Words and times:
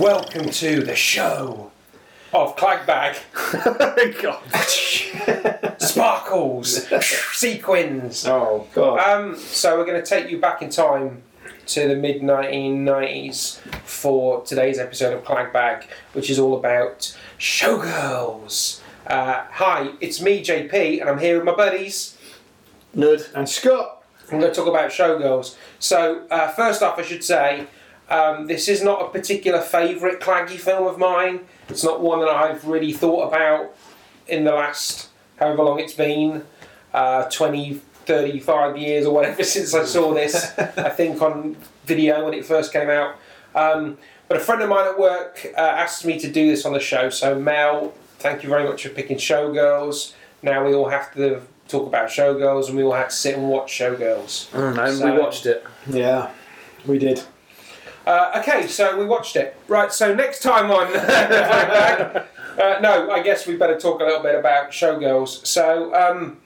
Welcome 0.00 0.48
to 0.48 0.82
the 0.82 0.96
show 0.96 1.70
of 2.32 2.56
Clagbag. 2.56 3.18
Oh 3.66 4.12
god. 4.22 5.76
Sparkles, 5.78 6.86
sequins. 7.36 8.26
Oh 8.26 8.66
God. 8.72 8.98
Um, 9.00 9.36
so 9.36 9.76
we're 9.76 9.84
going 9.84 10.02
to 10.02 10.08
take 10.08 10.30
you 10.30 10.40
back 10.40 10.62
in 10.62 10.70
time 10.70 11.22
to 11.66 11.86
the 11.86 11.96
mid 11.96 12.22
1990s 12.22 13.58
for 13.84 14.42
today's 14.42 14.78
episode 14.78 15.12
of 15.12 15.22
Clagbag, 15.22 15.84
which 16.14 16.30
is 16.30 16.38
all 16.38 16.56
about 16.56 17.14
showgirls. 17.38 18.80
Uh, 19.06 19.44
hi, 19.50 19.92
it's 20.00 20.22
me, 20.22 20.42
JP, 20.42 21.02
and 21.02 21.10
I'm 21.10 21.18
here 21.18 21.36
with 21.36 21.44
my 21.44 21.54
buddies. 21.54 22.16
Nud. 22.96 23.34
and 23.34 23.46
Scott. 23.46 24.02
I'm 24.32 24.40
going 24.40 24.50
to 24.50 24.56
talk 24.56 24.66
about 24.66 24.90
showgirls. 24.92 25.56
So, 25.78 26.26
uh, 26.30 26.48
first 26.52 26.82
off, 26.82 26.98
I 26.98 27.02
should 27.02 27.22
say 27.22 27.66
um, 28.10 28.46
this 28.46 28.68
is 28.68 28.82
not 28.82 29.02
a 29.02 29.08
particular 29.08 29.60
favourite 29.60 30.20
Claggy 30.20 30.58
film 30.58 30.86
of 30.86 30.98
mine. 30.98 31.40
It's 31.68 31.84
not 31.84 32.00
one 32.00 32.20
that 32.20 32.28
I've 32.28 32.64
really 32.66 32.92
thought 32.92 33.28
about 33.28 33.74
in 34.26 34.44
the 34.44 34.52
last 34.52 35.08
however 35.38 35.62
long 35.62 35.80
it's 35.80 35.94
been 35.94 36.44
uh, 36.92 37.24
20, 37.30 37.80
35 38.06 38.76
years 38.76 39.06
or 39.06 39.14
whatever 39.14 39.42
since 39.56 39.72
I 39.74 39.84
saw 39.84 40.12
this, 40.12 40.56
I 40.58 40.90
think, 40.90 41.22
on 41.22 41.56
video 41.86 42.24
when 42.24 42.34
it 42.34 42.44
first 42.44 42.72
came 42.72 42.90
out. 42.90 43.16
Um, 43.54 43.96
but 44.28 44.36
a 44.36 44.40
friend 44.40 44.62
of 44.62 44.68
mine 44.68 44.86
at 44.86 44.98
work 44.98 45.46
uh, 45.56 45.60
asked 45.60 46.04
me 46.04 46.18
to 46.20 46.30
do 46.30 46.48
this 46.48 46.64
on 46.64 46.72
the 46.72 46.80
show. 46.80 47.10
So, 47.10 47.38
Mel, 47.38 47.94
thank 48.18 48.42
you 48.42 48.48
very 48.48 48.64
much 48.64 48.82
for 48.82 48.90
picking 48.90 49.16
Showgirls. 49.16 50.14
Now 50.42 50.64
we 50.66 50.74
all 50.74 50.88
have 50.88 51.12
to 51.14 51.42
talk 51.68 51.86
about 51.86 52.08
Showgirls 52.08 52.68
and 52.68 52.76
we 52.76 52.82
all 52.82 52.92
have 52.92 53.08
to 53.08 53.14
sit 53.14 53.36
and 53.36 53.48
watch 53.48 53.72
Showgirls. 53.72 54.50
Mm, 54.50 54.86
and 54.88 54.98
So- 54.98 55.12
we 55.12 55.18
watched 55.18 55.46
it. 55.46 55.64
Yeah, 55.88 56.30
we 56.86 56.98
did. 56.98 57.22
Uh, 58.06 58.32
okay, 58.40 58.66
so 58.66 58.98
we 58.98 59.04
watched 59.04 59.36
it. 59.36 59.56
Right, 59.68 59.92
so 59.92 60.14
next 60.14 60.42
time 60.42 60.70
on 60.70 60.86
uh, 60.96 62.24
no, 62.80 63.10
I 63.10 63.22
guess 63.22 63.46
we 63.46 63.56
better 63.56 63.78
talk 63.78 64.00
a 64.00 64.04
little 64.04 64.22
bit 64.22 64.34
about 64.34 64.70
Showgirls. 64.70 65.46
So, 65.46 65.94
um, 65.94 66.38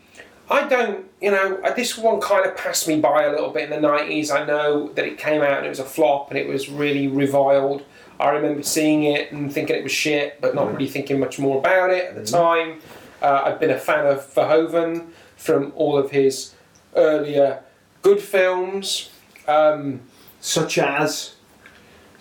I 0.51 0.69
don't, 0.69 1.07
you 1.23 1.31
know, 1.31 1.61
uh, 1.65 1.73
this 1.73 1.97
one 1.97 2.21
kind 2.21 2.45
of 2.45 2.57
passed 2.57 2.87
me 2.87 3.01
by 3.01 3.23
a 3.23 3.31
little 3.31 3.51
bit 3.51 3.71
in 3.71 3.83
the 3.83 3.89
90s. 3.89 4.31
I 4.31 4.45
know 4.45 4.93
that 4.93 5.07
it 5.07 5.17
came 5.17 5.41
out 5.41 5.59
and 5.59 5.67
it 5.67 5.71
was 5.71 5.79
a 5.79 5.85
flop 5.85 6.31
and 6.31 6.39
it 6.39 6.47
was 6.47 6.69
really 6.69 7.09
reviled. 7.09 7.83
I 8.21 8.29
remember 8.31 8.63
seeing 8.63 9.05
it 9.05 9.33
and 9.33 9.53
thinking 9.53 9.77
it 9.77 9.83
was 9.83 9.93
shit, 9.93 10.41
but 10.41 10.55
not 10.55 10.73
really 10.73 10.89
thinking 10.89 11.19
much 11.19 11.39
more 11.39 11.59
about 11.59 11.91
it 11.91 12.05
at 12.09 12.15
the 12.15 12.25
time. 12.25 12.81
Uh, 13.23 13.43
I've 13.47 13.59
been 13.59 13.71
a 13.71 13.79
fan 13.79 14.07
of 14.07 14.19
Verhoeven 14.35 15.07
from 15.37 15.73
all 15.77 15.97
of 15.97 16.11
his 16.11 16.55
earlier 16.95 17.63
good 18.03 18.21
films. 18.21 19.11
Um, 19.49 20.01
Such 20.41 20.77
as, 20.77 21.37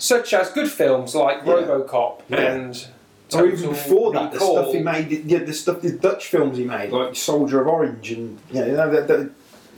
such 0.04 0.34
as 0.34 0.50
good 0.50 0.70
films 0.70 1.16
like 1.16 1.38
Yeah. 1.46 1.54
RoboCop 1.54 2.24
Yeah. 2.28 2.42
and 2.42 2.88
or 3.34 3.48
even 3.48 3.70
before 3.70 4.12
that, 4.12 4.34
the 4.34 4.40
stuff 4.40 4.74
he 4.74 4.80
made, 4.80 5.10
yeah, 5.26 5.40
the 5.40 5.54
stuff, 5.54 5.82
the 5.82 5.92
Dutch 5.92 6.28
films 6.28 6.58
he 6.58 6.66
made, 6.66 6.92
like 6.92 7.16
Soldier 7.16 7.62
of 7.62 7.68
Orange, 7.68 8.12
and 8.12 8.38
yeah, 8.52 8.66
you 8.66 8.74
know, 8.74 8.92
that, 8.92 9.08
that, 9.08 9.32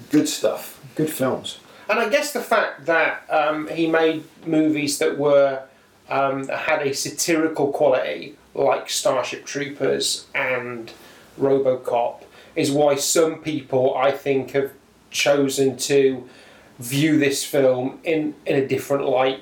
good 0.09 0.27
stuff, 0.27 0.81
good 0.95 1.09
films. 1.09 1.59
And 1.87 1.99
I 1.99 2.09
guess 2.09 2.33
the 2.33 2.41
fact 2.41 2.87
that 2.87 3.23
um, 3.29 3.67
he 3.67 3.85
made 3.87 4.23
movies 4.45 4.97
that 4.97 5.17
were 5.17 5.61
um, 6.09 6.43
that 6.45 6.57
had 6.71 6.81
a 6.85 6.93
satirical 6.93 7.71
quality, 7.71 8.35
like 8.55 8.89
Starship 8.89 9.45
Troopers 9.45 10.25
and 10.33 10.91
RoboCop, 11.39 12.23
is 12.55 12.71
why 12.71 12.95
some 12.95 13.41
people 13.41 13.95
I 13.95 14.11
think 14.11 14.51
have 14.51 14.71
chosen 15.11 15.77
to 15.77 16.27
view 16.79 17.19
this 17.19 17.45
film 17.45 17.99
in 18.03 18.33
in 18.45 18.55
a 18.55 18.67
different 18.67 19.05
light 19.05 19.39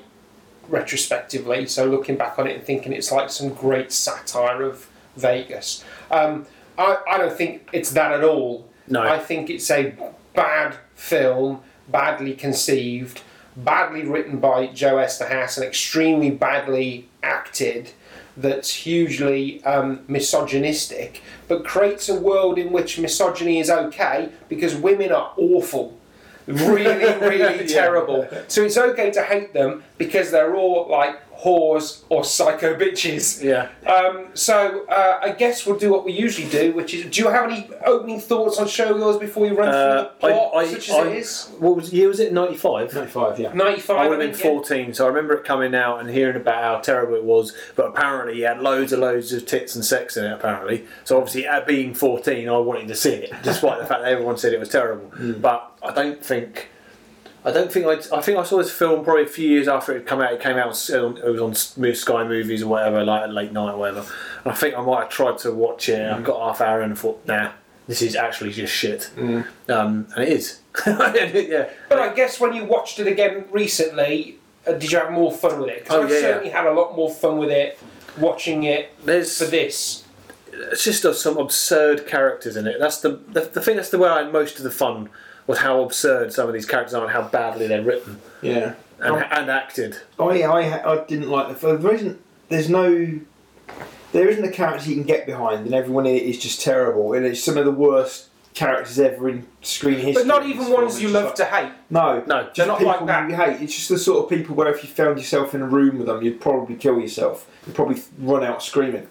retrospectively. 0.74 1.68
So 1.68 1.86
looking 1.86 2.18
back 2.18 2.40
on 2.40 2.48
it 2.48 2.56
and 2.56 2.64
thinking 2.64 2.92
it's 2.92 3.12
like 3.12 3.30
some 3.30 3.50
great 3.50 3.92
satire 3.92 4.64
of 4.64 4.90
Vegas. 5.16 5.84
Um, 6.10 6.48
I, 6.78 6.98
I 7.10 7.18
don't 7.20 7.38
think 7.38 7.70
it's 7.72 7.92
that 7.92 8.12
at 8.12 8.24
all. 8.24 8.68
No. 8.88 9.02
I 9.02 9.20
think 9.20 9.50
it's 9.50 9.70
a 9.70 9.94
bad 10.34 10.76
film, 10.96 11.62
badly 11.88 12.34
conceived, 12.34 13.22
badly 13.56 14.04
written 14.04 14.40
by 14.40 14.68
Joe 14.68 14.96
Eszterhas, 14.96 15.58
and 15.58 15.66
extremely 15.66 16.32
badly 16.32 17.08
acted. 17.22 17.92
That's 18.36 18.74
hugely 18.74 19.64
um, 19.64 20.04
misogynistic, 20.08 21.22
but 21.48 21.64
creates 21.64 22.10
a 22.10 22.20
world 22.20 22.58
in 22.58 22.72
which 22.72 22.98
misogyny 22.98 23.60
is 23.60 23.70
okay 23.70 24.30
because 24.50 24.76
women 24.76 25.12
are 25.12 25.34
awful, 25.38 25.96
really, 26.48 27.20
really 27.20 27.68
terrible. 27.80 28.28
So 28.48 28.64
it's 28.64 28.78
okay 28.78 29.12
to 29.12 29.24
hate 29.24 29.54
them 29.54 29.84
because 29.98 30.32
they're 30.32 30.56
all 30.56 30.88
like 30.90 31.20
whores 31.44 32.04
or 32.10 32.24
psycho 32.24 32.76
bitches. 32.76 33.44
Yeah. 33.44 33.70
Um, 33.92 34.28
so 34.34 34.86
uh, 34.88 35.20
I 35.22 35.32
guess 35.32 35.66
we'll 35.66 35.78
do 35.78 35.92
what 35.92 36.06
we 36.06 36.12
usually 36.14 36.50
do, 36.50 36.74
which 36.74 36.94
is: 36.94 37.06
Do 37.16 37.22
you 37.22 37.30
have 37.30 37.50
any 37.50 37.70
opening 37.86 38.20
thoughts 38.20 38.58
on 38.60 38.68
Showgirls 38.68 39.20
before 39.20 39.44
we 39.44 39.50
run 39.56 39.70
Uh, 39.70 39.72
through 39.72 40.04
the 40.04 40.36
plot, 40.36 40.52
I- 40.56 40.58
I- 40.60 40.66
such 40.68 40.90
as 40.90 40.96
I- 40.96 41.08
it 41.08 41.18
is? 41.18 41.48
What 41.60 41.76
was 41.76 41.92
year 41.94 42.08
was 42.08 42.20
it? 42.20 42.32
Ninety 42.34 42.56
five. 42.58 42.94
Ninety-five, 42.94 43.40
yeah. 43.40 43.54
Ninety-five. 43.54 43.98
I 43.98 44.08
would 44.08 44.20
have 44.20 44.20
been 44.20 44.30
I 44.30 44.34
think, 44.34 44.44
yeah. 44.44 44.52
14, 44.52 44.94
so 44.94 45.06
I 45.06 45.08
remember 45.10 45.34
it 45.36 45.44
coming 45.44 45.76
out 45.76 46.00
and 46.00 46.10
hearing 46.10 46.36
about 46.36 46.64
how 46.64 46.78
terrible 46.80 47.16
it 47.16 47.24
was. 47.24 47.54
But 47.76 47.88
apparently, 47.88 48.36
he 48.36 48.42
had 48.42 48.62
loads 48.62 48.92
and 48.94 49.02
loads 49.02 49.32
of 49.34 49.46
tits 49.46 49.76
and 49.76 49.84
sex 49.84 50.18
in 50.18 50.26
it. 50.26 50.32
Apparently, 50.34 50.86
so 51.04 51.18
obviously, 51.18 51.46
at 51.48 51.68
being 51.68 51.94
14, 51.94 52.48
I 52.50 52.58
wanted 52.58 52.88
to 52.88 52.96
see 52.96 53.14
it, 53.14 53.34
despite 53.44 53.80
the 53.80 53.86
fact 53.86 54.02
that 54.04 54.12
everyone 54.12 54.38
said 54.38 54.54
it 54.54 54.60
was 54.60 54.70
terrible. 54.70 55.12
But 55.40 55.72
I 55.84 55.92
don't 55.94 56.24
think, 56.24 56.70
I 57.46 57.52
don't 57.52 57.72
think 57.72 57.86
I. 57.86 57.94
I 58.18 58.22
think 58.22 58.38
I 58.38 58.44
saw 58.44 58.58
this 58.58 58.72
film 58.72 59.04
probably 59.04 59.24
a 59.24 59.28
few 59.28 59.50
years 59.50 59.68
after 59.68 59.92
it 59.92 60.00
had 60.00 60.06
come 60.08 60.22
out. 60.22 60.32
It 60.34 60.40
came 60.40 60.58
out. 60.58 60.68
On, 60.92 61.18
it 61.18 61.26
was 61.26 61.42
on 61.42 61.94
Sky 61.94 62.24
Movies 62.24 62.64
or 62.64 62.68
whatever, 62.68 63.04
like 63.04 63.30
late 63.30 63.52
night 63.52 63.74
or 63.74 63.78
whatever. 63.78 64.06
And 64.44 64.52
I 64.52 64.56
think 64.56 64.76
I 64.78 64.82
might 64.82 65.02
have 65.02 65.10
tried 65.10 65.38
to 65.40 65.52
watch 65.52 65.90
it. 65.90 66.10
I 66.10 66.22
got 66.22 66.40
half 66.40 66.62
hour 66.62 66.82
in 66.82 66.92
and 66.92 66.98
thought, 67.00 67.26
nah, 67.26 67.52
this 67.88 68.02
is 68.02 68.16
actually 68.16 68.52
just 68.52 68.74
shit. 68.74 69.10
Um, 69.18 69.46
and 69.68 70.18
it 70.18 70.30
is. 70.30 70.60
yeah. 70.88 71.70
But 71.90 72.00
I 72.00 72.14
guess 72.14 72.40
when 72.40 72.54
you 72.54 72.64
watched 72.66 73.00
it 73.00 73.08
again 73.08 73.46
recently, 73.52 74.38
uh, 74.66 74.74
did 74.74 74.92
you 74.92 74.98
have 75.00 75.12
more 75.12 75.32
fun 75.32 75.60
with 75.60 75.70
it? 75.70 75.84
Because 75.84 76.06
Oh, 76.06 76.08
I 76.08 76.12
yeah, 76.14 76.22
certainly 76.22 76.50
had 76.50 76.66
a 76.66 76.72
lot 76.72 76.96
more 76.96 77.12
fun 77.12 77.38
with 77.38 77.50
it 77.52 77.78
watching 78.18 78.64
it 78.64 78.92
There's 79.04 79.38
for 79.38 79.46
this. 79.46 80.03
It's 80.72 80.84
just 80.84 81.06
uh, 81.06 81.14
some 81.14 81.38
absurd 81.38 82.08
characters 82.08 82.56
in 82.58 82.68
it. 82.68 82.78
That's 82.80 83.02
the, 83.02 83.20
the 83.30 83.42
the 83.42 83.62
thing. 83.62 83.76
That's 83.76 83.90
the 83.90 83.98
way 84.00 84.10
I 84.10 84.24
had 84.24 84.32
most 84.34 84.58
of 84.58 84.64
the 84.64 84.72
fun 84.72 85.10
was 85.48 85.60
how 85.60 85.82
absurd 85.84 86.32
some 86.34 86.48
of 86.48 86.54
these 86.54 86.66
characters 86.66 86.94
are 86.94 87.04
and 87.04 87.12
how 87.12 87.22
badly 87.24 87.68
they're 87.68 87.82
written 87.84 88.20
Yeah. 88.42 88.76
and, 89.00 89.16
Oh. 89.16 89.18
and 89.18 89.50
acted. 89.52 89.98
I, 90.18 90.44
I, 90.44 90.94
I 90.94 91.04
didn't 91.06 91.30
like 91.30 91.50
the 91.50 91.56
film. 91.56 91.82
There 91.82 91.94
isn't, 91.94 92.22
there's 92.48 92.70
no, 92.70 93.20
there 94.14 94.30
isn't 94.30 94.44
a 94.46 94.52
character 94.52 94.90
you 94.90 94.96
can 94.96 95.04
get 95.04 95.26
behind, 95.26 95.66
and 95.66 95.76
everyone 95.76 96.06
in 96.06 96.16
it 96.16 96.24
is 96.24 96.40
just 96.40 96.62
terrible. 96.62 97.14
And 97.14 97.26
it's 97.26 97.44
some 97.44 97.58
of 97.58 97.66
the 97.66 97.72
worst 97.72 98.30
characters 98.54 99.00
ever 99.00 99.28
in 99.30 99.46
screen 99.64 99.96
history. 99.96 100.14
But 100.14 100.28
not 100.28 100.46
even 100.46 100.70
ones 100.72 101.02
you 101.02 101.10
love 101.10 101.24
just 101.30 101.38
to 101.38 101.46
hate. 101.46 101.72
No, 101.90 102.24
No, 102.28 102.44
just 102.44 102.56
they're 102.56 102.68
not 102.68 102.78
people 102.78 102.94
like 102.94 103.06
that. 103.08 103.30
you 103.30 103.36
hate. 103.36 103.62
It's 103.62 103.76
just 103.76 103.90
the 103.90 103.98
sort 103.98 104.24
of 104.24 104.30
people 104.30 104.56
where 104.56 104.72
if 104.74 104.84
you 104.84 104.90
found 104.90 105.18
yourself 105.18 105.54
in 105.56 105.62
a 105.62 105.68
room 105.68 105.98
with 105.98 106.08
them, 106.08 106.22
you'd 106.22 106.40
probably 106.40 106.76
kill 106.76 107.00
yourself. 107.00 107.50
You'd 107.66 107.76
probably 107.76 108.02
run 108.20 108.44
out 108.44 108.62
screaming. 108.64 109.08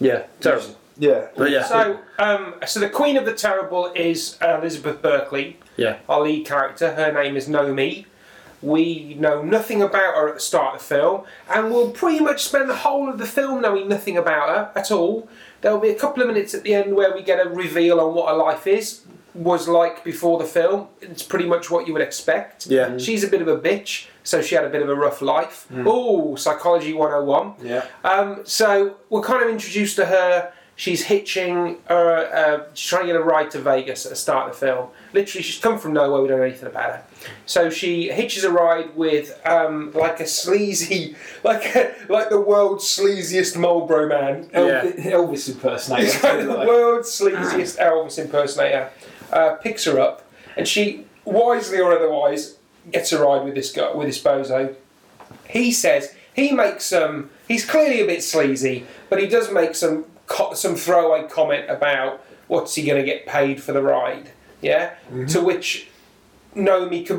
Yeah, 0.00 0.24
terrible. 0.40 0.76
Yeah. 0.96 1.28
But 1.36 1.50
yeah, 1.50 1.64
So, 1.64 1.98
um, 2.18 2.54
so 2.66 2.80
the 2.80 2.88
Queen 2.88 3.16
of 3.16 3.24
the 3.24 3.34
Terrible 3.34 3.92
is 3.94 4.38
uh, 4.40 4.58
Elizabeth 4.60 5.02
Berkley, 5.02 5.58
yeah, 5.76 5.98
our 6.08 6.22
lead 6.22 6.46
character. 6.46 6.94
Her 6.94 7.12
name 7.12 7.36
is 7.36 7.48
Nomi. 7.48 8.06
We 8.62 9.14
know 9.18 9.42
nothing 9.42 9.82
about 9.82 10.14
her 10.14 10.28
at 10.28 10.34
the 10.36 10.40
start 10.40 10.76
of 10.76 10.80
the 10.80 10.86
film, 10.86 11.24
and 11.52 11.70
we'll 11.70 11.90
pretty 11.90 12.20
much 12.20 12.44
spend 12.44 12.70
the 12.70 12.76
whole 12.76 13.08
of 13.10 13.18
the 13.18 13.26
film 13.26 13.60
knowing 13.60 13.88
nothing 13.88 14.16
about 14.16 14.48
her 14.48 14.80
at 14.80 14.90
all. 14.90 15.28
There'll 15.60 15.80
be 15.80 15.90
a 15.90 15.94
couple 15.94 16.22
of 16.22 16.28
minutes 16.28 16.54
at 16.54 16.62
the 16.62 16.74
end 16.74 16.94
where 16.94 17.14
we 17.14 17.22
get 17.22 17.44
a 17.44 17.48
reveal 17.48 18.00
on 18.00 18.14
what 18.14 18.28
her 18.28 18.36
life 18.36 18.66
is 18.66 19.02
was 19.34 19.68
like 19.68 20.04
before 20.04 20.38
the 20.38 20.44
film. 20.44 20.88
It's 21.00 21.22
pretty 21.22 21.46
much 21.46 21.70
what 21.70 21.86
you 21.86 21.92
would 21.92 22.02
expect. 22.02 22.66
Yeah. 22.66 22.96
She's 22.98 23.24
a 23.24 23.28
bit 23.28 23.42
of 23.42 23.48
a 23.48 23.58
bitch, 23.58 24.06
so 24.22 24.40
she 24.40 24.54
had 24.54 24.64
a 24.64 24.70
bit 24.70 24.82
of 24.82 24.88
a 24.88 24.94
rough 24.94 25.20
life. 25.22 25.66
Oh, 25.84 26.36
psychology 26.36 26.92
101. 26.92 27.54
Yeah. 27.62 27.86
Um, 28.04 28.42
so 28.44 28.96
we're 29.10 29.22
kind 29.22 29.42
of 29.42 29.48
introduced 29.50 29.96
to 29.96 30.06
her. 30.06 30.52
She's 30.76 31.04
hitching. 31.04 31.78
Uh, 31.88 31.94
uh, 31.94 32.64
she's 32.74 32.88
trying 32.88 33.02
to 33.02 33.12
get 33.12 33.16
a 33.16 33.22
ride 33.22 33.48
to 33.52 33.60
Vegas 33.60 34.06
at 34.06 34.10
the 34.10 34.16
start 34.16 34.48
of 34.50 34.58
the 34.58 34.66
film. 34.66 34.88
Literally, 35.12 35.42
she's 35.44 35.60
come 35.62 35.78
from 35.78 35.92
nowhere. 35.92 36.20
We 36.20 36.26
don't 36.26 36.38
know 36.38 36.44
anything 36.44 36.66
about 36.68 36.90
her. 36.90 37.04
So 37.46 37.70
she 37.70 38.08
hitches 38.08 38.42
a 38.42 38.50
ride 38.50 38.96
with 38.96 39.40
um, 39.46 39.92
like 39.92 40.18
a 40.18 40.26
sleazy, 40.26 41.14
like 41.44 41.64
a, 41.76 41.94
like 42.08 42.28
the 42.28 42.40
world's 42.40 42.84
sleaziest 42.86 43.56
Marlboro 43.56 44.08
man. 44.08 44.48
Yeah. 44.52 44.82
Elvis 45.12 45.48
impersonator. 45.48 46.18
Like 46.24 46.44
the 46.44 46.66
world's 46.66 47.08
sleaziest 47.08 47.78
Elvis 47.78 48.18
impersonator. 48.18 48.90
Uh, 49.34 49.56
picks 49.56 49.84
her 49.84 49.98
up, 49.98 50.22
and 50.56 50.66
she 50.68 51.04
wisely 51.24 51.80
or 51.80 51.92
otherwise 51.92 52.56
gets 52.92 53.10
a 53.12 53.18
ride 53.20 53.44
with 53.44 53.54
this 53.56 53.72
guy, 53.72 53.92
with 53.92 54.06
this 54.06 54.22
bozo. 54.22 54.74
He 55.48 55.72
says 55.72 56.14
he 56.32 56.52
makes 56.52 56.84
some. 56.84 57.30
He's 57.48 57.64
clearly 57.68 58.00
a 58.00 58.06
bit 58.06 58.22
sleazy, 58.22 58.86
but 59.10 59.20
he 59.20 59.26
does 59.26 59.50
make 59.50 59.74
some 59.74 60.04
co- 60.28 60.54
some 60.54 60.76
throwaway 60.76 61.26
comment 61.28 61.68
about 61.68 62.24
what's 62.46 62.76
he 62.76 62.84
going 62.84 63.00
to 63.00 63.04
get 63.04 63.26
paid 63.26 63.60
for 63.62 63.72
the 63.72 63.82
ride. 63.82 64.30
Yeah. 64.62 64.94
To 65.30 65.40
which 65.40 65.88
Naomi, 66.54 67.02
who 67.04 67.18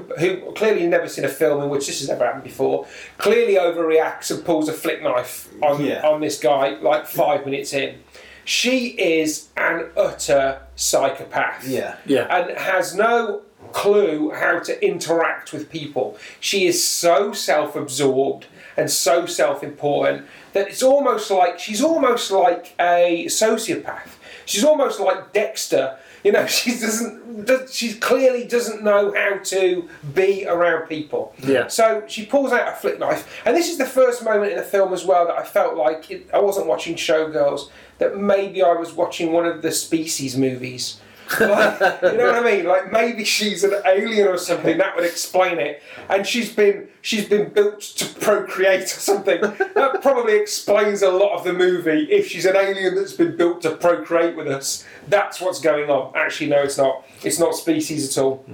clearly 0.55 0.87
never 0.87 1.09
seen 1.09 1.25
a 1.25 1.29
film 1.29 1.61
in 1.63 1.69
which 1.69 1.87
this 1.87 1.99
has 1.99 2.09
ever 2.09 2.23
happened 2.25 2.43
before, 2.45 2.87
clearly 3.17 3.55
overreacts 3.55 4.31
and 4.33 4.45
pulls 4.45 4.69
a 4.69 4.73
flick 4.73 5.03
knife 5.03 5.49
on 5.61 5.83
Yeah. 5.83 6.01
on 6.07 6.21
this 6.21 6.39
guy 6.39 6.69
like 6.79 7.05
five 7.07 7.43
minutes 7.45 7.73
in. 7.73 7.95
She 8.45 8.89
is 8.89 9.49
an 9.57 9.87
utter 9.97 10.61
psychopath 10.75 11.67
Yeah. 11.67 11.97
Yeah. 12.05 12.27
and 12.29 12.57
has 12.57 12.95
no 12.95 13.41
clue 13.73 14.31
how 14.31 14.59
to 14.59 14.85
interact 14.85 15.51
with 15.51 15.69
people. 15.69 16.17
She 16.39 16.65
is 16.67 16.81
so 16.83 17.33
self 17.33 17.75
absorbed 17.75 18.45
and 18.77 18.89
so 18.91 19.25
self 19.25 19.63
important 19.63 20.27
that 20.53 20.67
it's 20.67 20.83
almost 20.83 21.29
like 21.31 21.59
she's 21.59 21.81
almost 21.83 22.29
like 22.31 22.73
a 22.79 23.25
sociopath. 23.25 24.09
She's 24.45 24.63
almost 24.63 24.99
like 24.99 25.33
Dexter. 25.33 25.97
You 26.25 26.31
know, 26.31 26.45
she 26.47 26.71
doesn't. 26.71 27.45
does- 27.45 27.73
She 27.73 27.93
clearly 27.93 28.43
doesn't 28.45 28.83
know 28.83 29.13
how 29.15 29.37
to 29.53 29.87
be 30.13 30.45
around 30.47 30.87
people. 30.87 31.33
Yeah. 31.43 31.67
So 31.67 32.03
she 32.07 32.25
pulls 32.25 32.51
out 32.51 32.67
a 32.67 32.71
flick 32.75 32.97
knife, 32.99 33.21
and 33.45 33.55
this 33.55 33.69
is 33.69 33.77
the 33.77 33.85
first 33.85 34.23
moment 34.23 34.51
in 34.53 34.57
the 34.57 34.63
film 34.63 34.91
as 34.93 35.05
well 35.05 35.27
that 35.27 35.35
I 35.37 35.43
felt 35.43 35.75
like 35.77 36.09
it, 36.09 36.27
I 36.33 36.39
wasn't 36.39 36.65
watching 36.67 36.95
Showgirls. 36.95 37.69
That 37.99 38.17
maybe 38.17 38.61
I 38.63 38.73
was 38.73 38.91
watching 38.93 39.31
one 39.31 39.45
of 39.45 39.61
the 39.61 39.71
Species 39.71 40.35
movies. 40.35 40.99
Like, 41.39 42.01
you 42.03 42.17
know 42.17 42.27
what 42.31 42.35
I 42.35 42.43
mean? 42.43 42.65
Like 42.65 42.91
maybe 42.91 43.23
she's 43.23 43.63
an 43.63 43.73
alien 43.85 44.27
or 44.27 44.37
something. 44.37 44.77
That 44.77 44.95
would 44.95 45.05
explain 45.05 45.57
it. 45.59 45.81
And 46.09 46.25
she's 46.25 46.53
been 46.53 46.87
she's 47.01 47.27
been 47.27 47.49
built 47.49 47.81
to 47.81 48.05
procreate 48.19 48.83
or 48.83 48.87
something. 48.87 49.41
That 49.41 49.99
probably 50.01 50.37
explains 50.37 51.01
a 51.01 51.09
lot 51.11 51.35
of 51.37 51.43
the 51.43 51.53
movie. 51.53 52.07
If 52.11 52.27
she's 52.27 52.45
an 52.45 52.55
alien 52.55 52.95
that's 52.95 53.13
been 53.13 53.35
built 53.35 53.61
to 53.63 53.71
procreate 53.71 54.35
with 54.35 54.47
us, 54.47 54.85
that's 55.07 55.41
what's 55.41 55.59
going 55.59 55.89
on. 55.89 56.13
Actually, 56.15 56.49
no, 56.51 56.61
it's 56.61 56.77
not. 56.77 57.03
It's 57.23 57.39
not 57.39 57.55
species 57.55 58.15
at 58.17 58.21
all. 58.23 58.45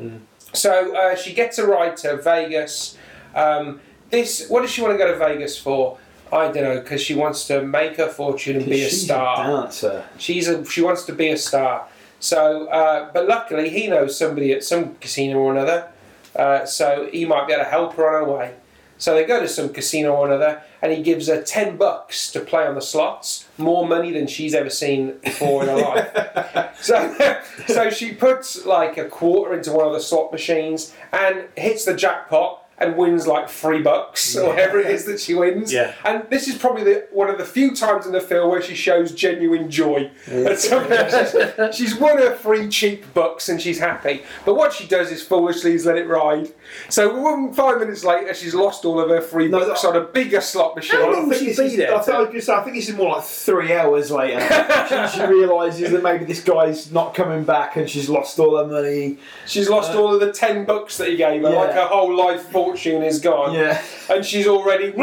So 0.53 0.95
uh, 0.95 1.15
she 1.15 1.33
gets 1.33 1.57
a 1.57 1.67
ride 1.67 1.97
to 1.97 2.17
Vegas. 2.17 2.97
Um, 3.35 3.81
this 4.09 4.47
what 4.50 4.62
does 4.62 4.71
she 4.71 4.81
want 4.81 4.94
to 4.94 4.97
go 4.97 5.12
to 5.12 5.17
Vegas 5.17 5.57
for? 5.57 5.97
I 6.33 6.50
don't 6.50 6.63
know 6.63 6.79
because 6.79 7.01
she 7.01 7.13
wants 7.13 7.45
to 7.47 7.62
make 7.62 7.97
her 7.97 8.07
fortune 8.07 8.56
and 8.56 8.65
be 8.65 8.81
a 8.83 8.89
She's 8.89 9.03
star. 9.03 9.62
dancer. 9.63 10.06
She's 10.17 10.47
a 10.47 10.63
she 10.65 10.81
wants 10.81 11.03
to 11.03 11.13
be 11.13 11.29
a 11.29 11.38
star. 11.38 11.88
So, 12.21 12.68
uh, 12.68 13.12
but 13.12 13.27
luckily 13.27 13.69
he 13.69 13.88
knows 13.88 14.18
somebody 14.18 14.53
at 14.53 14.63
some 14.63 14.95
casino 14.95 15.39
or 15.39 15.51
another, 15.51 15.89
uh, 16.35 16.65
so 16.65 17.09
he 17.12 17.25
might 17.25 17.47
be 17.47 17.53
able 17.53 17.65
to 17.65 17.69
help 17.69 17.95
her 17.95 18.07
on 18.07 18.25
her 18.25 18.31
way. 18.31 18.56
So 19.00 19.15
they 19.15 19.25
go 19.25 19.39
to 19.39 19.47
some 19.47 19.69
casino 19.69 20.13
or 20.13 20.27
another, 20.27 20.62
and 20.79 20.91
he 20.94 21.01
gives 21.01 21.27
her 21.27 21.41
ten 21.41 21.75
bucks 21.75 22.31
to 22.33 22.39
play 22.39 22.68
on 22.68 22.75
the 22.75 22.81
slots, 22.81 23.47
more 23.57 23.88
money 23.88 24.12
than 24.12 24.27
she's 24.27 24.53
ever 24.53 24.69
seen 24.69 25.18
before 25.23 25.63
in 25.63 25.69
her 25.69 25.75
life. 26.56 26.77
So, 26.79 27.39
so 27.65 27.89
she 27.89 28.13
puts 28.13 28.63
like 28.67 28.97
a 28.97 29.06
quarter 29.06 29.56
into 29.56 29.71
one 29.71 29.88
of 29.88 29.94
the 29.94 30.00
slot 30.00 30.31
machines 30.31 30.94
and 31.12 31.45
hits 31.57 31.85
the 31.85 31.95
jackpot 31.95 32.61
and 32.81 32.98
wins 32.98 33.28
like 33.28 33.50
three 33.50 33.81
bucks 33.81 34.36
or 34.36 34.50
whatever 34.50 34.80
it 34.80 34.88
is 34.88 35.06
that 35.06 35.19
she 35.19 35.33
wins. 35.33 35.72
Yeah. 35.72 35.94
And 36.04 36.24
this 36.30 36.48
is 36.48 36.56
probably 36.57 36.83
the, 36.83 37.07
one 37.12 37.30
of 37.30 37.38
the 37.38 37.45
few 37.45 37.75
times 37.75 38.06
in 38.06 38.12
the 38.12 38.22
film 38.22 38.50
where 38.50 38.62
she 38.62 38.75
shows 38.75 39.13
genuine 39.13 39.69
joy. 39.69 40.10
At 40.28 40.60
some 40.60 40.86
point, 40.88 41.12
she's, 41.12 41.75
she's 41.92 41.95
won 42.00 42.18
her 42.18 42.36
three 42.36 42.68
cheap 42.69 43.13
bucks 43.13 43.50
and 43.50 43.62
she's 43.62 43.80
happy. 43.80 44.24
But 44.45 44.56
what 44.56 44.74
she 44.74 44.88
does 44.88 45.12
is 45.12 45.22
foolishly 45.22 45.74
is 45.74 45.86
let 45.86 45.98
it 45.98 46.07
ride. 46.07 46.50
So 46.89 47.51
five 47.54 47.80
minutes 47.80 48.04
later, 48.04 48.33
she's 48.33 48.54
lost 48.56 48.86
all 48.86 49.00
of 49.00 49.10
her 49.10 49.22
free 49.22 49.48
No, 49.48 49.60
bucks 49.68 49.84
on 49.86 49.95
a 49.95 50.01
bigger 50.01 50.42
slot 50.42 50.75
machine. 50.75 51.00
How 51.00 51.10
I 51.10 51.13
long 51.13 51.30
think 51.30 51.39
she 51.42 51.48
this 51.48 51.60
be 51.60 51.66
is- 51.66 51.77
there 51.77 51.95
I, 51.95 52.00
thought, 52.01 52.16
I, 52.16 52.19
was 52.19 52.27
gonna 52.30 52.42
say, 52.42 52.54
I 52.54 52.63
think 52.63 52.75
this 52.75 52.89
is 52.89 52.95
more 52.95 53.16
like 53.16 53.24
three 53.24 53.74
hours 53.74 54.10
later. 54.12 54.39
she, 55.12 55.18
she 55.19 55.25
realises 55.25 55.92
that 55.92 56.01
maybe 56.04 56.25
this 56.25 56.42
guy's 56.44 56.92
not 56.92 57.13
coming 57.13 57.44
back 57.44 57.75
and 57.75 57.89
she's 57.89 58.10
lost 58.10 58.39
all 58.39 58.57
her 58.57 58.66
money. 58.68 59.18
She's 59.45 59.69
lost 59.69 59.92
all 59.92 60.13
of 60.13 60.19
the 60.19 60.31
ten 60.31 60.66
bucks 60.66 60.98
that 60.98 61.10
he 61.10 61.16
gave 61.18 61.42
her. 61.42 61.48
Uh, 61.48 61.51
Yeah. 61.51 61.57
Like 61.60 61.74
her 61.74 61.88
whole 61.88 62.16
life 62.16 62.42
fortune 62.44 62.70
is 63.03 63.19
gone. 63.19 63.53
Yeah. 63.53 63.81
And 64.09 64.25
she's 64.25 64.47
already 64.47 64.91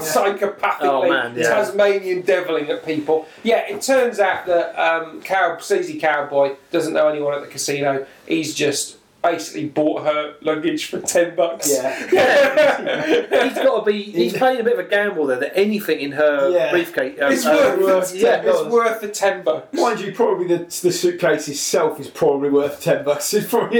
psychopathically 0.00 0.78
Oh, 0.82 1.08
man, 1.08 1.36
yeah. 1.36 1.48
Tasmanian 1.48 2.22
deviling 2.22 2.68
at 2.70 2.84
people. 2.84 3.26
Yeah, 3.42 3.66
it 3.68 3.82
turns 3.82 4.20
out 4.20 4.46
that 4.46 4.78
um, 4.78 5.22
cow, 5.22 5.58
sleazy 5.58 5.98
cowboy 5.98 6.56
doesn't 6.70 6.92
know 6.92 7.08
anyone 7.08 7.34
at 7.34 7.40
the 7.40 7.46
casino. 7.48 8.06
He's 8.26 8.54
just 8.54 8.96
basically 9.22 9.68
bought 9.68 10.04
her 10.04 10.34
luggage 10.40 10.86
for 10.86 11.00
ten 11.00 11.34
bucks. 11.36 11.70
Yeah. 11.70 12.06
he's 13.48 13.54
got 13.54 13.84
to 13.84 13.90
be. 13.90 14.02
He's 14.02 14.32
playing 14.36 14.60
a 14.60 14.64
bit 14.64 14.78
of 14.78 14.84
a 14.84 14.88
gamble 14.88 15.26
there. 15.26 15.38
That 15.38 15.56
anything 15.56 16.00
in 16.00 16.12
her 16.12 16.50
Yeah. 16.50 16.70
briefcase. 16.70 17.18
um, 17.20 17.32
It's 17.32 17.46
uh, 17.46 17.76
worth, 17.78 17.80
worth 18.10 18.14
yeah, 18.14 18.42
$10. 18.42 18.46
it's 18.46 18.72
worth 18.72 19.00
the 19.00 19.08
ten 19.08 19.42
bucks. 19.42 19.72
Mind 19.76 20.00
you, 20.00 20.12
probably 20.12 20.46
the, 20.48 20.58
the 20.64 20.92
suitcase 20.92 21.48
itself 21.48 22.00
is 22.00 22.08
probably 22.08 22.50
worth 22.50 22.80
ten 22.82 23.04
bucks. 23.04 23.32
It's 23.42 23.48
probably 23.48 23.78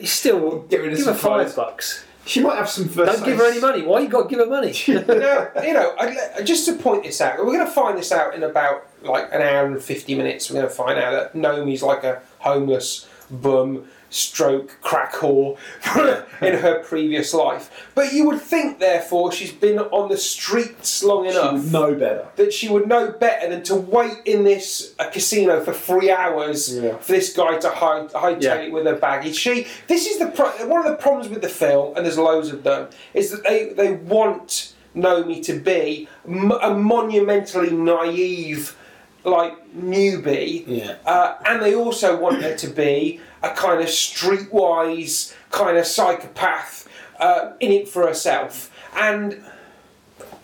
He's 0.00 0.12
still 0.12 0.60
Get 0.62 0.80
rid 0.82 0.92
of 0.92 0.98
give 0.98 1.06
her 1.06 1.12
some 1.12 1.14
five 1.14 1.52
clothes. 1.52 1.54
bucks. 1.54 2.04
She 2.26 2.40
might 2.40 2.56
have 2.56 2.70
some. 2.70 2.86
Don't 2.88 3.22
give 3.24 3.36
her 3.36 3.44
any 3.50 3.60
money. 3.60 3.82
Why 3.82 4.00
you 4.00 4.08
got 4.08 4.22
to 4.22 4.28
give 4.30 4.38
her 4.38 4.46
money? 4.46 4.72
now, 4.88 5.50
you 5.62 5.74
know, 5.74 5.94
I'd, 6.00 6.46
just 6.46 6.64
to 6.66 6.72
point 6.72 7.02
this 7.04 7.20
out, 7.20 7.36
we're 7.38 7.52
going 7.52 7.66
to 7.66 7.70
find 7.70 7.98
this 7.98 8.10
out 8.12 8.34
in 8.34 8.42
about 8.42 8.86
like 9.02 9.28
an 9.30 9.42
hour 9.42 9.66
and 9.66 9.78
50 9.82 10.14
minutes. 10.14 10.50
We're 10.50 10.54
going 10.60 10.68
to 10.68 10.74
find 10.74 10.98
out 10.98 11.10
that 11.12 11.34
Naomi's 11.38 11.82
like 11.82 12.02
a 12.02 12.22
homeless 12.38 13.06
bum, 13.30 13.84
stroke, 14.14 14.76
crack 14.80 15.12
whore 15.14 15.56
in 16.40 16.54
her 16.58 16.78
previous 16.84 17.34
life. 17.34 17.88
But 17.94 18.12
you 18.12 18.26
would 18.26 18.40
think, 18.40 18.78
therefore, 18.78 19.32
she's 19.32 19.52
been 19.52 19.78
on 19.78 20.08
the 20.08 20.16
streets 20.16 21.02
long 21.02 21.24
She 21.24 21.30
enough 21.30 21.52
would 21.54 21.72
know 21.72 21.94
better. 21.94 22.26
that 22.36 22.52
she 22.52 22.68
would 22.68 22.86
know 22.86 23.10
better 23.12 23.48
than 23.50 23.62
to 23.64 23.74
wait 23.74 24.18
in 24.24 24.44
this 24.44 24.94
a 24.98 25.10
casino 25.10 25.62
for 25.64 25.72
three 25.72 26.10
hours 26.10 26.76
Yeah. 26.76 26.96
for 26.98 27.12
this 27.12 27.32
guy 27.34 27.58
to 27.58 27.70
hide, 27.70 28.10
hightail 28.12 28.42
Yeah. 28.42 28.54
it 28.66 28.72
with 28.72 28.86
her 28.86 28.96
baggage. 28.96 29.36
She, 29.36 29.66
this 29.88 30.06
is 30.06 30.18
the 30.18 30.26
pro- 30.28 30.66
one 30.68 30.80
of 30.84 30.86
the 30.86 30.96
problems 30.96 31.28
with 31.28 31.42
the 31.42 31.48
film, 31.48 31.96
and 31.96 32.04
there's 32.06 32.18
loads 32.18 32.50
of 32.50 32.62
them, 32.62 32.88
is 33.14 33.30
that 33.32 33.42
they 33.42 33.70
they 33.80 33.92
want 33.92 34.72
Naomi 34.94 35.40
to 35.40 35.54
be 35.58 36.08
m- 36.28 36.52
a 36.52 36.70
monumentally 36.72 37.70
naive, 37.70 38.76
like 39.24 39.54
newbie, 39.74 40.64
Yeah. 40.66 40.94
uh, 41.04 41.34
and 41.44 41.60
they 41.62 41.74
also 41.74 42.16
want 42.16 42.42
her 42.42 42.54
to 42.54 42.66
be 42.68 43.20
a 43.44 43.54
kind 43.54 43.80
of 43.80 43.88
streetwise 43.88 45.34
kind 45.50 45.76
of 45.76 45.86
psychopath 45.86 46.88
uh, 47.20 47.52
in 47.60 47.70
it 47.72 47.88
for 47.88 48.06
herself, 48.06 48.70
and 48.96 49.42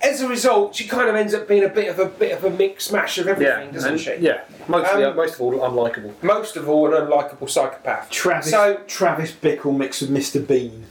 as 0.03 0.21
a 0.23 0.29
result, 0.29 0.75
she 0.75 0.87
kind 0.87 1.09
of 1.11 1.15
ends 1.15 1.35
up 1.35 1.47
being 1.47 1.65
a 1.65 1.69
bit 1.69 1.89
of 1.89 1.99
a 1.99 2.07
bit 2.07 2.33
of 2.33 2.45
a 2.45 2.51
mix 2.51 2.91
mash 2.91 3.19
of 3.19 3.27
everything, 3.29 3.67
yeah, 3.69 3.73
doesn't 3.73 3.93
and- 3.93 4.01
she? 4.01 4.15
Yeah, 4.17 4.41
mostly, 4.69 5.05
Um, 5.05 5.17
most 5.17 5.35
of 5.35 5.41
all, 5.43 5.53
unlikable. 5.59 6.13
Most 6.23 6.57
of 6.57 6.69
all, 6.69 6.95
an 6.95 7.07
unlikable 7.07 7.49
psychopath. 7.51 8.09
Travis 8.11 8.51
So, 8.51 8.81
Travis 8.87 9.33
Bickle 9.33 9.77
mixed 9.77 10.01
with 10.03 10.11
Mr 10.11 10.47
Bean. 10.47 10.87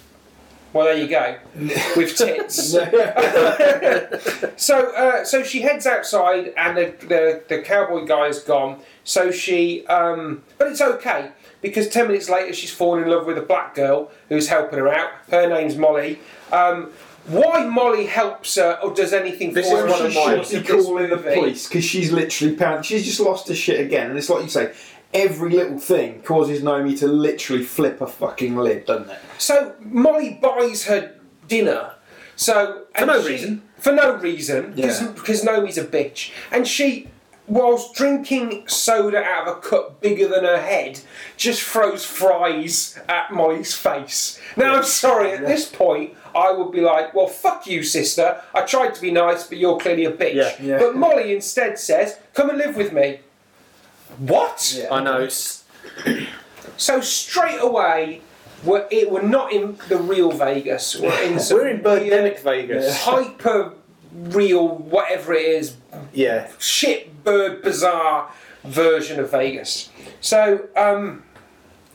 well, 0.74 0.86
there 0.86 0.98
you 0.98 1.08
go, 1.08 1.38
with 1.96 2.16
tits. 2.16 2.76
So, 4.58 4.92
uh, 4.92 5.24
so 5.24 5.42
she 5.44 5.62
heads 5.62 5.88
outside, 5.88 6.54
and 6.58 6.78
the, 6.78 6.94
the 7.08 7.42
the 7.48 7.62
cowboy 7.62 8.06
guy 8.06 8.28
is 8.28 8.40
gone. 8.40 8.80
So 9.04 9.32
she, 9.32 9.86
um, 9.88 10.44
but 10.58 10.68
it's 10.68 10.82
okay 10.82 11.32
because 11.62 11.88
ten 11.90 12.08
minutes 12.08 12.30
later 12.30 12.54
she's 12.54 12.72
fallen 12.74 13.04
in 13.04 13.10
love 13.10 13.26
with 13.26 13.38
a 13.38 13.42
black 13.42 13.76
girl 13.76 14.12
who's 14.30 14.48
helping 14.48 14.80
her 14.80 14.88
out. 14.88 15.10
Her 15.30 15.48
name's 15.48 15.76
Molly. 15.78 16.20
Um, 16.52 16.92
why 17.28 17.64
Molly 17.66 18.06
helps 18.08 18.56
her 18.56 18.80
or 18.82 18.94
does 18.94 19.14
anything 19.14 19.54
This 19.54 19.70
for 19.70 19.78
is 19.78 19.84
her? 19.84 19.90
one 19.90 20.12
she 20.12 20.18
of 20.20 20.26
mine. 20.26 20.38
in 20.40 20.44
should 20.46 20.64
be 20.66 20.68
calling 20.70 21.10
the 21.10 21.18
police 21.18 21.68
because 21.68 21.84
she's 21.86 22.12
literally 22.12 22.56
pound. 22.56 22.86
She's 22.86 23.06
just 23.06 23.20
lost 23.20 23.48
her 23.50 23.56
shit 23.56 23.80
again, 23.80 24.10
and 24.10 24.18
it's 24.18 24.30
like 24.30 24.44
you 24.44 24.50
say. 24.50 24.74
Every 25.12 25.50
little 25.50 25.80
thing 25.80 26.22
causes 26.22 26.62
Naomi 26.62 26.96
to 26.98 27.08
literally 27.08 27.64
flip 27.64 28.00
a 28.00 28.06
fucking 28.06 28.56
lid, 28.56 28.86
doesn't 28.86 29.10
it? 29.10 29.18
So 29.40 29.74
Molly 29.80 30.38
buys 30.40 30.84
her 30.86 31.16
dinner. 31.48 31.94
So 32.36 32.84
For 32.96 33.08
no 33.08 33.20
she- 33.24 33.30
reason. 33.30 33.64
For 33.80 33.92
no 33.92 34.18
reason, 34.18 34.74
because 34.76 35.02
Yeah. 35.02 35.08
because 35.08 35.44
Naomi's 35.44 35.80
a 35.80 35.84
bitch, 35.86 36.30
and 36.52 36.68
she, 36.68 37.08
whilst 37.50 37.94
drinking 37.96 38.68
soda 38.68 39.22
out 39.24 39.48
of 39.48 39.58
a 39.58 39.60
cup 39.60 40.00
bigger 40.02 40.28
than 40.28 40.44
her 40.44 40.62
head, 40.62 41.02
just 41.36 41.62
throws 41.62 42.06
fries 42.06 43.00
at 43.10 43.32
Molly's 43.32 43.74
face. 43.74 44.40
Now 44.56 44.76
I'm 44.76 44.84
sorry. 44.84 45.32
At 45.32 45.46
this 45.46 45.68
point, 45.68 46.14
I 46.36 46.52
would 46.52 46.72
be 46.72 46.82
like, 46.82 47.14
"Well, 47.14 47.28
fuck 47.28 47.68
you, 47.68 47.84
sister. 47.84 48.42
I 48.54 48.62
tried 48.62 48.94
to 48.96 49.02
be 49.02 49.12
nice, 49.12 49.48
but 49.48 49.58
you're 49.58 49.78
clearly 49.80 50.06
a 50.06 50.12
bitch." 50.12 50.36
Yeah. 50.36 50.56
Yeah. 50.62 50.78
But 50.80 50.96
Molly 50.96 51.34
instead 51.34 51.80
says, 51.80 52.18
"Come 52.34 52.50
and 52.50 52.58
live 52.58 52.76
with 52.76 52.94
me." 52.94 53.20
What? 54.18 54.76
Yeah. 54.78 54.94
I 54.94 55.04
know. 55.04 55.28
So 56.78 57.02
straight 57.02 57.60
away, 57.60 58.22
we're, 58.64 58.88
it, 58.90 59.12
we're 59.12 59.22
not 59.22 59.52
in 59.52 59.78
the 59.90 59.98
real 59.98 60.32
Vegas. 60.32 60.98
We're 60.98 61.24
in 61.24 61.38
some 61.40 61.58
we're 61.58 61.68
in 61.68 61.82
Birdemic 61.82 62.40
Vegas. 62.40 63.04
hyper 63.04 63.74
real, 64.20 64.68
whatever 64.68 65.34
it 65.34 65.46
is, 65.46 65.76
Yeah. 66.14 66.48
shit 66.60 67.24
bird 67.24 67.62
bizarre 67.62 68.32
version 68.64 69.20
of 69.20 69.32
Vegas. 69.32 69.90
So 70.22 70.68
um, 70.76 71.24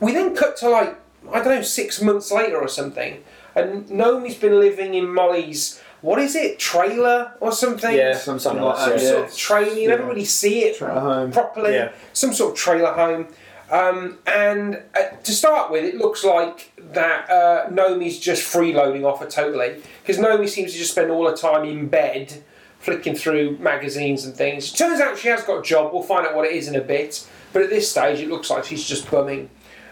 we 0.00 0.12
then 0.12 0.34
cut 0.34 0.56
to 0.58 0.68
like 0.68 1.00
I 1.32 1.38
don't 1.42 1.54
know 1.54 1.62
six 1.62 2.02
months 2.02 2.30
later 2.30 2.58
or 2.58 2.68
something, 2.68 3.22
and 3.54 3.88
Naomi's 3.90 4.36
been 4.36 4.60
living 4.60 4.94
in 4.94 5.08
Molly's. 5.12 5.80
What 6.02 6.18
is 6.18 6.34
it? 6.36 6.58
Trailer 6.58 7.32
or 7.40 7.50
something? 7.50 7.96
Yeah, 7.96 8.12
Some- 8.12 8.38
something 8.38 8.60
something 8.60 8.62
like 8.64 8.78
Some 8.78 8.90
yeah. 8.92 9.10
sort 9.12 9.24
of 9.30 9.36
trailer. 9.36 9.72
You 9.74 9.88
never 9.88 10.02
Yeah. 10.02 10.08
really 10.10 10.24
see 10.26 10.64
it 10.64 10.76
Trailer 10.76 11.00
home. 11.00 11.32
properly. 11.32 11.72
Yeah. 11.74 11.92
Some 12.12 12.34
sort 12.34 12.52
of 12.52 12.58
trailer 12.58 12.92
home. 12.92 13.28
Um, 13.70 14.18
and 14.26 14.82
uh, 14.98 15.16
to 15.22 15.32
start 15.32 15.70
with, 15.70 15.84
it 15.84 15.96
looks 15.96 16.22
like 16.22 16.72
that 16.92 17.30
uh, 17.30 17.70
Nomi's 17.70 18.18
just 18.18 18.42
freeloading 18.42 19.04
off 19.04 19.20
her 19.20 19.26
totally 19.26 19.82
because 20.02 20.18
Nomi 20.18 20.48
seems 20.48 20.72
to 20.72 20.78
just 20.78 20.92
spend 20.92 21.10
all 21.10 21.28
her 21.28 21.36
time 21.36 21.64
in 21.64 21.88
bed 21.88 22.42
flicking 22.78 23.14
through 23.14 23.56
magazines 23.58 24.26
and 24.26 24.34
things. 24.34 24.70
Turns 24.70 25.00
out 25.00 25.16
she 25.16 25.28
has 25.28 25.42
got 25.42 25.60
a 25.60 25.62
job. 25.62 25.92
We'll 25.92 26.02
find 26.02 26.26
out 26.26 26.36
what 26.36 26.46
it 26.46 26.52
is 26.52 26.68
in 26.68 26.76
a 26.76 26.82
bit. 26.82 27.26
But 27.54 27.62
at 27.62 27.70
this 27.70 27.90
stage, 27.90 28.20
it 28.20 28.28
looks 28.28 28.50
like 28.50 28.64
she's 28.64 28.86
just 28.86 29.10
bumming. 29.10 29.48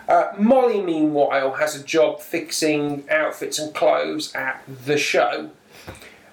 Uh, 0.08 0.32
Molly, 0.36 0.82
meanwhile, 0.82 1.52
has 1.54 1.74
a 1.74 1.82
job 1.82 2.20
fixing 2.20 3.08
outfits 3.08 3.58
and 3.58 3.74
clothes 3.74 4.34
at 4.34 4.62
the 4.66 4.98
show. 4.98 5.50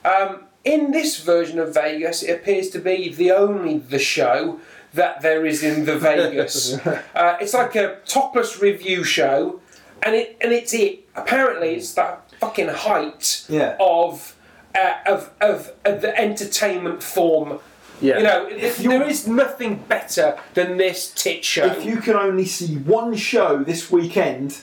Um, 0.03 0.43
in 0.65 0.91
this 0.91 1.22
version 1.22 1.60
of 1.60 1.74
Vegas, 1.74 2.24
it 2.24 2.34
appears 2.34 2.69
to 2.72 2.79
be 2.79 3.13
the 3.13 3.31
only 3.31 3.77
the 3.77 4.00
show 4.00 4.60
that 4.93 5.22
there 5.22 5.46
is 5.46 5.63
in 5.63 5.86
the 5.86 5.98
Vegas. 5.98 6.74
uh, 6.86 7.38
it's 7.39 7.53
like 7.53 7.75
a 7.75 7.98
topless 8.05 8.62
revue 8.62 9.03
show, 9.03 9.60
and 10.03 10.15
it 10.15 10.38
and 10.41 10.51
it's 10.51 10.74
it. 10.74 11.00
Apparently, 11.15 11.75
it's 11.75 11.93
the 11.93 12.17
fucking 12.39 12.69
height 12.69 13.46
Yeah. 13.50 13.75
of, 13.79 14.36
uh, 14.75 14.93
of 15.05 15.31
of 15.41 15.72
of 15.86 16.01
the 16.01 16.17
entertainment 16.17 17.03
form. 17.03 17.60
Yeah. 18.01 18.17
You 18.19 18.24
know, 18.24 18.48
If 18.48 18.77
there 18.77 19.03
nothing 19.27 19.84
better 19.89 20.39
than 20.53 20.77
this 20.77 21.12
tit 21.13 21.43
show. 21.43 21.65
If 21.65 21.84
you 21.84 21.98
can 21.98 22.15
only 22.15 22.46
see 22.46 22.77
one 22.77 23.13
show 23.15 23.58
this 23.63 23.91
weekend, 23.91 24.60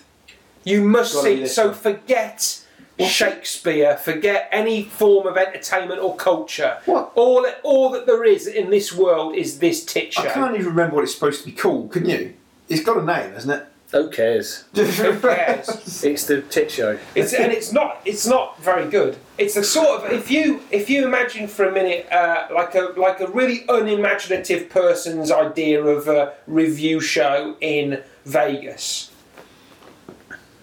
You 0.64 0.80
must 0.82 1.12
Gotta 1.14 1.28
be 1.28 1.34
see. 1.36 1.42
this 1.42 1.54
So 1.54 1.66
one. 1.66 1.74
forget 1.76 2.60
Shakespeare. 3.04 3.96
Forget 3.96 4.48
any 4.52 4.84
form 4.84 5.26
of 5.26 5.36
entertainment 5.36 6.00
or 6.00 6.16
culture. 6.16 6.78
What? 6.86 7.12
All 7.14 7.46
all 7.62 7.90
that 7.90 8.06
there 8.06 8.24
is 8.24 8.46
in 8.46 8.70
this 8.70 8.92
world 8.92 9.34
is 9.34 9.58
this 9.58 9.84
tit 9.84 10.12
show. 10.12 10.22
I 10.22 10.28
can't 10.28 10.54
even 10.54 10.66
remember 10.66 10.96
what 10.96 11.04
it's 11.04 11.14
supposed 11.14 11.40
to 11.40 11.46
be 11.46 11.52
called. 11.52 11.92
Can 11.92 12.08
you? 12.08 12.34
It's 12.68 12.82
got 12.82 12.96
a 12.96 13.04
name, 13.04 13.32
hasn't 13.32 13.62
it? 13.62 13.66
Who 13.92 14.10
cares? 14.10 14.64
Who 14.74 15.20
cares? 15.20 16.04
It's 16.04 16.26
the 16.26 16.42
tit 16.42 16.70
show. 16.70 16.98
It's 17.14 17.32
and 17.32 17.52
it's 17.52 17.72
not 17.72 18.00
it's 18.04 18.26
not 18.26 18.58
very 18.60 18.90
good. 18.90 19.16
It's 19.38 19.54
the 19.54 19.62
sort 19.62 20.02
of 20.02 20.12
if 20.12 20.30
you 20.30 20.62
if 20.70 20.90
you 20.90 21.04
imagine 21.04 21.46
for 21.46 21.68
a 21.68 21.72
minute 21.72 22.10
uh, 22.10 22.48
like 22.52 22.74
a 22.74 22.92
like 22.96 23.20
a 23.20 23.28
really 23.28 23.64
unimaginative 23.68 24.70
person's 24.70 25.30
idea 25.30 25.84
of 25.84 26.08
a 26.08 26.34
revue 26.46 27.00
show 27.00 27.56
in 27.60 28.02
Vegas. 28.24 29.12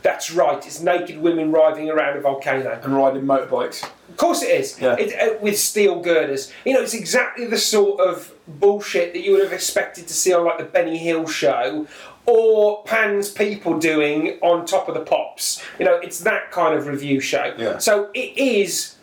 That's 0.04 0.32
right. 0.32 0.64
It's 0.66 0.82
naked 0.82 1.18
women 1.18 1.52
riding 1.52 1.90
around 1.90 2.18
a 2.18 2.22
volcano. 2.22 2.80
and 2.84 2.96
riding 2.96 3.24
motorbikes. 3.24 3.84
Of 4.10 4.18
course 4.18 4.44
it 4.44 4.52
is. 4.52 4.80
Yeah. 4.80 4.96
It, 5.00 5.14
uh, 5.20 5.40
with 5.42 5.58
steel 5.58 6.02
girders. 6.02 6.52
You 6.66 6.74
know, 6.74 6.82
it's 6.82 6.94
exactly 6.94 7.46
the 7.48 7.58
sort 7.58 8.02
of 8.02 8.34
bullshit 8.48 9.14
that 9.14 9.22
you 9.24 9.32
would 9.32 9.44
have 9.44 9.54
expected 9.54 10.08
to 10.08 10.14
see 10.14 10.34
on 10.34 10.44
like 10.46 10.58
the 10.58 10.66
Benny 10.66 10.98
Hill 10.98 11.26
show 11.26 11.88
or 12.26 12.84
Pan's 12.84 13.30
people 13.30 13.80
doing 13.80 14.38
on 14.42 14.66
Top 14.66 14.88
of 14.88 14.94
the 14.94 15.02
Pops. 15.02 15.64
You 15.80 15.86
know, 15.86 15.96
it's 15.96 16.20
that 16.20 16.52
kind 16.52 16.78
of 16.78 16.86
revue 16.88 17.20
show. 17.20 17.54
Yeah. 17.58 17.78
So 17.80 18.10
it 18.14 18.38
is 18.38 18.96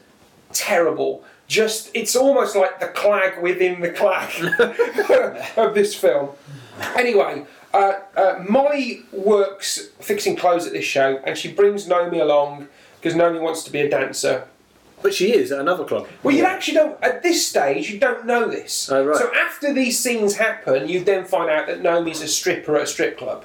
terrible. 0.53 1.25
Just 1.49 1.91
it's 1.95 2.15
almost 2.15 2.55
like 2.55 2.79
the 2.79 2.87
clag 2.89 3.43
within 3.43 3.81
the 3.81 3.91
clag 3.91 4.31
of 5.57 5.75
this 5.75 5.95
film. 5.95 6.31
Anyway, 6.95 7.45
uh, 7.73 7.93
uh, 8.17 8.45
Molly 8.49 9.03
works 9.13 9.91
fixing 10.01 10.37
clothes 10.37 10.67
at 10.67 10.73
this 10.73 10.85
show, 10.85 11.21
and 11.25 11.39
she 11.39 11.53
brings 11.53 11.87
Nomi 11.87 12.21
along 12.21 12.69
because 13.01 13.15
Nomi 13.17 13.41
wants 13.41 13.63
to 13.65 13.73
be 13.73 13.81
a 13.81 13.89
dancer. 13.89 14.47
But 15.03 15.15
she 15.15 15.33
is 15.33 15.51
at 15.51 15.61
another 15.61 15.85
club. 15.85 16.09
Well, 16.23 16.37
you 16.37 16.45
actually 16.45 16.75
don't. 16.75 17.03
At 17.03 17.23
this 17.23 17.47
stage, 17.47 17.91
you 17.91 17.99
don't 17.99 18.27
know 18.27 18.49
this. 18.49 18.91
Oh, 18.91 19.03
right. 19.07 19.17
So 19.17 19.33
after 19.35 19.73
these 19.73 19.99
scenes 19.99 20.37
happen, 20.37 20.89
you 20.89 21.03
then 21.03 21.25
find 21.25 21.49
out 21.49 21.67
that 21.69 21.83
Nomi's 21.83 22.21
a 22.21 22.29
stripper 22.29 22.77
at 22.77 22.83
a 22.83 22.87
strip 22.87 23.17
club. 23.17 23.45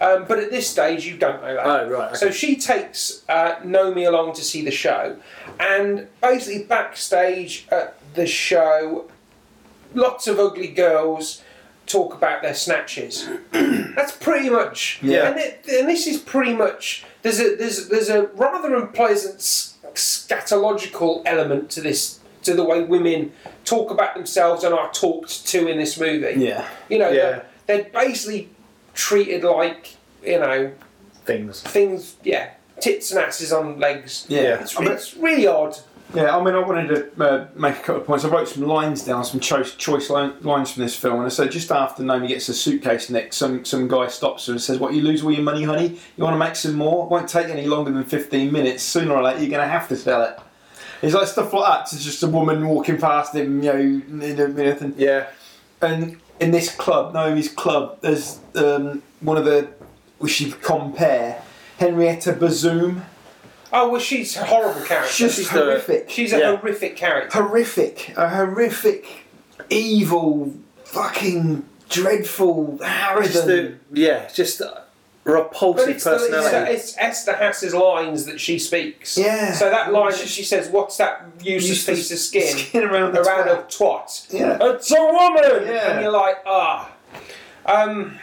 Um, 0.00 0.24
but 0.26 0.38
at 0.38 0.50
this 0.50 0.68
stage, 0.68 1.06
you 1.06 1.16
don't 1.16 1.42
know 1.42 1.54
that. 1.54 1.66
Oh, 1.66 1.88
right, 1.90 2.08
okay. 2.08 2.16
So 2.16 2.30
she 2.30 2.56
takes 2.56 3.24
uh, 3.28 3.56
Nomi 3.56 4.06
along 4.06 4.34
to 4.34 4.42
see 4.42 4.62
the 4.62 4.70
show, 4.70 5.16
and 5.58 6.08
basically 6.22 6.64
backstage 6.64 7.66
at 7.70 7.98
the 8.14 8.26
show, 8.26 9.10
lots 9.94 10.26
of 10.26 10.38
ugly 10.38 10.68
girls 10.68 11.42
talk 11.86 12.14
about 12.14 12.42
their 12.42 12.54
snatches. 12.54 13.28
That's 13.52 14.12
pretty 14.16 14.50
much. 14.50 14.98
Yeah. 15.02 15.28
And, 15.30 15.38
it, 15.38 15.64
and 15.68 15.88
this 15.88 16.06
is 16.06 16.18
pretty 16.18 16.54
much. 16.54 17.04
There's 17.22 17.40
a 17.40 17.56
there's 17.56 17.88
there's 17.88 18.08
a 18.08 18.24
rather 18.34 18.74
unpleasant 18.74 19.38
scatological 19.94 21.22
element 21.24 21.70
to 21.70 21.80
this 21.80 22.20
to 22.42 22.54
the 22.54 22.62
way 22.64 22.82
women 22.84 23.32
talk 23.64 23.90
about 23.90 24.14
themselves 24.14 24.62
and 24.62 24.72
are 24.72 24.90
talked 24.92 25.46
to 25.48 25.66
in 25.66 25.78
this 25.78 25.98
movie. 25.98 26.40
Yeah. 26.40 26.68
You 26.88 26.98
know, 26.98 27.08
Yeah. 27.10 27.42
they're, 27.66 27.82
they're 27.82 27.90
basically 27.90 28.50
treated 28.94 29.42
like 29.44 29.96
you 30.24 30.38
know 30.38 30.72
Things. 31.24 31.60
things. 31.62 32.16
Yeah, 32.22 32.50
tits 32.80 33.10
and 33.10 33.20
asses 33.20 33.52
on 33.52 33.80
legs. 33.80 34.26
Yeah. 34.28 34.60
It's, 34.60 34.76
I 34.78 34.82
mean, 34.84 34.92
it's 34.92 35.16
really 35.16 35.46
odd. 35.48 35.76
Yeah, 36.14 36.36
I 36.36 36.42
mean, 36.42 36.54
I 36.54 36.60
wanted 36.60 36.88
to 37.16 37.24
uh, 37.24 37.48
make 37.56 37.76
a 37.76 37.80
couple 37.80 38.00
of 38.00 38.06
points. 38.06 38.24
I 38.24 38.28
wrote 38.28 38.48
some 38.48 38.64
lines 38.64 39.04
down, 39.04 39.24
some 39.24 39.40
choice, 39.40 39.74
choice 39.74 40.08
line, 40.08 40.34
lines 40.42 40.70
from 40.70 40.84
this 40.84 40.96
film, 40.96 41.16
and 41.16 41.26
I 41.26 41.28
said 41.28 41.50
just 41.50 41.70
after 41.72 42.02
Naomi 42.02 42.28
gets 42.28 42.48
a 42.48 42.54
suitcase 42.54 43.10
neck, 43.10 43.32
some 43.32 43.64
some 43.64 43.88
guy 43.88 44.06
stops 44.08 44.46
her 44.46 44.52
and 44.52 44.60
says, 44.60 44.78
"What 44.78 44.94
you 44.94 45.02
lose 45.02 45.22
all 45.24 45.32
your 45.32 45.42
money, 45.42 45.64
honey? 45.64 45.98
You 46.16 46.24
want 46.24 46.34
to 46.34 46.38
make 46.38 46.56
some 46.56 46.74
more? 46.74 47.04
It 47.04 47.10
won't 47.10 47.28
take 47.28 47.48
any 47.48 47.66
longer 47.66 47.90
than 47.90 48.04
fifteen 48.04 48.52
minutes. 48.52 48.82
Sooner 48.82 49.14
or 49.14 49.22
later, 49.22 49.40
you're 49.40 49.50
going 49.50 49.62
to 49.66 49.68
have 49.68 49.88
to 49.88 49.96
sell 49.96 50.22
it." 50.22 50.38
It's 51.02 51.14
like 51.14 51.26
stuff 51.26 51.52
like 51.52 51.66
that. 51.66 51.92
It's 51.92 52.04
just 52.04 52.22
a 52.22 52.28
woman 52.28 52.66
walking 52.66 52.98
past 52.98 53.34
him, 53.34 53.62
you 53.62 53.72
know, 53.72 53.78
you 53.78 54.34
know, 54.34 54.54
anything. 54.56 54.94
Yeah. 54.96 55.26
and 55.82 56.18
in 56.40 56.50
this 56.50 56.74
club, 56.74 57.14
Naomi's 57.14 57.48
club, 57.48 57.98
there's 58.00 58.38
um, 58.54 59.02
one 59.20 59.36
of 59.36 59.44
the 59.44 59.68
we 60.18 60.28
should 60.28 60.60
compare 60.62 61.42
Henrietta 61.78 62.32
Bazoom. 62.32 63.02
Oh 63.72 63.90
well, 63.90 64.00
she's 64.00 64.36
a 64.36 64.44
horrible 64.44 64.82
character. 64.82 65.12
Just 65.12 65.36
she's 65.38 65.50
the- 65.50 65.58
horrific, 65.58 66.08
she's 66.10 66.32
a 66.32 66.38
Yeah. 66.38 66.56
horrific 66.56 66.96
character. 66.96 67.42
horrific, 67.42 68.12
a 68.16 68.28
horrific, 68.28 69.06
evil, 69.70 70.52
fucking 70.84 71.64
dreadful, 71.88 72.78
Just 72.80 73.46
the, 73.46 73.52
arrogant. 73.52 73.80
yeah, 73.92 74.28
just 74.32 74.60
a 74.60 74.82
But 75.24 75.32
repulsive 75.32 75.88
it's, 75.88 76.04
the, 76.04 76.68
it's, 76.70 76.96
it's 76.96 76.96
Eszterhas's 76.96 77.74
lines 77.74 78.26
that 78.26 78.40
she 78.40 78.58
speaks. 78.58 79.16
Yeah. 79.18 79.52
So 79.52 79.68
that 79.70 79.92
line 79.92 80.12
that 80.12 80.28
she 80.28 80.44
says, 80.44 80.68
"What's 80.68 80.96
that 80.98 81.24
useless 81.42 81.68
Useless 81.88 81.96
piece 81.98 82.12
of 82.12 82.18
skin, 82.18 82.56
skin 82.58 82.84
around 82.84 83.12
the 83.14 83.22
around 83.22 83.48
twat." 83.48 83.58
a 83.58 83.66
twat?" 83.66 84.26
Yeah. 84.32 84.58
It's 84.74 84.90
a 84.92 85.00
woman. 85.02 85.66
Yeah. 85.66 85.90
And 85.92 86.02
you're 86.02 86.12
like, 86.12 86.36
ah. 86.46 86.92
Um, 87.66 88.18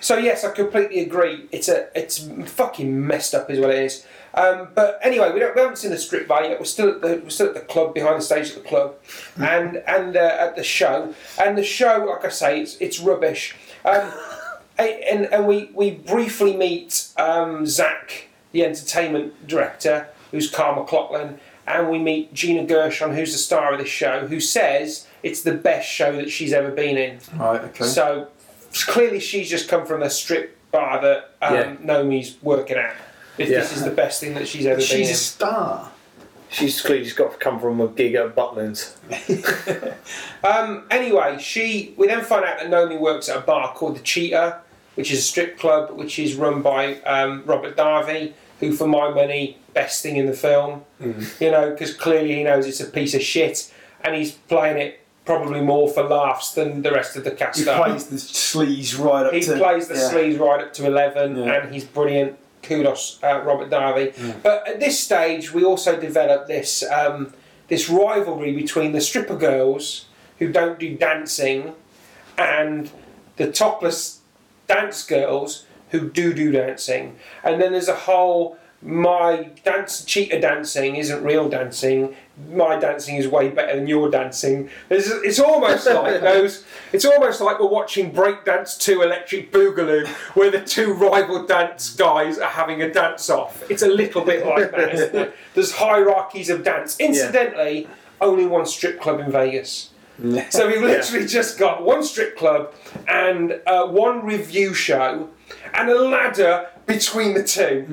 so 0.00 0.16
yes, 0.16 0.42
I 0.44 0.50
completely 0.50 1.00
agree. 1.00 1.46
It's 1.52 1.68
a 1.68 1.88
it's 1.96 2.28
fucking 2.46 3.06
messed 3.06 3.34
up, 3.34 3.48
is 3.50 3.60
what 3.60 3.70
it 3.70 3.78
is. 3.84 4.04
Um, 4.38 4.68
but 4.72 5.00
anyway, 5.02 5.32
we, 5.32 5.40
don't, 5.40 5.52
we 5.56 5.60
haven't 5.60 5.78
seen 5.78 5.90
the 5.90 5.98
strip 5.98 6.28
bar 6.28 6.44
yet. 6.44 6.60
We're 6.60 6.64
still 6.64 6.90
at 6.90 7.00
the 7.00 7.20
we're 7.24 7.30
still 7.30 7.48
at 7.48 7.54
the 7.54 7.60
club 7.60 7.92
behind 7.92 8.18
the 8.18 8.24
stage 8.24 8.50
at 8.50 8.62
the 8.62 8.68
club, 8.68 8.94
and 9.36 9.78
and 9.78 10.16
uh, 10.16 10.36
at 10.38 10.54
the 10.54 10.62
show. 10.62 11.12
And 11.40 11.58
the 11.58 11.64
show, 11.64 12.06
like 12.08 12.24
I 12.24 12.28
say, 12.28 12.60
it's 12.60 12.76
it's 12.76 13.00
rubbish. 13.00 13.56
Um, 13.84 14.12
and 14.78 15.26
and 15.32 15.46
we 15.46 15.70
we 15.74 15.90
briefly 15.90 16.56
meet 16.56 17.08
um, 17.16 17.66
Zach, 17.66 18.28
the 18.52 18.64
entertainment 18.64 19.48
director, 19.48 20.06
who's 20.30 20.48
Carl 20.48 20.76
MacLachlan, 20.76 21.40
and 21.66 21.90
we 21.90 21.98
meet 21.98 22.32
Gina 22.32 22.64
Gershon, 22.64 23.14
who's 23.16 23.32
the 23.32 23.38
star 23.38 23.72
of 23.72 23.80
this 23.80 23.88
show, 23.88 24.28
who 24.28 24.38
says 24.38 25.08
it's 25.24 25.42
the 25.42 25.54
best 25.54 25.88
show 25.88 26.12
that 26.12 26.30
she's 26.30 26.52
ever 26.52 26.70
been 26.70 26.96
in. 26.96 27.18
Right. 27.34 27.60
Okay. 27.62 27.84
So 27.84 28.28
clearly, 28.86 29.18
she's 29.18 29.50
just 29.50 29.68
come 29.68 29.84
from 29.84 30.00
a 30.00 30.10
strip 30.10 30.56
bar 30.70 31.00
that 31.02 31.34
um, 31.42 31.54
Yeah. 31.54 31.76
Nomi's 31.82 32.36
working 32.40 32.76
at. 32.76 32.94
If 33.38 33.48
this 33.48 33.76
is 33.76 33.84
the 33.84 33.90
best 33.90 34.20
thing 34.20 34.34
that 34.34 34.46
she's 34.48 34.66
ever 34.66 34.80
She's 34.80 35.08
a 35.08 35.10
been 35.10 35.14
star. 35.16 35.90
She's 36.50 36.80
clearly 36.80 37.04
just 37.04 37.16
got 37.16 37.32
to 37.32 37.36
come 37.38 37.60
from 37.60 37.80
a 37.80 37.88
gig 37.88 38.14
at 38.14 38.34
Butlins. 38.34 38.96
Um, 40.44 40.84
anyway, 40.90 41.36
she 41.40 41.94
we 41.96 42.06
then 42.06 42.22
find 42.24 42.44
out 42.44 42.58
that 42.58 42.68
Nomi 42.70 42.98
works 42.98 43.28
at 43.28 43.36
a 43.36 43.40
bar 43.40 43.74
called 43.74 43.96
the 43.96 44.00
Cheetah, 44.02 44.60
which 44.94 45.10
is 45.10 45.18
a 45.18 45.22
strip 45.22 45.58
club 45.58 45.90
which 45.90 46.18
is 46.18 46.34
run 46.36 46.62
by 46.62 47.00
um, 47.00 47.42
Robert 47.44 47.76
Davi, 47.76 48.32
who, 48.60 48.72
for 48.72 48.86
my 48.86 49.10
money, 49.10 49.58
best 49.74 50.02
thing 50.02 50.16
in 50.16 50.26
the 50.26 50.32
film. 50.32 50.84
You 51.00 51.50
know, 51.50 51.70
because 51.70 51.92
clearly 51.94 52.36
he 52.36 52.44
knows 52.44 52.66
it's 52.66 52.80
a 52.80 52.86
piece 52.86 53.14
of 53.14 53.22
shit, 53.22 53.72
and 54.02 54.14
he's 54.14 54.32
playing 54.32 54.78
it 54.78 55.00
probably 55.24 55.60
more 55.60 55.88
for 55.90 56.04
laughs 56.04 56.52
than 56.52 56.82
the 56.82 56.90
rest 56.92 57.16
of 57.16 57.24
the 57.24 57.30
cast. 57.32 57.58
He 57.60 57.68
are. 57.68 57.84
plays 57.84 58.06
the 58.06 58.16
sleaze 58.16 58.98
right 58.98 59.26
up 59.26 59.32
He 59.34 59.40
to. 59.42 59.56
plays 59.58 59.88
the 59.88 59.94
yeah. 59.96 60.08
sleeves 60.08 60.38
right 60.38 60.60
up 60.62 60.72
to 60.74 60.86
11 60.86 61.36
Yeah. 61.36 61.52
and 61.64 61.74
he's 61.74 61.84
brilliant. 61.84 62.38
Kudos, 62.68 63.18
uh, 63.22 63.40
Robert 63.40 63.70
Davi. 63.70 64.12
But 64.42 64.68
at 64.68 64.78
this 64.78 65.00
stage, 65.00 65.52
we 65.52 65.64
also 65.64 65.98
develop 65.98 66.46
this, 66.46 66.84
um, 66.90 67.32
this 67.68 67.88
rivalry 67.88 68.52
between 68.54 68.92
the 68.92 69.00
stripper 69.00 69.36
girls 69.36 70.06
who 70.38 70.52
don't 70.52 70.78
do 70.78 70.96
dancing 70.96 71.74
and 72.36 72.90
the 73.36 73.50
topless 73.50 74.20
dance 74.66 75.02
girls 75.04 75.64
who 75.90 76.10
do 76.10 76.34
do 76.34 76.52
dancing. 76.52 77.16
And 77.42 77.60
then 77.60 77.72
there's 77.72 77.88
a 77.88 77.94
whole 77.94 78.58
my 78.80 79.50
dance 79.64 80.04
cheetah 80.04 80.40
dancing 80.40 80.96
isn't 80.96 81.24
real 81.24 81.48
dancing. 81.48 82.14
My 82.48 82.78
dancing 82.78 83.16
is 83.16 83.26
way 83.26 83.48
better 83.48 83.74
than 83.74 83.88
your 83.88 84.08
dancing. 84.08 84.70
It's, 84.88 85.08
it's 85.10 85.40
almost 85.40 85.86
like 85.90 86.20
those. 86.20 86.64
It's 86.92 87.04
almost 87.04 87.40
like 87.40 87.58
we're 87.58 87.66
watching 87.66 88.12
Breakdance 88.12 88.78
2 88.78 89.02
Electric 89.02 89.50
Boogaloo, 89.50 90.06
where 90.36 90.52
the 90.52 90.60
two 90.60 90.92
rival 90.92 91.44
dance 91.44 91.94
guys 91.96 92.38
are 92.38 92.50
having 92.50 92.80
a 92.80 92.92
dance 92.92 93.28
off. 93.28 93.68
It's 93.68 93.82
a 93.82 93.88
little 93.88 94.24
bit 94.24 94.46
like 94.46 94.70
that. 94.70 94.94
Isn't 94.94 95.14
it? 95.14 95.34
There's 95.54 95.72
hierarchies 95.72 96.48
of 96.48 96.62
dance. 96.62 96.98
Incidentally, 97.00 97.88
only 98.20 98.46
one 98.46 98.64
strip 98.66 99.00
club 99.00 99.20
in 99.20 99.30
Vegas. 99.30 99.90
So 100.50 100.66
we've 100.66 100.82
literally 100.82 101.28
just 101.28 101.60
got 101.60 101.84
one 101.84 102.02
strip 102.02 102.36
club 102.36 102.74
and 103.06 103.60
uh, 103.68 103.86
one 103.86 104.26
revue 104.26 104.74
show 104.74 105.28
and 105.74 105.88
a 105.88 105.94
ladder 105.96 106.70
between 106.88 107.34
the 107.34 107.44
two. 107.44 107.86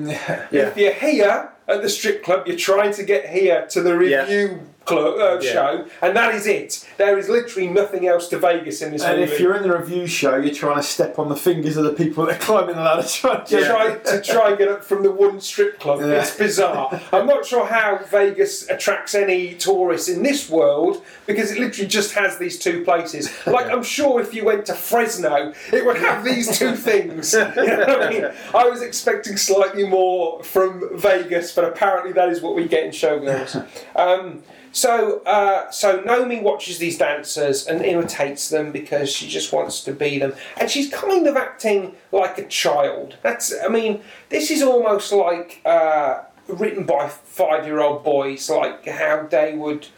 Yeah. 0.50 0.68
If 0.68 0.76
you're 0.76 0.92
here 0.92 1.50
at 1.68 1.82
the 1.82 1.88
strip 1.88 2.24
club, 2.24 2.46
you're 2.46 2.56
trying 2.56 2.92
to 2.94 3.04
get 3.04 3.28
here 3.28 3.66
to 3.70 3.82
the 3.82 3.96
revue 3.96 4.60
club 4.86 5.18
uh, 5.18 5.38
Yeah. 5.42 5.52
show, 5.52 5.86
and 6.00 6.16
that 6.16 6.34
is 6.34 6.46
it. 6.46 6.86
There 6.96 7.18
is 7.18 7.28
literally 7.28 7.68
nothing 7.68 8.06
else 8.06 8.28
to 8.28 8.38
Vegas 8.38 8.80
in 8.82 8.92
this 8.92 9.02
world. 9.02 9.12
And 9.12 9.20
movie. 9.20 9.32
if 9.34 9.40
you're 9.40 9.54
in 9.56 9.62
the 9.62 9.72
revue 9.72 10.06
show, 10.06 10.36
you're 10.36 10.54
trying 10.54 10.76
to 10.76 10.82
step 10.82 11.18
on 11.18 11.28
the 11.28 11.36
fingers 11.36 11.76
of 11.76 11.84
the 11.84 11.92
people 11.92 12.24
that 12.26 12.36
are 12.36 12.44
climbing 12.44 12.76
the 12.76 12.82
ladder. 12.82 13.02
Trying 13.06 13.44
to 13.46 13.56
to 13.58 13.66
try 13.66 13.94
to 13.96 14.22
try 14.22 14.48
and 14.50 14.58
get 14.58 14.68
up 14.68 14.84
from 14.84 15.02
the 15.02 15.10
one 15.10 15.40
strip 15.40 15.78
club. 15.80 16.00
Yeah. 16.00 16.20
It's 16.22 16.36
bizarre. 16.36 17.00
I'm 17.12 17.26
not 17.26 17.44
sure 17.44 17.66
how 17.66 17.98
Vegas 18.10 18.68
attracts 18.70 19.14
any 19.14 19.54
tourists 19.54 20.08
in 20.08 20.22
this 20.22 20.48
world 20.48 21.02
because 21.26 21.50
it 21.50 21.58
literally 21.58 21.88
just 21.88 22.12
has 22.14 22.38
these 22.38 22.58
two 22.58 22.84
places. 22.84 23.30
Like 23.46 23.66
I'm 23.66 23.82
sure 23.82 24.20
if 24.20 24.32
you 24.34 24.44
went 24.44 24.66
to 24.66 24.74
Fresno, 24.74 25.52
it 25.72 25.84
would 25.84 25.96
have 25.98 26.24
these 26.24 26.56
two 26.58 26.76
things. 26.88 27.32
You 27.32 27.40
know 27.40 27.98
I 28.00 28.10
mean? 28.10 28.26
I 28.54 28.64
was 28.68 28.82
expecting 28.82 29.36
slightly 29.36 29.86
more 29.88 30.42
from 30.44 30.96
Vegas, 30.98 31.52
but 31.54 31.64
apparently 31.64 32.12
that 32.12 32.28
is 32.28 32.40
what 32.40 32.54
we 32.54 32.66
get 32.68 32.84
in 32.84 32.90
Showgirls. 32.90 33.66
Um, 33.96 34.42
so, 34.76 35.20
uh, 35.24 35.70
so 35.70 36.02
Naomi 36.02 36.38
watches 36.40 36.76
these 36.78 36.98
dancers 36.98 37.66
and 37.66 37.82
imitates 37.82 38.50
them 38.50 38.72
because 38.72 39.08
she 39.10 39.26
just 39.26 39.50
wants 39.52 39.82
to 39.84 39.92
be 39.92 40.18
them, 40.18 40.34
and 40.58 40.70
she's 40.70 40.90
kind 40.90 41.26
of 41.26 41.34
acting 41.36 41.94
like 42.12 42.36
a 42.38 42.46
child. 42.46 43.16
That's, 43.22 43.54
I 43.64 43.68
mean, 43.68 44.02
this 44.28 44.50
is 44.50 44.62
almost 44.62 45.12
like 45.12 45.62
uh, 45.64 46.24
written 46.46 46.84
by 46.84 47.08
five-year-old 47.08 48.04
boys, 48.04 48.50
like 48.50 48.84
how 48.86 49.26
they 49.30 49.54
would. 49.54 49.88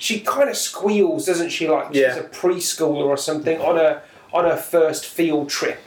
She 0.00 0.20
kind 0.20 0.48
of 0.48 0.56
squeals, 0.56 1.26
doesn't 1.26 1.50
she? 1.50 1.68
Like 1.68 1.88
Yeah. 1.92 2.14
she's 2.14 2.22
a 2.24 2.28
preschooler 2.28 3.06
or 3.06 3.16
something 3.16 3.60
on 3.60 3.76
a 3.76 4.02
on 4.32 4.44
her 4.44 4.56
first 4.56 5.06
field 5.06 5.48
trip. 5.48 5.80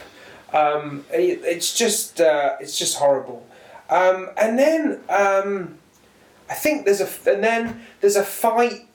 Um, 0.51 1.05
it, 1.13 1.39
it's 1.45 1.73
just 1.73 2.19
uh, 2.19 2.57
it's 2.59 2.77
just 2.77 2.97
horrible. 2.97 3.47
Um, 3.89 4.29
and 4.35 4.59
then 4.59 4.99
um, 5.07 5.77
I 6.51 6.53
think 6.53 6.83
there's 6.85 6.99
a 7.01 7.07
and 7.31 7.41
then 7.43 7.81
there's 8.01 8.17
a 8.17 8.23
fight. 8.23 8.87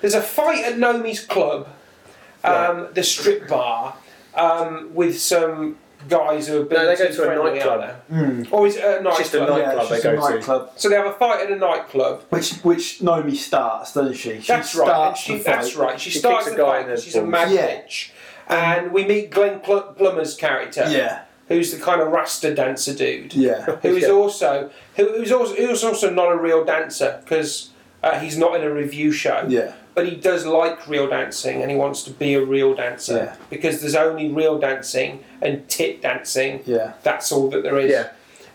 There's 0.00 0.14
a 0.14 0.22
fight 0.22 0.64
at 0.64 0.78
Nomi's 0.78 1.24
club, 1.24 1.68
um, 2.44 2.88
the 2.94 3.02
strip 3.02 3.46
bar, 3.48 3.94
um, 4.34 4.94
with 4.94 5.18
some 5.20 5.76
guys 6.08 6.46
who 6.48 6.58
have 6.60 6.68
been 6.68 6.78
No, 6.78 6.86
they 6.86 6.96
go 6.96 7.10
to 7.12 7.30
a 7.42 7.52
nightclub. 7.52 7.96
aren't? 8.10 8.52
Or 8.52 8.66
is 8.66 8.76
it 8.76 8.84
a 8.84 9.02
nightclub? 9.02 9.18
Just 9.18 9.34
a 9.34 9.40
night- 9.40 9.48
yeah, 9.48 9.56
nightclub 9.66 9.88
just 9.88 10.02
they 10.02 10.08
a 10.10 10.16
go 10.16 10.40
to. 10.40 10.68
So 10.76 10.88
they 10.88 10.94
have 10.96 11.06
a 11.06 11.12
fight 11.12 11.40
at 11.44 11.50
a 11.50 11.56
nightclub. 11.56 12.22
Which 12.30 12.52
which 12.62 13.02
Naomi 13.02 13.34
starts, 13.34 13.92
doesn't 13.92 14.14
she? 14.14 14.40
she 14.40 14.46
That's 14.46 14.74
right. 14.74 14.86
Starts 14.86 15.20
she, 15.20 15.36
the 15.38 15.44
that's 15.44 15.70
fight. 15.72 15.82
right. 15.86 16.00
She, 16.00 16.10
She 16.10 16.18
starts 16.20 16.48
the 16.50 16.56
guy 16.56 16.64
fight 16.64 16.80
in 16.82 16.86
the 16.86 16.92
because 16.92 17.04
she's 17.04 17.16
a 17.16 17.20
balls. 17.20 17.30
mad 17.30 17.50
Yeah. 17.50 17.66
bitch. 17.66 18.10
And 18.48 18.92
we 18.92 19.04
meet 19.04 19.30
Glenn 19.30 19.58
Pl- 19.60 19.94
Plummer's 19.98 20.34
character, 20.36 20.86
Yeah, 20.88 21.22
who's 21.48 21.72
the 21.72 21.80
kind 21.82 22.00
of 22.00 22.08
Rasta 22.08 22.54
dancer 22.54 22.94
dude. 22.94 23.34
yeah. 23.34 23.64
who 23.82 23.96
is 23.96 24.02
Yeah. 24.04 24.10
also 24.10 24.70
who, 24.96 25.04
who's 25.16 25.32
also 25.32 25.54
who's 25.54 25.84
also 25.84 26.10
not 26.10 26.32
a 26.32 26.36
real 26.36 26.64
dancer 26.64 27.20
because 27.24 27.70
uh, 28.02 28.18
he's 28.18 28.36
not 28.38 28.54
in 28.56 28.62
a 28.62 28.70
revue 28.70 29.12
show. 29.12 29.44
Yeah. 29.48 29.74
But 29.94 30.06
he 30.06 30.16
does 30.16 30.44
like 30.44 30.86
real 30.86 31.08
dancing 31.08 31.62
and 31.62 31.70
he 31.70 31.76
wants 31.76 32.02
to 32.02 32.10
be 32.10 32.34
a 32.34 32.44
real 32.44 32.74
dancer 32.74 33.16
Yeah. 33.16 33.36
because 33.48 33.80
there's 33.80 33.94
only 33.94 34.30
real 34.30 34.58
dancing 34.58 35.24
and 35.40 35.66
tit 35.68 36.02
dancing. 36.02 36.62
Yeah. 36.66 36.92
That's 37.02 37.32
all 37.32 37.48
that 37.50 37.62
there 37.62 37.78
is. 37.78 37.90
Yeah. 37.90 38.08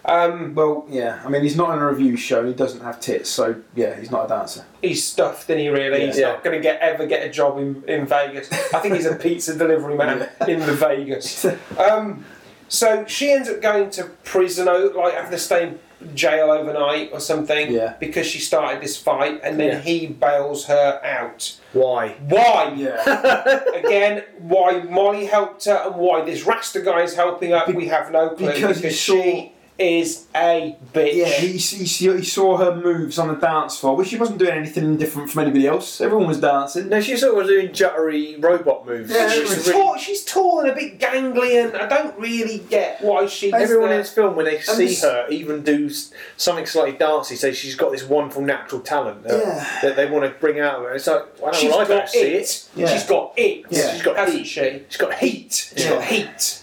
Um, 0.06 0.54
Well, 0.56 0.86
yeah. 0.90 1.22
I 1.26 1.30
mean, 1.30 1.42
he's 1.44 1.56
not 1.56 1.74
in 1.76 1.80
a 1.80 1.86
revue 1.86 2.16
show. 2.18 2.46
He 2.46 2.54
doesn't 2.54 2.82
have 2.82 3.00
tits, 3.00 3.30
so 3.30 3.56
yeah, 3.76 4.00
he's 4.00 4.10
not 4.12 4.26
a 4.26 4.28
dancer. 4.30 4.66
he's 4.82 5.04
stuffed, 5.06 5.48
and 5.50 5.60
he 5.60 5.70
really. 5.70 6.08
He's 6.08 6.18
Yeah. 6.18 6.30
not 6.34 6.44
going 6.44 6.56
to 6.58 6.62
get 6.62 6.80
ever 6.82 7.06
get 7.06 7.24
a 7.26 7.30
job 7.30 7.60
in, 7.60 7.84
in 7.88 8.08
Vegas. 8.08 8.52
I 8.74 8.80
think 8.80 8.96
he's 8.96 9.06
a 9.06 9.16
pizza 9.16 9.56
delivery 9.56 9.96
man 9.96 10.28
in 10.48 10.60
the 10.60 10.74
Vegas. 10.74 11.46
Um, 11.80 12.26
so 12.72 13.06
she 13.06 13.32
ends 13.32 13.50
up 13.50 13.62
going 13.62 13.90
to 13.92 14.06
prison, 14.24 14.66
like 14.96 15.14
having 15.14 15.32
to 15.32 15.38
stay 15.38 15.64
in 15.68 15.80
jail 16.16 16.50
overnight 16.50 17.10
or 17.12 17.20
something, 17.20 17.70
Yeah. 17.72 17.94
because 18.00 18.26
she 18.26 18.40
started 18.40 18.82
this 18.82 18.96
fight, 18.98 19.42
and 19.44 19.60
then 19.60 19.68
Yeah. 19.74 19.80
he 19.80 20.08
bails 20.08 20.66
her 20.66 21.00
out. 21.04 21.58
Why? 21.74 22.16
Why? 22.28 22.74
Yeah. 22.76 23.60
Again, 23.76 24.24
why 24.40 24.82
Molly 24.84 25.26
helped 25.26 25.66
her 25.66 25.80
and 25.86 25.96
why 25.96 26.22
this 26.24 26.44
Rasta 26.46 26.80
guy 26.82 27.02
is 27.02 27.14
helping 27.16 27.52
her, 27.52 27.64
Be- 27.68 27.74
we 27.74 27.88
have 27.90 28.10
no 28.12 28.30
clue. 28.30 28.52
because 28.54 28.82
saw- 29.00 29.14
she 29.22 29.52
is 29.82 30.28
a 30.36 30.76
bitch. 30.94 31.16
Yeah, 31.16 31.26
he, 31.26 31.48
he, 31.58 31.84
he 32.18 32.24
saw 32.24 32.58
her 32.58 32.76
moves 32.76 33.18
on 33.20 33.28
the 33.30 33.34
dance 33.36 33.80
floor, 33.80 33.96
which 33.96 34.10
she 34.10 34.18
wasn't 34.18 34.38
doing 34.40 34.52
anything 34.52 34.96
different 34.98 35.30
from 35.30 35.42
anybody 35.44 35.68
else. 35.68 36.00
Everyone 36.00 36.28
was 36.28 36.40
dancing. 36.40 36.90
No, 36.90 37.02
she 37.02 37.18
sort 37.18 37.32
of 37.34 37.38
was 37.40 37.48
doing 37.48 37.70
juttery 37.70 38.42
robot 38.42 38.86
moves. 38.86 39.12
Yeah, 39.12 39.30
She's 39.30 39.50
She's, 39.50 39.68
really- 39.68 39.72
tall, 39.80 39.98
she's 39.98 40.24
tall 40.26 40.60
and 40.62 40.70
a 40.70 40.76
bit 40.76 41.00
ganglion. 41.00 41.76
I 41.76 41.88
don't 41.88 42.18
really 42.20 42.60
get 42.70 43.02
why 43.02 43.26
she's. 43.26 43.54
Everyone 43.54 43.90
the- 43.90 43.96
in 43.96 44.02
this 44.02 44.14
film, 44.14 44.36
when 44.36 44.46
they 44.46 44.60
see 44.62 44.86
this- 44.88 45.02
her, 45.04 45.28
even 45.30 45.64
do 45.64 45.90
something 46.38 46.66
slightly 46.66 46.98
dancey, 46.98 47.36
say 47.36 47.52
she's 47.52 47.76
got 47.76 47.92
this 47.92 48.04
wonderful 48.04 48.42
natural 48.44 48.82
talent 48.82 49.24
that, 49.24 49.40
Yeah. 49.40 49.80
that 49.82 49.96
they 49.96 50.06
want 50.10 50.24
to 50.26 50.32
bring 50.40 50.60
out 50.60 50.76
of 50.76 50.84
her. 50.84 50.94
It's 50.94 51.08
like, 51.08 51.24
I 51.40 51.42
don't, 51.42 51.56
She's 51.56 51.70
well, 51.72 51.80
I 51.80 51.86
don't 51.86 52.08
see 52.10 52.20
it. 52.20 52.42
it. 52.42 52.70
Yeah. 52.76 52.88
She's 52.88 53.06
got 53.06 53.34
it. 53.38 53.66
Yeah. 53.70 53.94
She's 53.94 54.02
got 54.04 54.16
hasn't 54.18 54.38
heat. 54.40 54.46
she? 54.48 54.84
She's 54.90 54.98
got 54.98 55.14
heat. 55.16 55.72
She's 55.76 55.84
Yeah. 55.86 55.90
got 55.92 56.04
heat. 56.04 56.58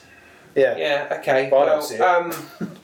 Yeah. 0.54 0.76
Yeah. 0.76 1.16
Okay. 1.20 1.48
But 1.50 1.56
I 1.58 1.64
don't 1.66 1.78
well, 1.78 1.82
see 1.82 1.94
it. 1.96 2.00
um, 2.00 2.32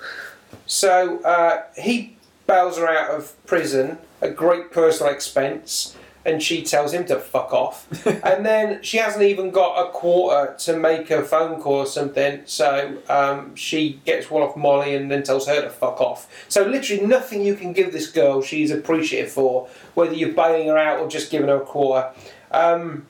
so 0.67 1.23
uh, 1.23 1.63
he 1.77 2.17
bails 2.47 2.79
her 2.79 2.89
out 2.89 3.11
of 3.11 3.35
prison 3.47 3.99
at 4.21 4.37
great 4.37 4.71
personal 4.71 5.13
expense, 5.13 5.97
and 6.25 6.43
she 6.43 6.63
tells 6.63 6.93
him 6.93 7.05
to 7.07 7.19
fuck 7.19 7.53
off. 7.53 7.87
and 8.25 8.45
then 8.47 8.83
she 8.83 8.97
hasn't 8.97 9.23
even 9.23 9.51
got 9.51 9.87
a 9.87 9.91
quarter 9.91 10.55
to 10.59 10.77
make 10.77 11.11
a 11.11 11.23
phone 11.23 11.61
call 11.61 11.75
or 11.75 11.87
something, 11.87 12.43
so 12.47 12.97
um, 13.09 13.55
she 13.55 14.01
gets 14.07 14.31
one 14.31 14.43
off 14.43 14.57
Molly 14.57 14.95
and 14.95 15.11
then 15.11 15.23
tells 15.23 15.47
her 15.47 15.61
to 15.61 15.71
fuck 15.71 16.01
off. 16.01 16.29
So 16.49 16.65
literally 16.67 17.07
nothing 17.07 17.45
you 17.45 17.55
can 17.55 17.73
give 17.73 17.93
this 17.93 18.11
girl 18.11 18.41
she's 18.41 18.71
appreciative 18.71 19.31
for, 19.31 19.69
whether 19.95 20.15
you're 20.15 20.33
bailing 20.33 20.69
her 20.69 20.79
out 20.79 21.01
or 21.01 21.09
just 21.09 21.31
giving 21.31 21.49
her 21.49 21.57
a 21.57 21.67
quarter. 21.67 22.11
Um, 22.51 23.07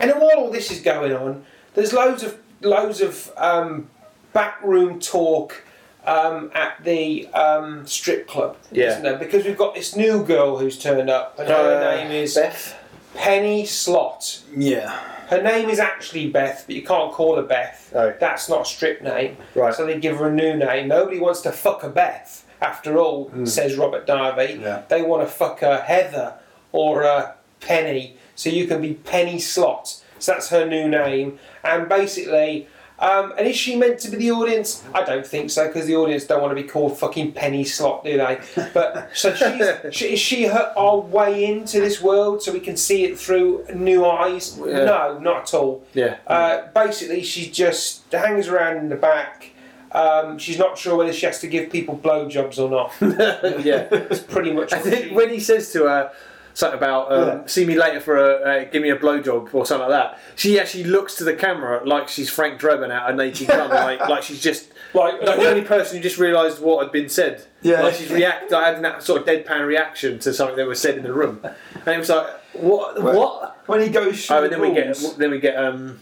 and 0.00 0.10
while 0.12 0.36
all 0.36 0.50
this 0.50 0.70
is 0.70 0.80
going 0.80 1.12
on, 1.12 1.44
there's 1.74 1.92
loads 1.92 2.22
of 2.22 2.38
loads 2.60 3.00
of 3.00 3.32
um, 3.36 3.88
backroom 4.32 5.00
talk 5.00 5.64
um, 6.06 6.50
at 6.54 6.82
the 6.84 7.28
um, 7.28 7.86
strip 7.86 8.26
club, 8.28 8.56
Yeah. 8.70 8.88
isn't 8.90 9.02
there? 9.02 9.16
Because 9.16 9.44
we've 9.44 9.56
got 9.58 9.74
this 9.74 9.94
new 9.96 10.24
girl 10.24 10.58
who's 10.58 10.78
turned 10.78 11.10
up, 11.10 11.38
and 11.38 11.48
her 11.48 11.54
Uh, 11.76 11.94
name 11.96 12.10
is 12.10 12.34
Beth. 12.34 12.74
Penny 13.14 13.64
Slot. 13.66 14.40
Yeah. 14.56 14.90
Her 15.28 15.40
name 15.42 15.68
is 15.70 15.78
actually 15.78 16.28
Beth, 16.28 16.64
but 16.66 16.74
you 16.74 16.82
can't 16.82 17.12
call 17.12 17.36
her 17.36 17.42
Beth. 17.42 17.92
Oh. 17.94 18.12
That's 18.18 18.48
not 18.48 18.62
a 18.62 18.64
strip 18.64 19.00
name. 19.02 19.36
Right. 19.54 19.74
So 19.74 19.86
they 19.86 19.98
give 19.98 20.16
her 20.18 20.28
a 20.28 20.32
new 20.32 20.56
name. 20.56 20.88
Nobody 20.88 21.18
wants 21.18 21.40
to 21.42 21.52
fuck 21.52 21.82
a 21.84 21.88
Beth, 21.88 22.44
after 22.60 22.98
all, 22.98 23.30
says 23.44 23.76
Robert 23.76 24.06
Davi. 24.06 24.60
Yeah. 24.60 24.82
They 24.88 25.02
want 25.02 25.26
to 25.26 25.32
fuck 25.32 25.62
a 25.62 25.78
Heather 25.78 26.34
or 26.72 27.02
a 27.02 27.34
Penny. 27.60 28.16
So 28.34 28.50
you 28.50 28.66
can 28.66 28.80
be 28.82 28.94
Penny 28.94 29.38
Slot. 29.38 30.00
So 30.18 30.32
that's 30.32 30.48
her 30.50 30.66
new 30.66 30.88
name. 30.88 31.38
And 31.64 31.88
basically, 31.88 32.66
um, 33.02 33.34
and 33.36 33.46
is 33.48 33.56
she 33.56 33.74
meant 33.76 33.98
to 34.00 34.10
be 34.10 34.16
the 34.16 34.30
audience? 34.30 34.82
I 34.94 35.02
don't 35.02 35.26
think 35.26 35.50
so, 35.50 35.66
because 35.66 35.86
the 35.86 35.96
audience 35.96 36.24
don't 36.24 36.40
want 36.40 36.56
to 36.56 36.62
be 36.62 36.68
called 36.68 36.96
fucking 36.96 37.32
Penny 37.32 37.64
Slot, 37.64 38.04
do 38.04 38.16
they? 38.16 38.40
But 38.72 39.10
so 39.12 39.34
she's, 39.34 39.60
she, 39.94 40.12
is 40.14 40.20
she 40.20 40.44
her 40.46 40.72
our 40.76 40.98
way 41.00 41.44
into 41.44 41.80
this 41.80 42.00
world 42.00 42.42
so 42.42 42.52
we 42.52 42.60
can 42.60 42.76
see 42.76 43.04
it 43.04 43.18
through 43.18 43.66
new 43.74 44.06
eyes? 44.06 44.56
Yeah. 44.58 44.84
No, 44.84 45.18
not 45.18 45.42
at 45.42 45.54
all. 45.54 45.84
Yeah. 45.94 46.18
Uh, 46.26 46.68
basically, 46.72 47.22
she 47.22 47.50
just 47.50 48.10
hangs 48.12 48.46
around 48.48 48.76
in 48.76 48.88
the 48.88 48.96
back. 48.96 49.50
Um, 49.90 50.38
she's 50.38 50.58
not 50.58 50.78
sure 50.78 50.96
whether 50.96 51.12
she 51.12 51.26
has 51.26 51.40
to 51.40 51.48
give 51.48 51.70
people 51.70 51.98
blowjobs 51.98 52.58
or 52.58 52.70
not. 52.70 52.94
yeah. 53.64 53.88
That's 53.88 54.20
pretty 54.20 54.52
much 54.52 54.72
I 54.72 54.76
what 54.76 54.86
think 54.86 55.08
she- 55.08 55.14
when 55.14 55.28
he 55.28 55.40
says 55.40 55.70
to 55.72 55.84
her 55.84 56.12
something 56.54 56.78
about 56.78 57.12
um, 57.12 57.26
Yeah. 57.28 57.46
"see 57.46 57.64
me 57.64 57.76
later 57.76 58.00
for 58.00 58.16
a 58.16 58.32
uh, 58.62 58.64
give 58.64 58.82
me 58.82 58.90
a 58.90 58.96
blowjob" 58.96 59.52
or 59.54 59.64
something 59.66 59.88
like 59.88 60.12
that, 60.12 60.18
she 60.36 60.58
actually 60.60 60.84
looks 60.84 61.14
to 61.16 61.24
the 61.24 61.34
camera 61.34 61.82
like 61.86 62.08
she's 62.08 62.28
Frank 62.30 62.60
Drebin 62.60 62.90
out 62.90 63.10
of 63.10 63.16
Naked 63.16 63.48
Gun, 63.48 63.70
like 63.88 64.00
like 64.08 64.22
she's 64.22 64.40
just 64.40 64.72
like, 64.94 65.22
like 65.22 65.38
the 65.38 65.48
only 65.48 65.62
person 65.62 65.96
who 65.96 66.02
just 66.02 66.18
realised 66.18 66.60
what 66.60 66.82
had 66.82 66.92
been 66.92 67.08
said. 67.08 67.44
Yeah. 67.62 67.82
like 67.82 67.94
she's 67.94 68.10
react, 68.10 68.52
I 68.52 68.72
had 68.72 68.82
that 68.84 69.02
sort 69.02 69.20
of 69.22 69.26
deadpan 69.26 69.66
reaction 69.66 70.18
to 70.20 70.32
something 70.34 70.56
that 70.56 70.66
was 70.66 70.80
said 70.80 70.96
in 70.96 71.02
the 71.04 71.12
room, 71.12 71.40
and 71.44 71.88
it 71.88 71.98
was 71.98 72.08
like, 72.08 72.26
"What? 72.54 73.02
Well, 73.02 73.16
what?" 73.18 73.58
When 73.66 73.80
he 73.80 73.88
goes 73.88 74.30
Oh, 74.30 74.42
and 74.42 74.52
then 74.52 74.60
we 74.60 74.72
get 74.72 74.98
then 75.18 75.30
we 75.30 75.38
get 75.40 75.56
um 75.56 76.00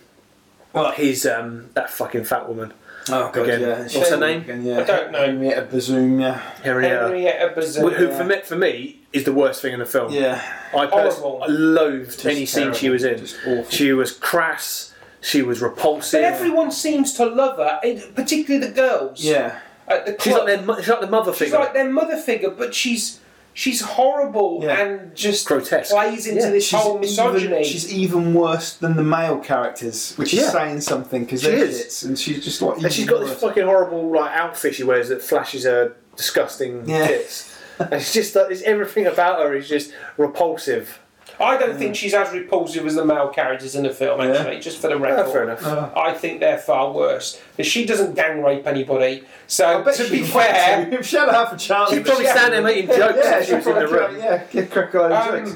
Well, 0.73 0.93
his 0.93 1.27
um 1.27 1.71
that 1.75 1.91
fucking 1.91 2.25
fat 2.25 2.49
woman. 2.49 2.73
Oh 3.09 3.31
god, 3.33 3.45
Again. 3.49 3.61
yeah. 3.61 3.83
What's 3.99 4.11
her 4.11 4.17
name? 4.19 4.43
Again, 4.43 4.65
yeah. 4.65 4.81
I 4.81 4.85
don't 4.85 5.11
know. 5.13 5.25
Henrietta 5.27 5.63
Bazoom, 5.63 6.21
yeah. 6.21 6.39
Henrietta. 6.63 7.07
Henrietta 7.07 7.53
Bazin. 7.55 7.89
Wh- 7.89 7.95
Who 7.95 8.13
for 8.13 8.25
me, 8.25 8.41
for 8.45 8.57
me 8.57 9.00
is 9.13 9.25
the 9.25 9.33
worst 9.33 9.61
thing 9.63 9.73
in 9.73 9.81
the 9.81 9.87
film. 9.87 10.13
Yeah. 10.13 10.41
I 10.75 10.87
personally 10.87 11.49
loathed 11.49 12.13
Just 12.13 12.27
any 12.27 12.47
scene 12.47 12.73
she 12.73 12.91
was 12.91 13.03
in. 13.05 13.19
Just 13.19 13.37
awful. 13.47 13.65
She 13.71 13.93
was 13.93 14.13
crass. 14.13 14.95
She 15.21 15.43
was 15.43 15.61
repulsive. 15.61 16.21
But 16.23 16.33
everyone 16.33 16.71
seems 16.71 17.13
to 17.15 17.27
love 17.27 17.57
her, 17.59 17.81
particularly 18.15 18.67
the 18.67 18.73
girls. 18.73 19.23
Yeah. 19.23 19.59
At 19.89 20.07
the 20.07 20.13
she's 20.13 20.33
club. 20.33 20.47
like 20.49 20.65
their 20.67 20.77
she's 20.79 20.89
like 20.89 21.01
the 21.01 21.07
mother 21.09 21.33
She's 21.33 21.39
figure. 21.41 21.59
like 21.59 21.73
their 21.75 21.91
mother 21.91 22.17
figure, 22.17 22.51
but 22.51 22.75
she's 22.75 23.19
she's 23.53 23.81
horrible 23.81 24.61
Yeah. 24.63 24.81
and 24.81 25.15
just 25.17 25.47
Grotesque. 25.49 25.91
plays 25.91 26.29
into 26.29 26.43
Yeah. 26.43 26.51
this 26.51 26.71
whole 26.71 26.99
misogyny. 26.99 27.47
Even, 27.47 27.65
she's 27.65 27.93
even 27.93 28.33
worse 28.33 28.75
than 28.75 28.95
the 28.97 29.03
male 29.03 29.39
characters, 29.41 30.15
which 30.15 30.33
Yeah. 30.33 30.43
is 30.43 30.53
saying 30.53 30.81
something 30.83 31.25
because 31.25 31.43
She 31.43 31.49
is. 31.49 31.81
shits, 31.81 32.05
and 32.05 32.17
she's 32.19 32.45
just 32.45 32.63
like. 32.63 32.79
and 32.81 32.93
she's 32.93 33.05
even 33.07 33.19
got 33.19 33.27
this 33.27 33.41
fucking 33.41 33.65
horrible 33.65 34.11
like 34.13 34.31
outfit 34.31 34.77
she 34.77 34.85
wears 34.85 35.09
that 35.09 35.21
flashes 35.23 35.65
her 35.65 35.93
disgusting 36.17 36.89
Yeah. 36.89 37.09
tits. 37.09 37.50
And 37.81 37.93
it's 37.95 38.13
just 38.13 38.35
that 38.35 38.53
it's 38.53 38.63
everything 38.63 39.07
about 39.07 39.41
her 39.41 39.55
is 39.55 39.69
just 39.69 39.93
repulsive. 40.17 41.01
I 41.39 41.57
don't 41.57 41.79
think 41.79 41.97
she's 41.97 42.13
as 42.13 42.33
repulsive 42.33 42.85
as 42.85 42.97
the 42.97 43.05
male 43.05 43.29
characters 43.29 43.75
in 43.75 43.83
the 43.85 43.91
film. 43.91 44.21
Yeah. 44.21 44.33
Actually, 44.33 44.61
just 44.61 44.79
for 44.79 44.89
the 44.89 44.99
Yeah, 44.99 45.03
record, 45.03 45.33
fair 45.33 45.43
enough. 45.45 45.65
Uh, 45.65 45.91
I 45.97 46.13
think 46.13 46.41
they're 46.41 46.59
far 46.59 46.93
worse. 46.93 47.41
Because 47.57 47.71
she 47.73 47.87
doesn't 47.87 48.15
gang 48.15 48.43
rape 48.43 48.67
anybody. 48.67 49.25
So 49.47 49.83
bet 49.83 49.95
to 49.95 50.05
she 50.05 50.21
be 50.21 50.23
fair, 50.23 50.85
to. 50.91 50.99
If 50.99 51.07
she 51.07 51.17
had 51.17 51.31
half 51.31 51.53
a 51.53 51.57
chance, 51.57 51.91
She'd 51.91 52.05
probably 52.05 52.25
yeah. 52.25 52.37
stand 52.37 52.53
there 52.53 52.63
making 52.63 52.89
jokes 52.89 53.19
yeah, 53.23 53.39
if 53.39 53.47
she 53.47 53.55
was 53.55 53.67
in 53.67 53.75
the 53.75 53.89
room. 53.89 54.17
Yeah, 54.19 54.45
get 54.51 54.71
crack 54.71 54.95
on 54.95 55.11
jokes. 55.45 55.53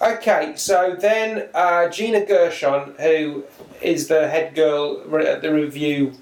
Um, 0.00 0.14
okay, 0.14 0.54
so 0.56 0.96
then 0.98 1.48
uh, 1.54 1.88
Gina 1.90 2.24
Gershon, 2.26 2.94
who 2.98 3.44
is 3.80 4.08
the 4.08 4.28
head 4.28 4.56
girl 4.56 5.04
re- 5.04 5.26
at 5.26 5.42
the 5.42 5.52
revue 5.52 6.12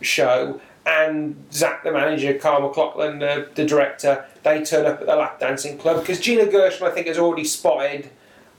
show, 0.00 0.60
and 0.88 1.36
Zach, 1.52 1.84
the 1.84 1.92
manager, 1.92 2.34
Carl 2.38 2.62
MacLachlan, 2.66 3.18
the, 3.18 3.48
the 3.54 3.64
director, 3.66 4.24
they 4.42 4.64
turn 4.64 4.86
up 4.86 5.00
at 5.00 5.06
the 5.06 5.14
lap 5.16 5.38
dancing 5.38 5.76
club 5.76 6.00
because 6.00 6.18
Gina 6.18 6.46
Gershon, 6.46 6.86
I 6.86 6.90
think, 6.90 7.06
has 7.08 7.18
already 7.18 7.44
spotted 7.44 8.08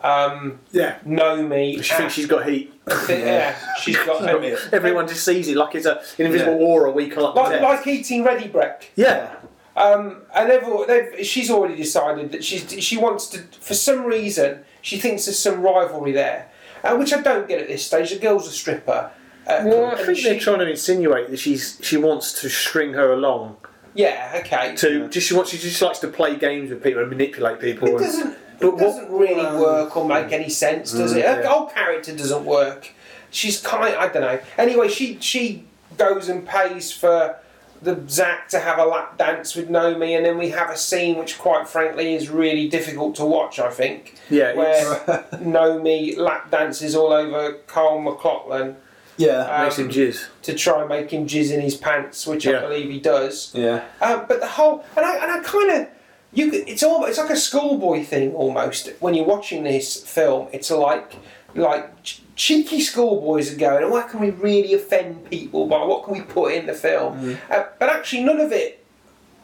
um, 0.01 0.59
Yeah. 0.71 0.99
Nomi. 1.05 1.83
She 1.83 1.93
thinks 1.95 2.13
she's 2.13 2.27
got 2.27 2.47
heat. 2.47 2.73
yeah. 2.87 3.05
yeah, 3.09 3.55
she's 3.81 3.97
got. 3.97 4.21
got 4.21 4.43
it. 4.43 4.59
Everyone 4.71 5.07
just 5.07 5.25
sees 5.25 5.47
it 5.47 5.57
like 5.57 5.75
it's 5.75 5.85
a, 5.85 5.97
an 6.19 6.25
invisible 6.27 6.53
Yeah. 6.59 6.65
aura 6.67 6.91
we 6.91 7.09
can't 7.09 7.35
like, 7.35 7.45
detect. 7.51 7.63
like 7.63 7.87
eating 7.87 8.23
Ready 8.23 8.47
Brek. 8.47 8.83
yeah. 8.95 9.35
Um, 9.75 10.23
and 10.35 10.49
they've, 10.49 10.87
they've, 10.87 11.25
she's 11.25 11.49
already 11.49 11.75
decided 11.77 12.33
that 12.33 12.43
she's, 12.43 12.69
she 12.83 12.97
wants 12.97 13.27
to, 13.29 13.37
for 13.61 13.73
some 13.73 14.03
reason, 14.03 14.65
she 14.81 14.97
thinks 14.99 15.25
there's 15.25 15.39
some 15.39 15.61
rivalry 15.61 16.11
there, 16.11 16.49
uh, 16.83 16.97
which 16.97 17.13
I 17.13 17.21
don't 17.21 17.47
get 17.47 17.61
at 17.61 17.67
this 17.69 17.85
stage. 17.85 18.09
The 18.09 18.19
girl's 18.19 18.45
a 18.47 18.51
stripper. 18.51 19.09
Uh, 19.49 19.63
Well, 19.65 19.85
I 19.87 20.03
think 20.03 20.21
they're 20.21 20.39
trying 20.39 20.59
to 20.59 20.69
insinuate 20.69 21.29
that 21.29 21.37
she's 21.39 21.77
she 21.81 21.97
wants 21.97 22.39
to 22.41 22.49
string 22.49 22.93
her 22.93 23.11
along 23.11 23.57
Yeah, 23.95 24.39
okay. 24.41 24.75
to 24.77 25.07
just 25.09 25.27
she 25.27 25.33
wants 25.33 25.51
she 25.51 25.57
just 25.57 25.81
likes 25.81 25.99
to 25.99 26.07
play 26.07 26.35
games 26.35 26.69
with 26.69 26.83
people 26.83 27.01
and 27.01 27.09
manipulate 27.09 27.59
people. 27.59 27.87
It 27.87 27.91
and- 27.95 27.99
doesn't, 28.01 28.37
But 28.59 28.67
it 28.67 28.73
what- 28.73 28.79
doesn't 28.79 29.09
really 29.11 29.41
um, 29.41 29.59
work 29.59 29.95
or 29.97 30.05
make 30.07 30.31
any 30.31 30.49
sense, 30.49 30.91
does 30.91 31.13
it? 31.13 31.25
Her 31.25 31.41
yeah. 31.41 31.47
whole 31.49 31.67
character 31.67 32.15
doesn't 32.15 32.45
work. 32.45 32.91
She's 33.31 33.59
kind 33.61 33.95
I 33.95 34.07
don't 34.07 34.21
know. 34.23 34.39
Anyway, 34.57 34.87
she 34.89 35.17
she 35.19 35.65
goes 35.97 36.29
and 36.29 36.47
pays 36.47 36.91
for 36.91 37.37
the 37.81 37.97
Zach 38.09 38.49
to 38.49 38.59
have 38.59 38.77
a 38.77 38.83
lap 38.85 39.17
dance 39.17 39.55
with 39.55 39.69
Nomi, 39.69 40.15
and 40.17 40.25
then 40.25 40.37
we 40.37 40.49
have 40.49 40.69
a 40.69 40.75
scene 40.75 41.17
which, 41.17 41.37
quite 41.39 41.65
frankly, 41.65 42.13
is 42.13 42.29
really 42.29 42.67
difficult 42.67 43.15
to 43.15 43.25
watch. 43.25 43.57
I 43.59 43.69
think. 43.69 44.15
yeah, 44.29 44.53
where 44.53 44.83
Nomi 45.35 46.17
lap 46.17 46.51
dances 46.51 46.93
all 46.95 47.13
over 47.13 47.53
Carl 47.67 48.01
MacLachlan 48.01 48.75
Yeah, 49.19 49.63
makes 49.63 49.77
him 49.77 49.87
um, 49.87 49.91
jizz. 49.91 50.27
to 50.43 50.53
try 50.55 50.79
and 50.79 50.89
make 50.89 51.11
him 51.11 51.27
jizz 51.27 51.51
in 51.51 51.59
his 51.61 51.75
pants, 51.75 52.25
which 52.25 52.47
I 52.47 52.61
believe 52.61 52.89
he 52.89 52.99
does. 52.99 53.51
yeah. 53.53 53.83
Um, 54.01 54.25
but 54.27 54.39
the 54.39 54.47
whole 54.47 54.83
and 54.95 55.05
I 55.05 55.15
and 55.23 55.31
I 55.31 55.39
kind 55.41 55.71
of 55.71 55.87
you 56.31 56.49
could- 56.51 56.67
it's 56.69 56.83
all 56.83 57.03
it's 57.05 57.17
like 57.17 57.29
a 57.29 57.35
schoolboy 57.35 58.03
thing 58.03 58.33
almost 58.33 58.89
when 58.99 59.13
you're 59.15 59.25
watching 59.35 59.63
this 59.63 59.87
film. 60.03 60.47
It's 60.53 60.71
like 60.71 61.13
like 61.55 62.03
ch- 62.03 62.21
cheeky 62.35 62.79
schoolboys 62.79 63.51
are 63.53 63.57
going, 63.57 63.83
oh, 63.83 63.99
how 63.99 64.07
can 64.07 64.19
we 64.21 64.29
really 64.29 64.73
offend 64.73 65.29
people 65.29 65.67
by 65.67 65.83
what 65.83 66.03
can 66.05 66.13
we 66.13 66.21
put 66.21 66.53
in 66.53 66.67
the 66.67 66.73
film? 66.73 67.37
Uh, 67.49 67.63
but 67.79 67.89
actually, 67.89 68.23
none 68.23 68.39
of 68.39 68.51
it, 68.53 68.85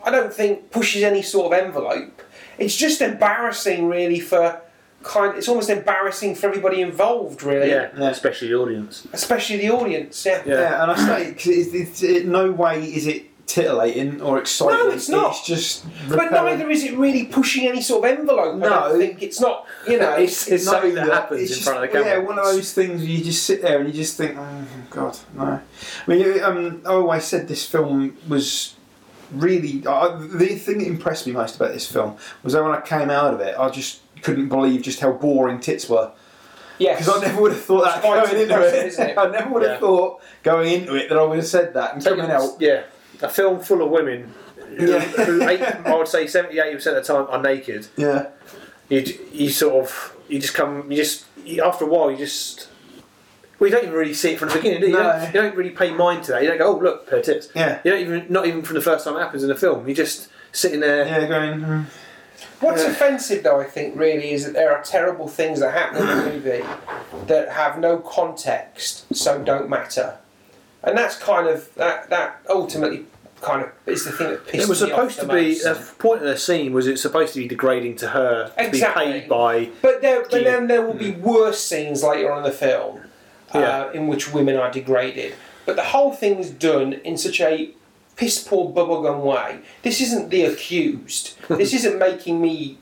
I 0.05 0.11
don't 0.11 0.31
think, 0.33 0.71
pushes 0.71 1.01
any 1.03 1.21
sort 1.23 1.51
of 1.51 1.59
envelope. 1.65 2.21
It's 2.59 2.75
just 2.77 3.01
embarrassing, 3.01 3.87
really, 3.89 4.19
for 4.19 4.61
kind. 5.05 5.37
It's 5.37 5.47
almost 5.47 5.69
embarrassing 5.69 6.35
for 6.35 6.47
everybody 6.47 6.81
involved, 6.81 7.43
really, 7.43 7.69
Yeah, 7.69 7.89
Yeah. 7.97 8.09
especially 8.09 8.49
the 8.49 8.55
audience. 8.55 9.07
especially 9.13 9.57
the 9.57 9.69
audience. 9.69 10.25
Yeah. 10.25 10.41
Yeah. 10.45 10.53
Yeah, 10.61 10.81
and 10.83 10.91
I 10.91 10.95
say, 10.95 11.31
'cause 11.33 11.47
it's, 11.47 11.73
it's, 11.73 12.03
it, 12.03 12.25
no 12.25 12.51
way 12.51 12.83
is 12.83 13.05
it 13.07 13.23
titillating 13.47 14.21
or 14.23 14.39
exciting. 14.39 14.75
No, 14.87 14.89
it's 14.89 15.07
not. 15.07 15.29
It's 15.31 15.45
just. 15.45 15.85
But 16.09 16.31
neither 16.31 16.67
is 16.69 16.83
it 16.83 16.97
really 16.97 17.25
pushing 17.25 17.67
any 17.67 17.79
sort 17.81 18.03
of 18.03 18.17
envelope. 18.19 18.55
No. 18.57 18.67
don't 18.67 18.97
think 18.99 19.21
it's 19.21 19.39
not. 19.39 19.65
You 19.87 19.99
know, 19.99 20.13
It's, 20.17 20.47
it's 20.47 20.63
something 20.65 20.95
that 20.95 21.05
No, 21.07 21.13
happens 21.13 21.41
it's 21.41 21.51
in 21.51 21.55
just- 21.57 21.67
front 21.69 21.83
of 21.85 21.91
the 21.91 21.97
camera. 21.97 22.21
Yeah, 22.21 22.27
one 22.27 22.39
of 22.39 22.45
those 22.45 22.73
things 22.73 23.01
where 23.01 23.09
you 23.09 23.23
just 23.23 23.43
sit 23.45 23.61
there 23.61 23.77
and 23.79 23.87
you 23.87 23.93
just 23.93 24.17
think, 24.17 24.35
oh 24.37 24.65
God, 24.89 25.15
no. 25.35 25.43
I 25.43 25.61
mean, 26.07 26.19
you- 26.21 26.43
um, 26.43 26.81
I 26.85 26.89
always 26.89 27.23
said 27.25 27.47
this 27.47 27.63
film 27.69 28.17
was 28.27 28.73
really. 29.31 29.83
Uh, 29.85 30.17
the 30.17 30.47
thing 30.55 30.79
that 30.79 30.87
impressed 30.87 31.27
me 31.27 31.33
most 31.33 31.55
about 31.57 31.71
this 31.73 31.85
film 31.89 32.17
was 32.43 32.53
that 32.53 32.63
when 32.63 32.71
I 32.73 32.81
came 32.81 33.09
out 33.11 33.33
of 33.35 33.39
it, 33.41 33.55
I 33.57 33.69
just 33.69 33.99
couldn't 34.21 34.49
believe 34.49 34.81
just 34.81 34.99
how 34.99 35.11
boring 35.11 35.59
tits 35.59 35.87
were. 35.89 36.11
Yeah, 36.77 36.97
Because 36.97 37.17
I 37.17 37.25
never 37.27 37.41
would 37.41 37.51
have 37.53 37.63
thought 37.63 37.85
that 37.85 38.03
going 38.03 38.41
into 38.41 38.61
it. 38.61 38.99
it? 38.99 39.17
I 39.17 39.29
never 39.29 39.49
would 39.51 39.61
have 39.63 39.71
Yeah. 39.73 39.79
thought 39.79 40.21
going 40.43 40.71
into 40.73 40.95
it 40.95 41.07
that 41.09 41.17
I 41.17 41.23
would 41.23 41.37
have 41.37 41.47
said 41.47 41.73
that 41.73 41.93
and 41.95 42.03
coming 42.03 42.29
out. 42.29 42.57
Yeah, 42.59 42.83
a 43.21 43.29
film 43.29 43.61
full 43.61 43.81
of 43.81 43.89
women 43.91 44.33
who, 44.77 44.91
Yeah. 44.91 44.99
who 44.99 45.47
eight, 45.47 45.61
I 45.61 45.95
would 45.95 46.07
say 46.09 46.27
70 46.27 46.57
80% 46.57 46.97
of 46.97 47.07
the 47.07 47.13
time 47.13 47.27
are 47.29 47.41
naked. 47.41 47.87
Yeah. 47.95 48.27
You, 48.89 49.03
you 49.31 49.49
sort 49.49 49.85
of, 49.85 50.15
you 50.27 50.39
just 50.39 50.53
come, 50.53 50.91
you 50.91 50.97
just, 50.97 51.25
you, 51.45 51.63
after 51.63 51.85
a 51.85 51.87
while, 51.87 52.11
you 52.11 52.17
just, 52.17 52.67
well, 53.57 53.69
you 53.69 53.75
don't 53.75 53.85
even 53.85 53.95
really 53.95 54.13
see 54.13 54.33
it 54.33 54.39
from 54.39 54.49
the 54.49 54.55
beginning, 54.55 54.81
do 54.81 54.87
you? 54.87 54.93
You, 54.97 54.99
No. 55.01 55.11
don't, 55.13 55.27
you 55.27 55.41
don't 55.41 55.55
really 55.55 55.69
pay 55.69 55.91
mind 55.93 56.23
to 56.25 56.33
that. 56.33 56.41
You 56.43 56.49
don't 56.49 56.57
go, 56.57 56.75
oh, 56.75 56.79
look, 56.79 57.09
her 57.09 57.21
tits. 57.21 57.47
Yeah. 57.55 57.79
You 57.85 57.91
don't 57.91 58.01
even, 58.01 58.25
not 58.29 58.47
even 58.47 58.63
from 58.63 58.75
the 58.75 58.81
first 58.81 59.05
time 59.05 59.15
it 59.15 59.19
happens 59.21 59.43
in 59.43 59.49
the 59.49 59.55
film. 59.55 59.87
You're 59.87 59.95
just 59.95 60.27
sitting 60.51 60.81
there. 60.81 61.05
Yeah, 61.05 61.25
going. 61.25 61.61
hmm. 61.61 61.81
What's 62.61 62.83
Yeah. 62.83 62.89
offensive, 62.91 63.43
though, 63.43 63.59
I 63.59 63.65
think, 63.65 63.97
really, 63.97 64.31
is 64.31 64.45
that 64.45 64.53
there 64.53 64.71
are 64.75 64.81
terrible 64.81 65.27
things 65.27 65.59
that 65.59 65.71
happen 65.73 65.97
in 66.01 66.07
the 66.07 66.15
movie 66.31 66.63
that 67.27 67.49
have 67.49 67.79
no 67.79 67.97
context, 67.97 69.05
so 69.15 69.39
don't 69.39 69.69
matter, 69.69 70.15
and 70.83 70.97
that's 70.97 71.17
kind 71.17 71.47
of 71.47 71.73
that. 71.75 72.09
That 72.09 72.41
ultimately 72.49 73.05
kind 73.41 73.61
of 73.61 73.69
is 73.85 74.05
the 74.05 74.11
thing 74.11 74.29
that 74.31 74.47
pisses 74.47 74.61
It 74.63 74.67
was 74.69 74.79
supposed 74.79 75.19
to 75.19 75.27
be, 75.27 75.53
the 75.55 75.75
point 75.99 76.21
of 76.21 76.27
the 76.27 76.37
scene 76.37 76.73
was 76.73 76.87
it's 76.87 77.01
supposed 77.01 77.33
to 77.33 77.39
be 77.39 77.47
degrading 77.47 77.97
to 77.97 78.07
her 78.07 78.51
to 78.57 78.65
Exactly. 78.65 79.05
be 79.05 79.11
paid 79.19 79.29
by, 79.29 79.69
But 79.81 80.01
there, 80.01 80.21
but 80.31 80.43
then 80.43 80.67
there 80.67 80.81
will 80.81 80.93
be 80.95 81.11
worse 81.11 81.59
scenes 81.59 82.01
later 82.03 82.31
on 82.31 82.39
in 82.39 82.43
the 82.43 82.51
film 82.51 83.01
uh, 83.53 83.89
in 83.93 84.07
which 84.07 84.33
women 84.33 84.55
are 84.57 84.71
degraded. 84.71 85.33
But 85.65 85.75
the 85.75 85.83
whole 85.83 86.11
thing 86.11 86.35
thing's 86.35 86.49
done 86.49 86.93
in 86.93 87.17
such 87.17 87.39
a 87.41 87.71
piss 88.15 88.43
poor 88.43 88.71
bubblegum 88.73 89.21
way. 89.21 89.59
This 89.81 90.01
isn't 90.01 90.29
the 90.29 90.45
accused. 90.45 91.37
this 91.49 91.73
isn't 91.73 91.97
making 91.97 92.41
me 92.41 92.77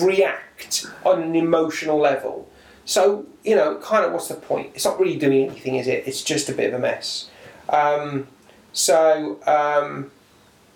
react 0.00 0.86
on 1.04 1.22
an 1.22 1.34
emotional 1.34 1.98
level. 1.98 2.48
So 2.84 3.26
you 3.44 3.56
know, 3.56 3.76
kind 3.76 4.04
of, 4.04 4.12
what's 4.12 4.28
the 4.28 4.34
point? 4.34 4.70
It's 4.74 4.84
not 4.84 4.98
really 4.98 5.16
doing 5.16 5.48
anything, 5.48 5.76
is 5.76 5.86
it? 5.86 6.04
It's 6.06 6.22
just 6.22 6.48
a 6.48 6.52
bit 6.52 6.72
of 6.72 6.78
a 6.78 6.82
mess. 6.82 7.30
Um, 7.68 8.28
so. 8.72 9.38
Um, 9.46 10.10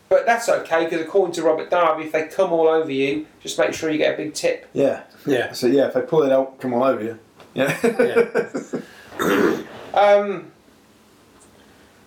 but 0.09 0.25
that's 0.25 0.49
okay 0.49 0.85
because 0.85 1.01
according 1.01 1.35
to 1.35 1.43
Robert 1.43 1.69
Davi, 1.69 2.05
if 2.05 2.13
they 2.13 2.29
come 2.29 2.53
all 2.53 2.69
over 2.69 2.93
you, 2.93 3.27
just 3.41 3.59
make 3.59 3.75
sure 3.75 3.91
you 3.91 3.99
get 3.99 4.15
a 4.15 4.17
big 4.17 4.35
tip. 4.35 4.69
Yeah. 4.73 5.03
yeah. 5.27 5.51
So 5.51 5.67
yeah, 5.67 5.89
if 5.89 5.95
they 5.95 6.03
pull 6.03 6.23
it 6.23 6.31
out, 6.31 6.61
come 6.61 6.75
all 6.75 6.85
over 6.85 7.03
you. 7.03 7.19
Yeah. 7.55 7.77
Um, 9.97 10.53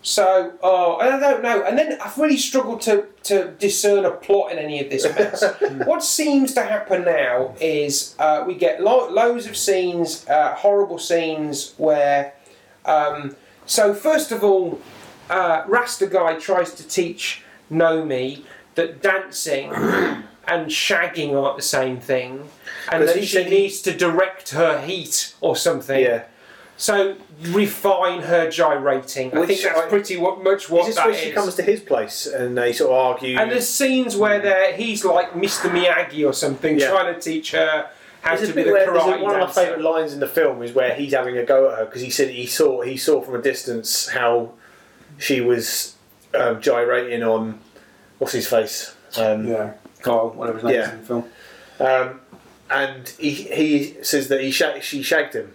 so, 0.09 0.53
oh, 0.63 0.95
I 0.97 1.19
don't 1.19 1.43
know. 1.43 1.61
And 1.63 1.77
then 1.77 1.99
I've 2.01 2.17
really 2.17 2.35
struggled 2.35 2.81
to, 2.81 3.05
to 3.25 3.51
discern 3.59 4.05
a 4.05 4.09
plot 4.11 4.51
in 4.51 4.57
any 4.57 4.83
of 4.83 4.89
this 4.89 5.03
mess. 5.03 5.43
what 5.85 6.03
seems 6.03 6.55
to 6.55 6.63
happen 6.63 7.03
now 7.03 7.53
is 7.61 8.15
uh, 8.17 8.43
we 8.47 8.55
get 8.55 8.81
lo- 8.81 9.07
loads 9.07 9.45
of 9.45 9.55
scenes, 9.55 10.27
uh, 10.27 10.55
horrible 10.55 10.97
scenes 10.97 11.75
where. 11.77 12.33
Um, 12.85 13.35
so, 13.67 13.93
first 13.93 14.31
of 14.31 14.43
all, 14.43 14.81
uh, 15.29 15.63
Rasta 15.67 16.07
Guy 16.07 16.39
tries 16.39 16.73
to 16.73 16.87
teach 16.87 17.43
Nomi 17.71 18.45
that 18.73 19.03
dancing 19.03 19.71
and 20.47 20.71
shagging 20.71 21.39
aren't 21.39 21.57
the 21.57 21.61
same 21.61 21.99
thing, 21.99 22.49
and 22.91 23.07
that 23.07 23.15
he 23.15 23.27
she 23.27 23.47
needs 23.47 23.79
to 23.83 23.95
direct 23.95 24.49
her 24.49 24.81
heat 24.81 25.35
or 25.39 25.55
something. 25.55 26.01
Yeah. 26.01 26.23
So 26.79 27.17
refine 27.41 28.21
her 28.21 28.49
gyrating. 28.49 29.33
I 29.35 29.39
Which 29.41 29.49
think 29.49 29.61
that's 29.63 29.79
I- 29.79 29.89
pretty 29.89 30.15
what, 30.15 30.41
much 30.41 30.69
what 30.69 30.81
Is 30.81 30.87
this 30.87 30.95
that 30.95 31.07
where 31.07 31.13
she 31.15 31.27
is. 31.29 31.35
comes 31.35 31.55
to 31.55 31.61
his 31.61 31.81
place 31.81 32.25
and 32.25 32.57
they 32.57 32.71
sort 32.71 32.91
of 32.91 32.95
argue? 32.97 33.37
and 33.37 33.51
there's 33.51 33.67
scenes 33.67 34.15
where 34.15 34.39
they're, 34.39 34.73
he's 34.73 35.03
like 35.03 35.33
Mr. 35.33 35.69
Miyagi 35.69 36.25
or 36.25 36.31
something, 36.31 36.79
Yeah. 36.79 36.89
trying 36.91 37.13
to 37.13 37.19
teach 37.19 37.51
her 37.51 37.89
how 38.21 38.35
There's 38.37 38.47
to 38.47 38.53
a 38.53 38.55
be 38.55 38.61
bit 38.63 38.67
the 38.67 38.71
where 38.73 38.85
there's 38.85 38.97
a- 39.03 39.07
karate 39.07 39.21
one 39.21 39.31
of 39.35 39.39
my 39.39 39.45
dancer. 39.45 39.61
favourite 39.61 39.81
lines 39.81 40.13
in 40.13 40.21
the 40.21 40.27
film 40.27 40.63
is 40.63 40.71
where 40.73 40.95
he's 40.95 41.11
having 41.13 41.37
a 41.37 41.43
go 41.43 41.69
at 41.69 41.79
her 41.79 41.85
because 41.85 42.01
he 42.01 42.09
said 42.09 42.29
he 42.29 42.45
saw 42.45 42.81
he 42.81 42.95
saw 42.95 43.21
from 43.21 43.35
a 43.35 43.41
distance 43.41 44.07
how 44.07 44.51
she 45.17 45.41
was 45.41 45.95
um, 46.33 46.61
gyrating 46.61 47.23
on 47.23 47.59
what's 48.19 48.31
his 48.33 48.47
face. 48.47 48.95
Um, 49.17 49.45
Yeah, 49.47 49.73
Kyle, 50.01 50.29
whatever 50.29 50.59
his 50.59 50.63
name 50.65 50.75
is 50.79 50.87
Yeah. 50.87 50.93
in 50.93 50.99
the 51.01 51.05
film. 51.05 51.25
um, 51.81 52.21
and 52.71 53.09
he, 53.19 53.31
he 53.31 53.97
says 54.01 54.29
that 54.29 54.39
he 54.41 54.51
shag, 54.51 54.81
she 54.81 55.01
shagged 55.03 55.33
him. 55.33 55.51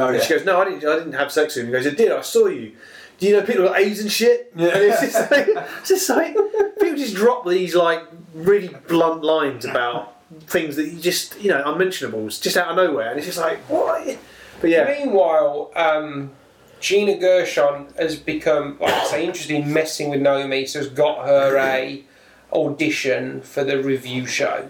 Oh 0.00 0.06
And 0.08 0.16
yeah. 0.16 0.22
she 0.22 0.34
goes, 0.34 0.44
"No, 0.44 0.60
I 0.60 0.64
didn't. 0.64 0.84
I 0.88 0.96
didn't 0.96 1.12
have 1.12 1.30
sex 1.32 1.56
with 1.56 1.64
him." 1.64 1.70
He 1.70 1.72
goes, 1.72 1.86
"I 1.86 1.94
did. 1.94 2.12
I 2.12 2.20
saw 2.22 2.46
you. 2.46 2.72
Do 3.18 3.26
you 3.26 3.36
know 3.36 3.42
people 3.42 3.64
got 3.66 3.78
AIDS 3.78 4.00
and 4.00 4.10
shit?" 4.10 4.52
Yeah. 4.56 4.68
And 4.68 4.82
it's 4.84 5.00
just 5.00 5.30
like, 5.30 5.46
it's 5.48 5.88
just 5.88 6.08
like 6.08 6.34
people 6.80 6.96
just 6.96 7.14
drop 7.14 7.46
these 7.46 7.74
like 7.74 8.02
really 8.34 8.68
blunt 8.88 9.22
lines 9.22 9.64
about 9.64 10.16
things 10.42 10.76
that 10.76 10.86
you 10.88 10.98
just 11.00 11.40
you 11.40 11.50
know 11.50 11.62
unmentionables 11.66 12.38
just 12.38 12.56
out 12.56 12.68
of 12.68 12.76
nowhere, 12.76 13.10
and 13.10 13.18
it's 13.18 13.26
just 13.26 13.38
like 13.38 13.58
what? 13.68 14.18
But 14.60 14.70
yeah, 14.70 14.84
Meanwhile, 14.98 15.70
um, 15.74 16.32
Gina 16.80 17.16
Gershon 17.16 17.88
has 17.98 18.16
become, 18.16 18.76
like 18.78 18.92
I 18.92 19.04
say, 19.06 19.24
interested 19.26 19.54
in 19.56 19.72
messing 19.72 20.10
with 20.10 20.20
Naomi, 20.20 20.66
so 20.66 20.80
has 20.80 20.88
got 20.88 21.26
her 21.26 21.56
a 21.56 22.04
audition 22.52 23.40
for 23.42 23.64
the 23.64 23.82
revue 23.82 24.26
show. 24.26 24.68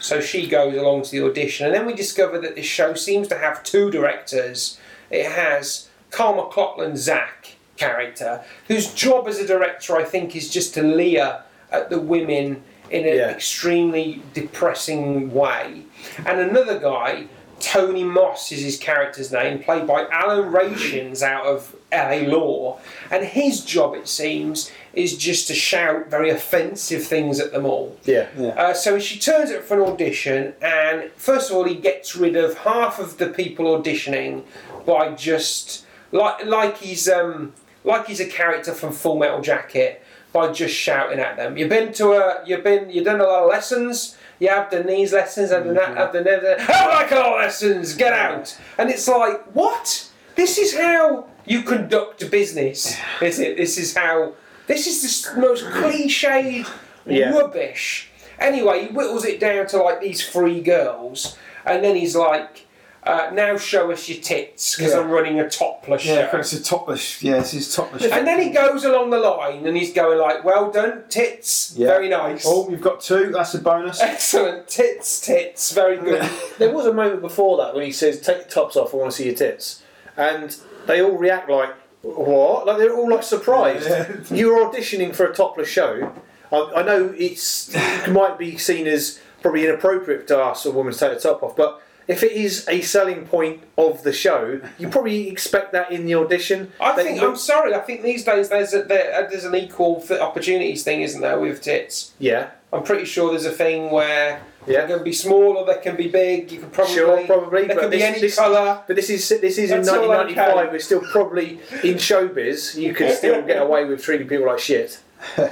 So 0.00 0.20
she 0.20 0.46
goes 0.48 0.74
along 0.76 1.02
to 1.02 1.10
the 1.10 1.24
audition, 1.24 1.66
and 1.66 1.74
then 1.74 1.86
we 1.86 1.92
discover 1.94 2.38
that 2.40 2.56
this 2.56 2.66
show 2.66 2.94
seems 2.94 3.28
to 3.28 3.36
have 3.38 3.62
two 3.62 3.90
directors. 3.90 4.78
It 5.10 5.26
has 5.26 5.88
Carl 6.10 6.36
MacLachlan 6.36 6.96
Zach 6.96 7.56
character, 7.76 8.42
whose 8.66 8.92
job 8.94 9.28
as 9.28 9.38
a 9.38 9.46
director, 9.46 9.96
I 9.96 10.04
think, 10.04 10.34
is 10.34 10.50
just 10.50 10.74
to 10.74 10.82
leer 10.82 11.42
at 11.70 11.90
the 11.90 12.00
women 12.00 12.62
in 12.90 13.06
an 13.06 13.16
Yeah. 13.16 13.30
extremely 13.30 14.22
depressing 14.34 15.32
way. 15.32 15.82
And 16.26 16.40
another 16.40 16.78
guy, 16.78 17.26
Tony 17.60 18.02
Moss 18.02 18.50
is 18.52 18.62
his 18.62 18.78
character's 18.78 19.30
name, 19.30 19.62
played 19.62 19.86
by 19.86 20.06
Alan 20.10 20.50
Rachins 20.50 21.22
out 21.22 21.44
of 21.44 21.76
LA 21.92 22.26
Law. 22.26 22.78
And 23.10 23.24
his 23.24 23.60
job, 23.64 23.94
it 23.94 24.08
seems, 24.08 24.70
is 24.92 25.16
just 25.16 25.46
to 25.48 25.54
shout 25.54 26.10
very 26.10 26.30
offensive 26.30 27.04
things 27.04 27.38
at 27.40 27.52
them 27.52 27.64
all. 27.64 27.96
yeah, 28.04 28.26
Uh, 28.56 28.72
so 28.74 28.98
she 28.98 29.18
turns 29.18 29.50
up 29.50 29.62
for 29.62 29.80
an 29.82 29.88
audition, 29.92 30.54
and 30.60 31.10
first 31.16 31.50
of 31.50 31.56
all, 31.56 31.64
he 31.64 31.74
gets 31.76 32.16
rid 32.16 32.36
of 32.36 32.58
half 32.58 32.98
of 32.98 33.18
the 33.18 33.26
people 33.28 33.66
auditioning 33.66 34.42
by 34.84 35.12
just 35.14 35.84
like 36.12 36.44
like 36.44 36.78
he's 36.78 37.08
um, 37.08 37.52
like 37.84 38.06
he's 38.06 38.20
a 38.20 38.26
character 38.26 38.72
from 38.74 38.92
Full 38.92 39.16
Metal 39.18 39.40
Jacket 39.40 40.02
by 40.32 40.50
just 40.52 40.74
shouting 40.74 41.18
at 41.20 41.36
them. 41.36 41.56
You've 41.56 41.68
been 41.68 41.92
to 41.94 42.12
a 42.12 42.42
you've 42.46 42.64
been 42.64 42.90
you've 42.90 43.04
done 43.04 43.20
a 43.20 43.24
lot 43.24 43.44
of 43.44 43.48
lessons. 43.48 44.16
You 44.40 44.48
have 44.48 44.70
done 44.70 44.86
these 44.86 45.12
lessons, 45.12 45.50
have 45.50 45.64
done 45.64 45.74
that, 45.74 45.96
have 45.98 46.12
done 46.14 46.24
that. 46.24 46.60
I 46.60 46.66
don't 46.66 46.90
like 46.90 47.12
all 47.12 47.36
lessons. 47.36 47.94
Get 47.94 48.12
out! 48.14 48.58
And 48.78 48.88
it's 48.90 49.06
like 49.06 49.44
what? 49.52 50.08
This 50.34 50.56
is 50.58 50.74
how 50.76 51.26
you 51.44 51.62
conduct 51.62 52.30
business, 52.30 52.96
is 53.20 53.38
it? 53.38 53.56
This 53.56 53.76
is 53.78 53.94
how. 53.94 54.32
This 54.70 54.86
is 54.86 55.22
the 55.34 55.40
most 55.40 55.64
cliched 55.64 56.64
Yeah. 57.04 57.36
rubbish. 57.36 58.08
Anyway, 58.38 58.82
he 58.82 58.86
whittles 58.86 59.24
it 59.24 59.40
down 59.40 59.66
to 59.66 59.82
like 59.82 60.00
these 60.00 60.24
three 60.28 60.60
girls, 60.60 61.36
and 61.66 61.82
then 61.82 61.96
he's 61.96 62.14
like, 62.14 62.66
uh, 63.04 63.30
"Now 63.32 63.56
show 63.58 63.90
us 63.90 64.08
your 64.08 64.20
tits, 64.22 64.76
because 64.76 64.92
Yeah. 64.92 65.00
I'm 65.00 65.10
running 65.10 65.40
a 65.40 65.50
topless 65.50 66.04
Yeah, 66.04 66.14
show." 66.14 66.22
because 66.26 66.52
it's 66.52 66.66
a 66.68 66.70
topless. 66.70 67.20
Yeah, 67.20 67.38
this 67.40 67.52
is 67.52 67.74
topless. 67.74 68.04
And 68.04 68.24
then 68.28 68.40
he 68.40 68.50
goes 68.50 68.84
along 68.84 69.10
the 69.10 69.18
line, 69.18 69.66
and 69.66 69.76
he's 69.76 69.92
going 69.92 70.18
like, 70.18 70.44
"Well 70.44 70.70
done, 70.70 71.02
tits, 71.08 71.72
Yeah. 71.76 71.88
very 71.88 72.08
nice, 72.08 72.44
Oh, 72.46 72.68
you've 72.70 72.80
got 72.80 73.00
two. 73.00 73.32
That's 73.32 73.54
a 73.54 73.58
bonus. 73.58 74.00
excellent, 74.12 74.68
tits, 74.68 75.20
tits, 75.20 75.72
very 75.72 75.96
good." 75.96 76.22
There 76.58 76.70
was 76.70 76.86
a 76.86 76.92
moment 76.92 77.22
before 77.22 77.56
that 77.58 77.74
when 77.74 77.84
he 77.84 77.90
says, 77.92 78.20
"Take 78.20 78.36
your 78.36 78.46
tops 78.46 78.76
off. 78.76 78.94
I 78.94 78.98
want 78.98 79.10
to 79.10 79.16
see 79.16 79.24
your 79.26 79.34
tits," 79.34 79.82
and 80.16 80.54
they 80.86 81.02
all 81.02 81.16
react 81.26 81.50
like, 81.50 81.70
"What?" 82.02 82.66
Like 82.66 82.78
they're 82.78 82.94
all 82.96 83.10
like 83.10 83.22
surprised. 83.22 83.88
You're 84.30 84.70
auditioning 84.70 85.14
for 85.14 85.26
a 85.26 85.34
topless 85.34 85.68
show. 85.68 86.12
I, 86.52 86.72
I 86.76 86.82
know 86.82 87.14
it's 87.16 87.74
it 87.74 88.10
might 88.10 88.38
be 88.38 88.56
seen 88.58 88.86
as 88.86 89.20
probably 89.42 89.64
inappropriate 89.64 90.26
to 90.28 90.36
ask 90.36 90.66
a 90.66 90.70
woman 90.70 90.92
to 90.92 90.98
take 90.98 91.14
the 91.14 91.20
top 91.20 91.42
off, 91.42 91.56
but 91.56 91.82
if 92.10 92.22
it 92.22 92.32
is 92.32 92.66
a 92.68 92.80
selling 92.80 93.24
point 93.26 93.62
of 93.78 94.02
the 94.02 94.12
show, 94.12 94.60
you 94.78 94.88
probably 94.96 95.28
expect 95.28 95.72
that 95.72 95.90
in 95.92 96.04
the 96.06 96.14
audition. 96.16 96.72
I 96.80 96.92
think 96.94 97.22
I'm 97.22 97.36
sorry. 97.36 97.74
I 97.74 97.80
think 97.80 98.02
these 98.02 98.24
days 98.24 98.48
there's 98.48 98.74
a, 98.74 98.82
there, 98.82 99.26
there's 99.30 99.44
an 99.44 99.54
equal 99.54 100.04
opportunities 100.20 100.82
thing, 100.82 101.02
isn't 101.02 101.20
there, 101.20 101.38
with 101.38 101.62
tits? 101.62 102.12
yeah, 102.18 102.50
I'm 102.72 102.82
pretty 102.82 103.04
sure 103.04 103.30
there's 103.30 103.46
a 103.46 103.52
thing 103.52 103.90
where 103.90 104.42
Yeah. 104.66 104.84
they 104.86 104.94
can 104.94 105.02
be 105.04 105.12
small 105.12 105.56
or 105.56 105.64
they 105.66 105.80
can 105.80 105.96
be 105.96 106.08
big. 106.08 106.52
You 106.52 106.60
can 106.60 106.70
probably 106.70 106.94
Sure, 106.94 107.26
probably, 107.26 107.62
They 107.62 107.68
but 107.74 107.80
can 107.80 107.90
be 107.90 107.96
this- 107.98 108.04
any 108.12 108.20
this- 108.20 108.36
colour. 108.36 108.82
But 108.86 108.96
this 108.96 109.10
is 109.10 109.28
this 109.28 109.56
is 109.58 109.70
in 109.70 109.78
That's 109.82 109.88
all 109.88 110.06
1995. 110.08 110.56
okay. 110.58 110.72
We're 110.72 110.78
still 110.90 111.02
probably 111.12 111.48
in 111.82 111.96
showbiz. 111.96 112.76
You 112.76 112.92
can 112.94 113.14
still 113.20 113.42
get 113.42 113.60
away 113.62 113.84
with 113.86 114.02
treating 114.02 114.28
people 114.28 114.46
like 114.46 114.58
shit. 114.60 115.00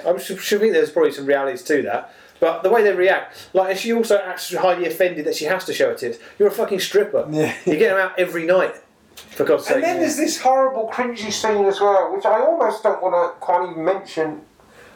I'm 0.07 0.19
sure, 0.19 0.37
sure 0.39 0.59
think 0.59 0.73
there's 0.73 0.91
probably 0.91 1.13
some 1.13 1.27
realities 1.27 1.63
to 1.65 1.83
that. 1.83 2.13
But 2.41 2.63
the 2.63 2.71
way 2.71 2.83
they 2.83 2.93
react, 2.95 3.49
like, 3.53 3.71
and 3.71 3.79
she 3.79 3.93
also 3.93 4.17
acts 4.19 4.55
highly 4.55 4.87
offended 4.87 5.25
that 5.27 5.35
she 5.35 5.45
has 5.47 5.65
to 5.65 5.73
show 5.75 5.89
her 5.91 5.95
tits. 5.95 6.19
You're 6.39 6.49
a 6.49 6.53
fucking 6.53 6.81
stripper. 6.81 7.27
Yeah. 7.31 7.55
You 7.67 7.77
get 7.77 7.91
them 7.95 7.99
out 7.99 8.19
every 8.19 8.47
night. 8.47 8.75
For 9.17 9.45
God's 9.45 9.67
sake. 9.67 9.77
And 9.77 9.85
then 9.85 9.99
there's 9.99 10.17
this 10.17 10.41
horrible 10.41 10.89
cringy 10.93 11.33
scene 11.33 11.65
as 11.65 11.81
well, 11.81 12.15
which 12.15 12.25
I 12.25 12.41
almost 12.41 12.83
don't 12.85 13.03
want 13.03 13.15
to 13.41 13.45
can't 13.47 13.71
even 13.73 13.85
mention. 13.85 14.43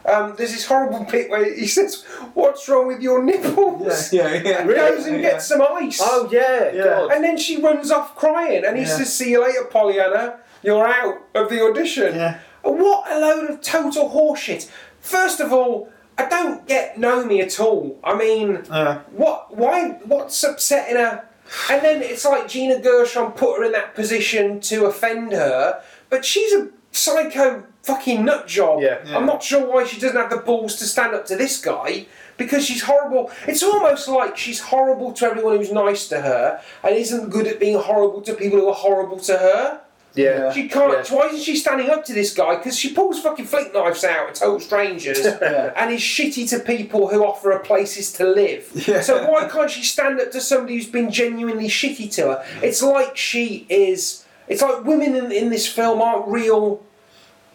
Um, 0.05 0.35
there's 0.37 0.51
this 0.51 0.65
horrible 0.65 1.05
bit 1.09 1.29
where 1.29 1.53
he 1.53 1.67
says, 1.67 2.03
"What's 2.33 2.67
wrong 2.67 2.87
with 2.87 3.01
your 3.01 3.21
nipples?" 3.23 4.11
Yeah, 4.13 4.33
yeah. 4.33 4.59
And 4.61 4.69
goes 4.69 5.05
and 5.05 5.17
Yeah. 5.17 5.31
gets 5.31 5.47
some 5.47 5.61
ice. 5.61 5.99
oh 6.01 6.27
yeah, 6.31 6.71
Yeah. 6.73 6.83
God. 6.83 7.11
And 7.11 7.23
then 7.23 7.37
she 7.37 7.57
runs 7.61 7.89
off 7.91 8.15
crying, 8.15 8.63
and 8.65 8.77
he 8.77 8.83
Yeah. 8.83 8.97
says, 8.97 9.13
"See 9.13 9.31
you 9.31 9.41
later, 9.43 9.63
Pollyanna. 9.65 10.39
You're 10.61 10.85
out 10.87 11.19
of 11.35 11.49
the 11.49 11.61
audition." 11.63 12.15
Yeah. 12.15 12.39
What 12.63 13.09
a 13.11 13.19
load 13.19 13.49
of 13.49 13.61
total 13.61 14.09
horseshit. 14.09 14.67
First 14.99 15.39
of 15.41 15.51
all, 15.53 15.89
I 16.17 16.25
don't 16.29 16.67
get 16.67 16.97
Nomi 16.97 17.41
at 17.41 17.59
all. 17.59 17.97
I 18.03 18.15
mean, 18.15 18.63
Yeah. 18.69 18.99
what? 19.11 19.55
Why? 19.55 19.89
What's 20.05 20.43
upsetting 20.43 20.97
her? 20.97 21.23
And 21.69 21.81
then 21.83 22.01
it's 22.01 22.25
like 22.25 22.47
Gina 22.47 22.79
Gershon 22.79 23.31
put 23.31 23.57
her 23.59 23.63
in 23.65 23.71
that 23.73 23.95
position 23.95 24.59
to 24.61 24.85
offend 24.85 25.31
her, 25.33 25.81
but 26.09 26.23
she's 26.25 26.53
a 26.53 26.69
psycho 26.91 27.63
fucking 27.83 28.23
nut 28.23 28.47
job. 28.47 28.81
Yeah. 28.81 28.99
Yeah. 29.05 29.17
I'm 29.17 29.25
not 29.25 29.43
sure 29.43 29.65
why 29.65 29.83
she 29.85 29.99
doesn't 29.99 30.15
have 30.17 30.29
the 30.29 30.37
balls 30.37 30.75
to 30.77 30.85
stand 30.85 31.13
up 31.13 31.25
to 31.27 31.35
this 31.35 31.59
guy 31.59 32.05
because 32.37 32.65
she's 32.65 32.83
horrible. 32.83 33.29
It's 33.47 33.61
almost 33.61 34.07
like 34.07 34.37
she's 34.37 34.59
horrible 34.59 35.11
to 35.13 35.25
everyone 35.25 35.57
who's 35.57 35.71
nice 35.71 36.07
to 36.09 36.21
her 36.21 36.61
and 36.83 36.95
isn't 36.95 37.29
good 37.29 37.45
at 37.47 37.59
being 37.59 37.77
horrible 37.77 38.21
to 38.21 38.33
people 38.33 38.59
who 38.59 38.69
are 38.69 38.73
horrible 38.73 39.19
to 39.19 39.37
her. 39.37 39.81
Yeah. 40.15 40.51
She 40.53 40.67
can't. 40.67 41.09
Yeah. 41.09 41.15
Why 41.15 41.27
isn't 41.27 41.41
she 41.41 41.55
standing 41.55 41.89
up 41.89 42.05
to 42.05 42.13
this 42.13 42.33
guy? 42.33 42.55
Because 42.55 42.77
she 42.77 42.93
pulls 42.93 43.19
fucking 43.19 43.45
flint 43.45 43.73
knives 43.73 44.03
out 44.03 44.29
at 44.29 44.35
total 44.35 44.59
strangers, 44.59 45.19
Yeah. 45.41 45.73
and 45.75 45.91
is 45.91 46.01
shitty 46.01 46.47
to 46.49 46.59
people 46.59 47.07
who 47.09 47.23
offer 47.25 47.51
her 47.51 47.59
places 47.59 48.11
to 48.13 48.25
live. 48.27 48.69
Yeah. 48.87 49.01
So 49.01 49.29
why 49.29 49.47
can't 49.49 49.71
she 49.71 49.83
stand 49.83 50.19
up 50.21 50.31
to 50.31 50.41
somebody 50.41 50.75
who's 50.75 50.87
been 50.87 51.11
genuinely 51.11 51.67
shitty 51.67 52.11
to 52.15 52.21
her? 52.27 52.45
It's 52.61 52.81
like 52.83 53.17
she 53.17 53.65
is. 53.69 54.25
It's 54.47 54.61
like 54.61 54.83
women 54.83 55.15
in, 55.15 55.31
in 55.31 55.49
this 55.49 55.67
film 55.67 56.01
aren't 56.01 56.27
real. 56.27 56.81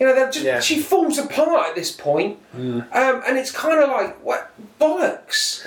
You 0.00 0.06
know, 0.06 0.30
just, 0.30 0.64
she 0.66 0.78
falls 0.80 1.18
apart 1.18 1.70
at 1.70 1.74
this 1.74 1.90
point, 1.90 2.38
um, 2.54 2.84
and 2.92 3.36
it's 3.36 3.50
kind 3.50 3.80
of 3.82 3.88
like 3.90 4.24
what 4.24 4.52
bollocks. 4.80 5.66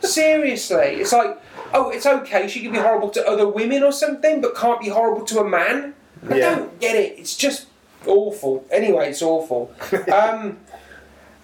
Seriously, 0.04 1.00
it's 1.00 1.12
like, 1.12 1.36
oh, 1.74 1.90
it's 1.90 2.06
okay. 2.06 2.46
She 2.46 2.60
can 2.62 2.70
be 2.70 2.78
horrible 2.78 3.10
to 3.10 3.26
other 3.28 3.48
women 3.48 3.82
or 3.82 3.90
something, 3.90 4.40
but 4.40 4.54
can't 4.54 4.80
be 4.80 4.88
horrible 4.88 5.24
to 5.26 5.40
a 5.40 5.48
man. 5.48 5.94
I 6.30 6.36
Yeah. 6.36 6.54
don't 6.56 6.80
get 6.80 6.96
it. 6.96 7.18
It's 7.18 7.36
just 7.36 7.66
awful. 8.06 8.64
Anyway, 8.70 9.10
it's 9.10 9.22
awful. 9.22 9.72
um, 10.12 10.58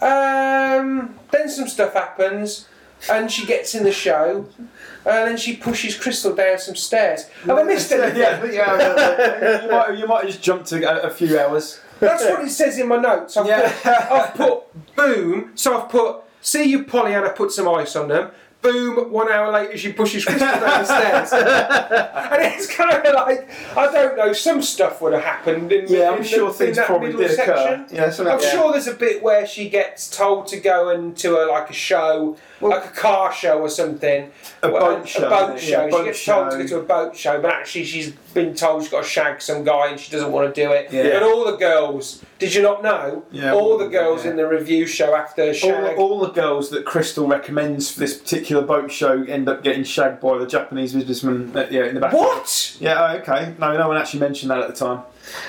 um, 0.00 1.18
then 1.30 1.48
some 1.48 1.68
stuff 1.68 1.94
happens, 1.94 2.68
and 3.10 3.30
she 3.30 3.46
gets 3.46 3.74
in 3.74 3.84
the 3.84 3.92
show, 3.92 4.46
and 4.58 5.28
then 5.28 5.36
she 5.36 5.56
pushes 5.56 5.96
Crystal 5.96 6.34
down 6.34 6.58
some 6.58 6.76
stairs. 6.76 7.24
Have 7.46 7.58
I 7.58 7.62
missed 7.62 7.92
anything? 7.92 8.20
Yeah, 8.20 8.40
but 8.40 8.52
yeah, 8.52 9.62
you, 9.64 9.70
might, 9.70 9.98
you 9.98 10.06
might 10.06 10.24
have 10.24 10.30
just 10.30 10.42
jumped 10.42 10.72
a, 10.72 11.02
a 11.06 11.10
few 11.10 11.38
hours. 11.38 11.80
That's 12.00 12.24
what 12.24 12.44
it 12.44 12.50
says 12.50 12.78
in 12.78 12.88
my 12.88 12.96
notes. 12.96 13.36
I've, 13.36 13.46
Yeah. 13.46 13.72
put, 13.82 14.12
I've 14.12 14.34
put 14.34 14.96
boom. 14.96 15.52
So 15.54 15.80
I've 15.80 15.88
put 15.88 16.22
see 16.40 16.64
you 16.64 16.84
Pollyanna 16.84 17.30
put 17.30 17.50
some 17.52 17.68
ice 17.68 17.96
on 17.96 18.08
them. 18.08 18.30
Boom! 18.64 19.12
One 19.12 19.30
hour 19.30 19.52
later, 19.52 19.76
she 19.76 19.92
pushes 19.92 20.24
Crystal 20.24 20.48
down 20.48 20.60
the 20.62 20.84
stairs, 20.84 21.32
and 21.34 22.42
it's 22.54 22.66
kind 22.74 23.06
of 23.06 23.14
like 23.14 23.46
I 23.76 23.92
don't 23.92 24.16
know. 24.16 24.32
Some 24.32 24.62
stuff 24.62 25.02
would 25.02 25.12
have 25.12 25.22
happened 25.22 25.70
in, 25.70 25.86
Yeah, 25.86 26.08
in 26.08 26.14
I'm 26.14 26.18
the- 26.22 26.24
sure 26.24 26.48
in 26.48 26.54
things 26.54 26.78
probably 26.78 27.12
did 27.12 27.38
occur. 27.38 27.84
Yeah, 27.92 28.04
I'm 28.06 28.24
that. 28.24 28.40
sure 28.42 28.72
there's 28.72 28.86
a 28.86 28.94
bit 28.94 29.22
where 29.22 29.46
she 29.46 29.68
gets 29.68 30.08
told 30.08 30.46
to 30.48 30.56
go 30.58 30.88
into 30.88 31.36
a 31.36 31.44
like 31.46 31.68
a 31.68 31.74
show 31.74 32.38
like 32.70 32.86
a 32.86 32.88
car 32.88 33.32
show 33.32 33.60
or 33.60 33.68
something. 33.68 34.30
A 34.62 34.70
Well, 34.70 34.96
boat 34.96 35.04
a 35.04 35.06
show, 35.06 35.28
boat 35.28 35.54
yeah, 35.54 35.58
show. 35.58 35.90
boat 35.90 35.98
she 35.98 36.04
gets 36.06 36.24
told 36.24 36.50
to 36.50 36.56
go 36.58 36.66
to 36.66 36.78
a 36.78 36.82
boat 36.82 37.16
show, 37.16 37.40
but 37.40 37.52
actually 37.52 37.84
she's 37.84 38.12
been 38.32 38.54
told 38.54 38.82
she's 38.82 38.90
got 38.90 39.02
to 39.02 39.08
shag 39.08 39.42
some 39.42 39.64
guy 39.64 39.88
and 39.88 40.00
she 40.00 40.10
doesn't 40.10 40.32
want 40.32 40.54
to 40.54 40.60
do 40.62 40.72
it. 40.72 40.92
Yeah. 40.92 41.10
But 41.12 41.22
all 41.22 41.44
the 41.44 41.56
girls, 41.56 42.24
did 42.38 42.54
you 42.54 42.62
not 42.62 42.82
know? 42.82 43.24
Yeah, 43.30 43.52
all 43.52 43.74
all 43.74 43.78
the 43.78 43.88
girls 43.88 44.24
yeah. 44.24 44.32
in 44.32 44.36
the 44.36 44.46
revue 44.46 44.86
show 44.86 45.14
after 45.14 45.42
all, 45.42 45.52
shag. 45.52 45.98
all 45.98 46.20
the 46.20 46.30
girls 46.30 46.70
that 46.70 46.84
Crystal 46.84 47.26
recommends 47.26 47.90
for 47.90 48.00
this 48.00 48.16
particular 48.16 48.62
boat 48.62 48.90
show 48.90 49.22
end 49.24 49.48
up 49.48 49.62
getting 49.62 49.84
shagged 49.84 50.20
by 50.20 50.38
the 50.38 50.46
Japanese 50.46 50.92
businessman. 50.92 51.52
That, 51.52 51.72
yeah, 51.72 51.84
in 51.86 51.94
the 51.94 52.00
back. 52.00 52.12
what? 52.12 52.76
Yeah, 52.80 53.12
oh, 53.12 53.16
okay. 53.18 53.54
No, 53.58 53.76
no 53.76 53.88
one 53.88 53.96
actually 53.96 54.20
mentioned 54.20 54.50
that 54.50 54.60
at 54.60 54.68
the 54.68 54.74
time. 54.74 55.02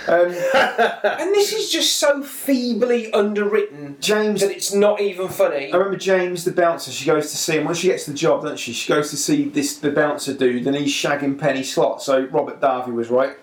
Um, 0.08 0.28
And 1.04 1.34
this 1.34 1.54
is 1.54 1.72
just 1.72 1.98
so 1.98 2.22
feebly 2.24 3.12
underwritten 3.14 3.98
James, 4.00 4.42
that 4.42 4.52
it's 4.52 4.74
not 4.74 5.02
even 5.02 5.28
funny. 5.28 5.72
I 5.72 5.78
remember 5.78 5.98
James, 5.98 6.44
the 6.46 6.52
bouncer. 6.52 6.92
She 6.92 7.06
goes 7.06 7.32
to 7.32 7.38
see 7.38 7.58
him 7.58 7.66
when 7.66 7.76
she 7.76 7.88
gets 7.88 8.06
the 8.06 8.14
job, 8.14 8.44
doesn't 8.44 8.58
she? 8.58 8.74
She 8.74 8.90
goes 8.92 9.10
to 9.12 9.18
see 9.18 9.50
this 9.50 9.78
the 9.78 9.92
bouncer 9.92 10.34
dude, 10.34 10.68
and 10.68 10.76
he's 10.76 10.94
shagging 10.94 11.38
Penny 11.40 11.64
Slot. 11.64 12.02
So 12.02 12.26
Robert 12.26 12.60
Davi 12.62 12.94
was 12.94 13.10
right. 13.10 13.38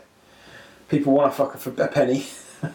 People 0.88 1.14
want 1.14 1.32
to 1.32 1.36
fuck 1.36 1.52
her 1.52 1.58
for 1.58 1.70
a 1.82 1.88
penny. 1.88 2.26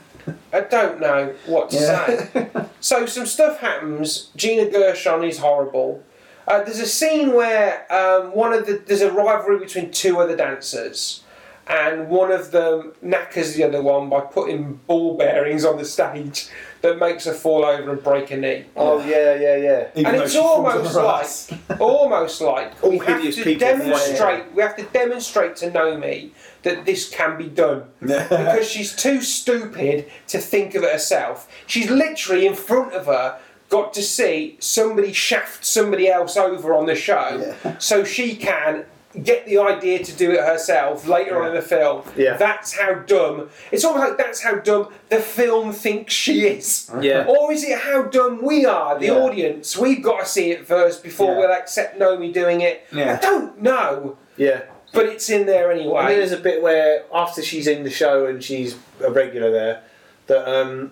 I 0.54 0.62
don't 0.62 1.00
know 1.00 1.36
what 1.46 1.70
to 1.70 1.78
say. 1.78 2.50
So 2.80 3.06
some 3.06 3.26
stuff 3.26 3.60
happens. 3.60 4.32
Gina 4.36 4.70
Gershon 4.70 5.24
is 5.24 5.38
horrible. 5.40 6.04
Uh, 6.48 6.64
there's 6.64 6.80
a 6.80 6.86
scene 6.88 7.34
where 7.34 7.92
um, 7.94 8.34
one 8.34 8.54
of 8.54 8.66
the 8.66 8.82
there's 8.86 9.02
a 9.02 9.12
rivalry 9.12 9.60
between 9.60 9.92
two 9.92 10.20
other 10.20 10.36
dancers, 10.36 11.24
and 11.70 12.10
one 12.10 12.32
of 12.32 12.52
them 12.52 12.94
knackers 13.02 13.56
the 13.56 13.64
other 13.64 13.82
one 13.82 14.10
by 14.10 14.22
putting 14.22 14.76
ball 14.88 15.18
bearings 15.18 15.66
on 15.66 15.78
the 15.78 15.86
stage 15.86 16.50
that 16.82 17.00
makes 17.00 17.26
her 17.26 17.34
fall 17.34 17.66
over 17.66 17.92
and 17.92 18.04
break 18.04 18.32
a 18.32 18.38
knee. 18.38 18.66
Oh 18.76 19.04
yeah, 19.04 19.36
yeah, 19.36 19.56
yeah. 19.56 19.88
Even 19.96 20.14
And 20.14 20.24
it's 20.24 20.32
she 20.34 20.40
falls 20.40 20.96
almost 20.96 21.52
like, 21.70 21.82
almost 21.82 22.42
like 22.42 22.84
we 22.84 23.00
All 23.00 23.06
have 23.06 23.18
hideous 23.18 23.36
to 23.36 23.44
people, 23.44 23.68
demonstrate. 23.68 24.54
We 24.54 24.62
have 24.62 24.78
to 24.78 24.84
demonstrate 24.84 25.56
to 25.58 25.72
Nomi 25.72 26.32
that 26.64 26.86
this 26.86 27.10
can 27.10 27.38
be 27.38 27.48
done 27.48 27.84
because 28.00 28.70
she's 28.70 28.96
too 28.96 29.22
stupid 29.22 30.10
to 30.28 30.40
think 30.40 30.76
of 30.76 30.84
it 30.84 30.92
herself. 30.92 31.48
She's 31.66 31.90
literally 31.90 32.46
in 32.46 32.56
front 32.56 32.94
of 32.94 33.08
her. 33.08 33.40
Got 33.70 33.94
to 33.96 34.02
see 34.02 34.56
somebody 34.62 35.12
shaft 35.12 35.66
somebody 35.66 36.08
else 36.08 36.38
over 36.38 36.74
on 36.74 36.86
the 36.86 36.96
show, 36.96 37.54
so 37.80 38.06
she 38.06 38.38
can 38.38 38.86
get 39.24 39.46
the 39.46 39.58
idea 39.58 40.04
to 40.04 40.14
do 40.14 40.32
it 40.32 40.40
herself 40.40 41.08
later 41.08 41.42
on 41.42 41.50
in 41.50 41.56
the 41.56 41.62
film. 41.62 42.04
Yeah. 42.16 42.38
That's 42.38 42.78
how 42.78 42.94
dumb. 42.96 43.50
It's 43.72 43.84
almost 43.86 44.08
like 44.10 44.18
that's 44.18 44.42
how 44.42 44.56
dumb 44.56 44.90
the 45.10 45.20
film 45.20 45.72
thinks 45.74 46.14
she 46.14 46.46
is. 46.48 46.90
Yeah. 47.02 47.26
Or 47.28 47.52
is 47.52 47.64
it 47.64 47.80
how 47.80 48.04
dumb 48.04 48.42
we 48.44 48.66
are, 48.66 48.98
the 49.00 49.08
Yeah. 49.08 49.14
audience? 49.14 49.78
We've 49.78 50.02
got 50.04 50.22
to 50.22 50.26
see 50.26 50.52
it 50.52 50.68
first 50.68 51.04
before 51.04 51.34
Yeah. 51.34 51.38
we'll 51.40 51.52
accept 51.52 52.00
Nomi 52.00 52.32
doing 52.34 52.62
it. 52.62 52.86
Yeah. 52.94 53.18
I 53.22 53.26
don't 53.26 53.62
know, 53.62 54.18
Yeah. 54.38 54.62
but 54.94 55.06
it's 55.06 55.30
in 55.30 55.46
there 55.46 55.72
And 55.72 55.80
then 55.80 55.88
anyway. 55.88 56.16
there's 56.16 56.32
a 56.32 56.38
bit 56.38 56.62
where 56.62 57.04
after 57.14 57.42
she's 57.42 57.68
in 57.68 57.84
the 57.84 57.90
show 57.92 58.26
and 58.26 58.44
she's 58.44 58.76
a 59.04 59.12
regular 59.12 59.52
there, 59.52 59.82
that 60.28 60.48
um, 60.48 60.92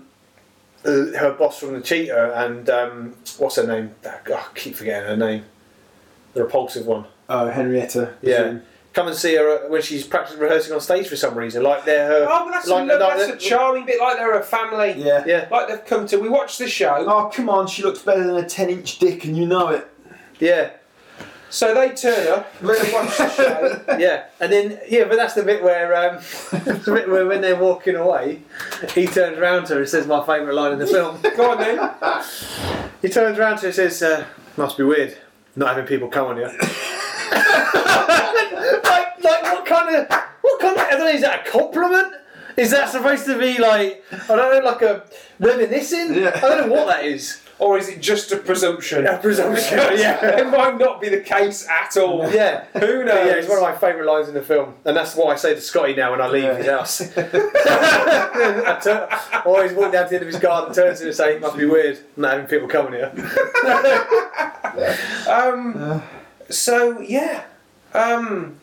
uh, 0.86 1.18
her 1.18 1.36
boss 1.38 1.60
from 1.60 1.74
the 1.74 1.82
Cheetah 1.82 2.34
and 2.46 2.70
um, 2.70 3.16
what's 3.38 3.56
her 3.58 3.66
name? 3.68 3.96
Oh, 4.06 4.34
I 4.34 4.44
keep 4.56 4.76
forgetting 4.76 5.08
her 5.10 5.18
name. 5.18 5.46
The 6.34 6.44
repulsive 6.44 6.86
one. 6.86 7.06
Oh, 7.30 7.48
Henrietta. 7.50 8.14
Yeah. 8.22 8.60
Come 8.94 9.08
and 9.08 9.16
see 9.16 9.36
her 9.36 9.66
uh, 9.66 9.70
when 9.70 9.82
she's 9.82 10.06
practicing 10.08 10.40
rehearsing 10.42 10.74
on 10.74 10.80
stage 10.80 11.08
for 11.10 11.18
some 11.18 11.36
reason. 11.38 11.64
Like 11.64 11.84
they're 11.84 12.08
her. 12.08 12.28
Oh, 12.30 12.46
but 12.46 12.52
that's, 12.52 12.68
like, 12.68 12.84
a, 12.84 12.94
lo- 12.94 13.00
like 13.00 13.18
that's 13.18 13.32
a 13.34 13.38
charming 13.38 13.86
bit, 13.86 14.00
like 14.00 14.16
they're 14.16 14.40
a 14.40 14.44
family. 14.44 14.94
Yeah. 14.98 15.24
Yeah, 15.28 15.48
Like 15.52 15.68
they've 15.68 15.84
come 15.86 16.08
to. 16.08 16.18
We 16.18 16.30
watched 16.30 16.60
the 16.60 16.70
show, 16.70 17.04
Oh, 17.08 17.30
come 17.34 17.50
on. 17.50 17.68
She 17.68 17.84
looks 17.84 18.00
better 18.00 18.24
than 18.26 18.38
a 18.38 18.48
10 18.48 18.70
inch 18.70 19.00
dick, 19.00 19.26
and 19.26 19.36
you 19.36 19.46
know 19.46 19.68
it. 19.70 19.86
yeah, 20.40 20.70
so 21.50 21.74
they 21.74 21.90
turn 21.94 22.28
up. 22.30 22.62
We 22.62 22.68
watch 22.70 23.18
the 23.18 23.30
show. 23.36 23.82
yeah. 24.00 24.26
And 24.40 24.50
then 24.52 24.80
yeah, 24.88 25.04
but 25.06 25.18
that's 25.18 25.34
the 25.34 25.44
bit 25.44 25.62
where 25.62 25.94
um, 25.96 26.18
the 26.52 26.92
bit 26.94 27.10
where 27.10 27.26
when 27.26 27.42
they're 27.42 27.56
walking 27.60 27.96
away, 27.98 28.44
he 28.94 29.08
turns 29.08 29.38
around 29.38 29.66
to 29.66 29.74
her 29.74 29.80
and 29.82 29.90
says 29.90 30.08
my 30.08 30.26
favourite 30.26 30.54
line 30.56 30.72
in 30.72 30.80
the 30.80 30.88
film. 30.88 31.20
Go 31.36 31.52
on 31.52 31.58
then. 31.58 32.24
He 33.02 33.10
turns 33.10 33.38
around 33.38 33.56
to 33.58 33.62
her 33.64 33.68
and 33.68 33.76
says, 33.76 34.02
uh, 34.02 34.26
"Must 34.56 34.78
be 34.78 34.84
weird 34.86 35.18
not 35.58 35.70
having 35.70 35.86
people 35.86 36.08
come 36.08 36.28
on 36.28 36.38
you." 36.38 36.50
like, 38.84 39.24
like 39.24 39.44
what 39.44 39.66
kind 39.66 39.96
of 39.96 40.08
what 40.42 40.60
kind 40.62 40.78
of? 40.78 40.84
I 40.84 40.90
don't 40.92 41.00
know. 41.00 41.08
Is 41.08 41.22
that 41.22 41.48
a 41.48 41.50
compliment? 41.50 42.14
Is 42.58 42.72
that 42.72 42.90
supposed 42.90 43.26
to 43.26 43.38
be 43.38 43.58
like 43.60 44.04
I 44.12 44.28
don't 44.28 44.64
know, 44.64 44.70
like 44.72 44.82
a 44.82 45.04
reminiscing? 45.40 46.14
Yeah. 46.16 46.32
I 46.36 46.40
don't 46.42 46.68
know 46.70 46.74
what 46.74 46.88
that 46.88 47.06
is. 47.06 47.42
Or 47.58 47.78
is 47.78 47.88
it 47.88 48.02
just 48.02 48.34
a 48.34 48.38
presumption? 48.38 49.08
A 49.08 49.18
presumption, 49.18 49.78
yeah. 49.98 50.40
it 50.40 50.46
might 50.50 50.78
not 50.78 51.00
be 51.00 51.08
the 51.08 51.22
case 51.22 51.66
at 51.70 51.96
all. 51.96 52.30
Yeah. 52.30 52.66
Who 52.74 53.06
knows? 53.06 53.16
But 53.16 53.26
yeah, 53.28 53.32
it's 53.36 53.48
one 53.48 53.58
of 53.60 53.64
my 53.64 53.74
favourite 53.74 54.06
lines 54.06 54.28
in 54.28 54.34
the 54.34 54.42
film, 54.42 54.74
and 54.84 54.96
that's 54.98 55.16
what 55.16 55.28
I 55.32 55.38
say 55.38 55.56
to 55.56 55.62
Scotty 55.62 55.96
now 55.96 56.12
when 56.12 56.20
I 56.20 56.28
leave 56.28 56.44
Yeah. 56.44 56.58
his 56.58 56.68
house. 56.68 57.02
I 57.18 58.80
turn, 58.84 59.08
always 59.46 59.72
walk 59.72 59.94
down 59.94 60.04
to 60.04 60.10
the 60.10 60.16
end 60.16 60.24
of 60.24 60.28
his 60.28 60.38
garden, 60.38 60.74
turns 60.76 60.98
to 61.00 61.06
him 61.06 61.08
and 61.08 61.16
say, 61.16 61.36
"It 61.36 61.42
must 61.42 61.56
be 61.56 61.64
weird 61.64 61.98
not 62.18 62.34
having 62.34 62.48
people 62.48 62.68
coming 62.68 62.92
here." 63.00 63.12
Um. 65.30 66.04
So 66.50 67.00
yeah. 67.00 67.46
Um. 67.94 68.60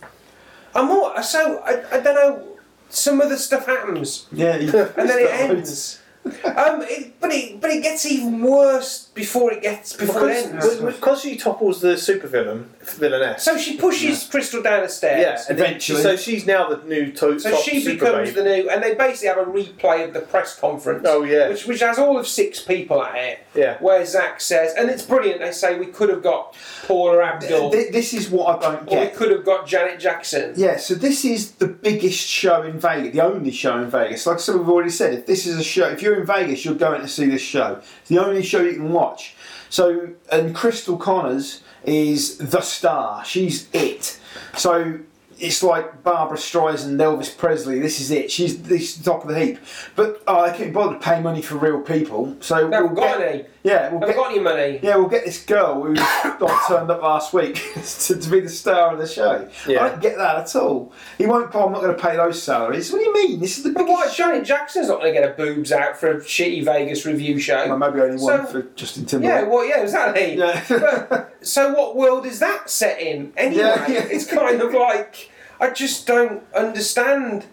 I'm 0.75 0.87
more 0.87 1.23
So 1.23 1.59
I, 1.59 1.99
I 1.99 2.01
don't 2.01 2.15
know. 2.15 2.49
Some 2.89 3.21
of 3.23 3.31
the 3.31 3.39
stuff 3.39 3.67
happens, 3.67 4.27
Yeah. 4.33 4.57
And 4.57 5.09
then 5.09 5.19
it 5.19 5.31
ends. 5.31 6.02
Um. 6.45 6.83
It, 6.83 7.19
but 7.21 7.33
it 7.33 7.61
but 7.61 7.71
it 7.71 7.83
gets 7.83 8.05
even 8.07 8.41
worse 8.43 9.07
before 9.15 9.53
it 9.53 9.63
gets 9.63 9.95
before 9.95 10.29
it 10.29 10.47
ends. 10.47 10.53
Because, 10.77 10.95
because 10.95 11.21
she 11.23 11.37
topples 11.37 11.81
the 11.81 11.95
supervillain 11.95 12.65
villainess. 12.83 13.43
So 13.43 13.57
she 13.59 13.77
pushes 13.77 14.27
Crystal 14.29 14.63
down 14.63 14.79
the 14.81 14.83
yeah, 14.83 14.89
stairs. 14.89 15.47
and 15.49 15.59
then- 15.59 15.67
Eventually. 15.67 16.03
so 16.03 16.17
she's 16.17 16.47
now 16.47 16.69
the 16.69 16.85
new 16.87 17.11
to- 17.13 17.39
So 17.39 17.51
top 17.53 17.61
she 17.63 17.81
super 17.81 17.95
becomes 18.07 18.29
babe. 18.31 18.35
the 18.37 18.45
new, 18.45 18.71
and 18.71 18.83
they 18.83 18.95
basically 18.95 19.29
have 19.29 19.39
a 19.39 19.45
replay 19.51 20.07
of 20.07 20.13
the 20.15 20.21
press 20.21 20.59
conference. 20.59 21.05
Oh, 21.09 21.23
yeah. 21.25 21.49
which, 21.49 21.67
which 21.67 21.81
has 21.81 21.99
all 21.99 22.19
of 22.19 22.27
six 22.27 22.61
people 22.61 23.03
at 23.03 23.17
it. 23.17 23.39
Yeah. 23.55 23.77
where 23.81 24.05
Zach 24.07 24.41
says, 24.41 24.73
and 24.75 24.89
it's 24.89 25.03
brilliant. 25.03 25.41
They 25.41 25.53
say 25.53 25.79
we 25.79 25.87
could 25.87 26.09
have 26.09 26.23
got 26.23 26.57
Paula 26.87 27.23
Abdul, 27.23 27.71
Th- 27.71 27.93
this 27.93 28.15
is 28.15 28.31
what 28.31 28.57
I 28.57 28.61
don't 28.73 28.89
or 28.89 28.99
we 29.01 29.05
get. 29.07 29.15
could 29.15 29.31
have 29.31 29.45
got 29.45 29.67
Janet 29.67 30.01
Jackson. 30.01 30.55
Yeah, 30.57 30.77
so 30.79 30.95
this 30.95 31.25
is 31.25 31.53
the 31.53 31.67
biggest 31.67 32.27
show 32.27 32.63
in 32.63 32.81
Vegas, 32.81 33.13
the 33.13 33.21
only 33.21 33.51
show 33.51 33.79
in 33.79 33.91
Vegas. 33.91 34.27
Like 34.27 34.41
some 34.41 34.59
have 34.59 34.69
already 34.69 34.91
said, 34.91 35.13
if 35.15 35.27
this 35.27 35.47
is 35.47 35.59
a 35.59 35.63
show, 35.65 35.87
if 35.89 36.01
you're 36.03 36.12
in 36.21 36.27
Vegas, 36.27 36.65
you're 36.65 36.75
going 36.75 37.01
to 37.01 37.09
see 37.09 37.27
this 37.27 37.43
show. 37.43 37.81
It's 38.01 38.09
the 38.09 38.19
only 38.19 38.43
show 38.43 38.63
you 38.63 38.75
can 38.75 38.93
watch. 38.93 39.35
So, 39.69 40.11
and 40.31 40.55
Crystal 40.55 40.97
Connors 40.97 41.63
is 41.85 42.39
the 42.39 42.61
star. 42.61 43.25
She's 43.25 43.69
it. 43.73 44.19
So 44.57 45.01
it's 45.39 45.63
like 45.63 46.03
Barbra 46.03 46.37
Streisand, 46.37 46.97
Elvis 46.97 47.37
Presley. 47.37 47.81
This 47.81 48.01
is 48.01 48.11
it. 48.11 48.31
She's 48.31 48.63
this 48.63 48.97
top 48.97 49.25
of 49.25 49.31
the 49.31 49.41
heap. 49.45 49.59
But 49.97 50.23
oh, 50.27 50.41
I 50.41 50.57
can't 50.57 50.73
bother 50.73 50.95
to 50.95 51.01
pay 51.01 51.21
money 51.21 51.43
for 51.43 51.57
real 51.57 51.81
people. 51.81 52.37
So 52.41 52.71
haven't 52.71 52.95
we'll 52.95 52.95
got 52.95 53.19
get, 53.19 53.35
any. 53.35 53.45
Yeah, 53.65 53.91
we'll 53.91 54.01
Haven't 54.01 54.17
get, 54.17 54.17
got 54.17 54.31
any 54.33 54.41
money. 54.41 54.81
yeah, 54.83 54.97
we'll 54.97 55.07
get 55.09 55.25
this 55.25 55.45
girl 55.45 55.85
who 55.85 55.95
like, 56.41 56.67
turned 56.67 56.91
up 56.91 57.01
last 57.01 57.33
week 57.33 57.55
to, 58.07 58.19
to 58.19 58.29
be 58.31 58.41
the 58.41 58.49
star 58.49 58.93
of 58.93 58.99
the 58.99 59.07
show. 59.07 59.49
Yeah. 59.69 59.85
I 59.85 59.89
don't 59.91 60.03
get 60.03 60.17
that 60.19 60.37
at 60.39 60.57
all. 60.57 60.93
He 61.17 61.27
won't. 61.27 61.55
Oh, 61.55 61.67
I'm 61.67 61.73
not 61.73 61.81
going 61.81 61.95
to 61.97 62.03
pay 62.03 62.17
those 62.17 62.43
salaries. 62.43 62.91
What 62.91 62.99
do 62.99 63.05
you 63.05 63.15
mean? 63.15 63.39
This 63.41 63.59
is 63.59 63.63
the 63.65 63.71
But 63.71 63.87
biggest. 63.87 63.99
why? 64.09 64.13
Janet 64.13 64.45
Jackson's 64.45 64.89
not 64.89 64.99
going 65.01 65.15
to 65.15 65.21
get 65.21 65.29
her 65.29 65.35
boobs 65.37 65.71
out 65.71 65.97
for 65.97 66.11
a 66.11 66.17
shitty 66.21 66.65
Vegas 66.65 67.07
revue 67.07 67.39
show. 67.39 67.69
Well, 67.69 67.79
maybe 67.79 68.01
only 68.01 68.21
one 68.21 68.47
So- 68.47 68.53
for 68.53 68.63
Justin 68.75 69.05
Timberlake. 69.07 69.33
yeah, 69.43 69.49
well, 69.49 69.65
yeah, 69.65 69.81
exactly. 69.81 70.35
Yeah. 70.37 70.65
but, 71.09 71.37
so 71.47 71.73
what 71.73 71.95
world 71.95 72.27
is 72.27 72.41
that 72.41 72.69
set 72.69 73.01
in? 73.01 73.33
Anyway, 73.37 73.63
Yeah, 73.63 73.87
yeah. 73.89 74.05
it's 74.11 74.27
kind 74.27 74.61
of 74.61 74.75
like 74.75 75.31
I 75.61 75.71
just 75.71 76.05
don't 76.09 76.43
understand 76.53 77.45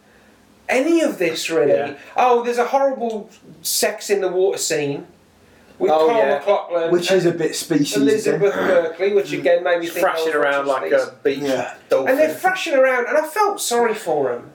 any 0.68 1.02
of 1.02 1.20
this 1.20 1.52
really. 1.52 1.74
Yeah. 1.74 1.98
Oh, 2.18 2.44
there's 2.44 2.58
a 2.58 2.66
horrible 2.66 3.30
sex 3.62 4.10
in 4.10 4.22
the 4.22 4.28
water 4.30 4.58
scene 4.58 5.06
with 5.80 5.92
Oh, 5.92 6.08
Carl 6.08 6.18
yeah. 6.18 6.38
MacLachlan, 6.40 6.92
Which 6.92 7.12
is 7.12 7.26
a 7.26 7.32
bit 7.32 7.56
species. 7.56 7.96
Elizabeth 7.98 8.54
again. 8.54 8.68
Berkley, 8.68 9.14
which 9.14 9.32
mm. 9.32 9.40
again 9.40 9.64
made 9.64 9.80
me 9.80 9.88
think 9.88 9.98
I 9.98 10.02
thrashing 10.12 10.26
was 10.28 10.36
around 10.36 10.68
like 10.68 10.92
these. 10.92 11.02
a 11.02 11.16
beach 11.24 11.40
Yeah. 11.40 11.74
dolphin. 11.90 12.10
and 12.12 12.20
they're 12.20 12.34
thrashing 12.36 12.76
around, 12.76 13.08
and 13.08 13.18
I 13.18 13.26
felt 13.28 13.60
sorry 13.62 13.94
for 13.96 14.32
them, 14.34 14.52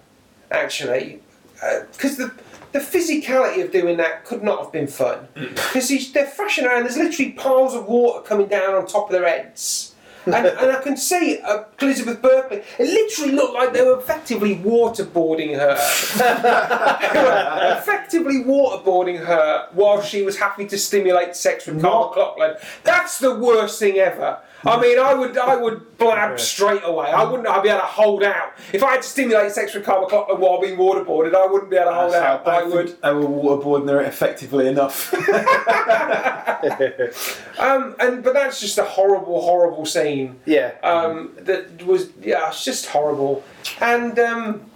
actually, 0.50 1.20
uh, 1.62 1.80
because 1.92 2.16
the 2.16 2.30
the 2.72 2.80
physicality 2.80 3.62
of 3.64 3.70
doing 3.70 3.96
that 3.98 4.24
could 4.24 4.42
not 4.42 4.58
have 4.60 4.72
been 4.72 4.88
fun. 4.88 5.28
Mm. 5.36 5.50
Because 5.50 6.12
they're 6.12 6.26
thrashing 6.26 6.66
around, 6.66 6.82
there's 6.82 6.96
literally 6.96 7.30
piles 7.32 7.72
of 7.72 7.86
water 7.86 8.20
coming 8.22 8.48
down 8.48 8.74
on 8.74 8.84
top 8.86 9.06
of 9.06 9.12
their 9.12 9.28
heads. 9.28 9.93
And, 10.26 10.46
and 10.46 10.70
I 10.72 10.80
can 10.82 10.96
see 10.96 11.40
uh, 11.40 11.64
Elizabeth 11.80 12.22
Berkley. 12.22 12.62
It 12.78 12.88
literally 12.88 13.32
looked 13.32 13.54
like 13.54 13.72
they 13.72 13.82
were 13.82 13.98
effectively 13.98 14.56
waterboarding 14.56 15.56
her. 15.56 15.74
They 17.14 17.22
were 17.22 17.76
effectively 17.78 18.42
waterboarding 18.44 19.24
her 19.24 19.68
while 19.72 20.02
she 20.02 20.22
was 20.22 20.38
happy 20.38 20.66
to 20.66 20.78
stimulate 20.78 21.36
sex 21.36 21.66
with 21.66 21.80
Carl 21.80 22.08
MacLachlan. 22.08 22.56
That's 22.82 23.18
the 23.18 23.34
worst 23.34 23.78
thing 23.78 23.96
ever. 23.98 24.38
I 24.66 24.80
mean, 24.80 24.98
I 24.98 25.14
would, 25.14 25.36
I 25.36 25.56
would 25.56 25.98
blab 25.98 26.40
straight 26.40 26.82
away. 26.84 27.08
I 27.08 27.22
wouldn't. 27.24 27.46
I'd 27.48 27.62
be 27.62 27.68
able 27.68 27.80
to 27.80 27.86
hold 27.86 28.22
out 28.22 28.52
if 28.72 28.82
I 28.82 28.92
had 28.92 29.02
to 29.02 29.08
stimulate 29.08 29.52
sex 29.52 29.74
with 29.74 29.84
Karl 29.84 30.02
MacLachlan 30.02 30.40
while 30.40 30.60
being 30.60 30.76
waterboarded. 30.78 31.34
I 31.34 31.46
wouldn't 31.46 31.70
be 31.70 31.76
able 31.76 31.90
to 31.90 31.94
hold 31.96 32.12
So 32.12 32.22
out. 32.22 32.46
I 32.48 32.60
think 32.62 32.74
would. 32.74 33.02
They 33.02 33.12
were 33.12 33.22
waterboarding 33.22 33.88
her 33.90 34.00
effectively 34.00 34.68
enough. 34.68 35.12
Um, 37.58 37.94
and 38.00 38.22
but 38.24 38.34
that's 38.34 38.60
just 38.60 38.78
a 38.78 38.84
horrible, 38.84 39.40
horrible 39.42 39.86
scene. 39.86 40.40
Yeah. 40.44 40.72
Um, 40.82 41.32
that 41.38 41.82
was 41.84 42.10
yeah, 42.20 42.48
it's 42.48 42.64
just 42.64 42.86
horrible. 42.86 43.44
And 43.80 44.18
um, 44.18 44.70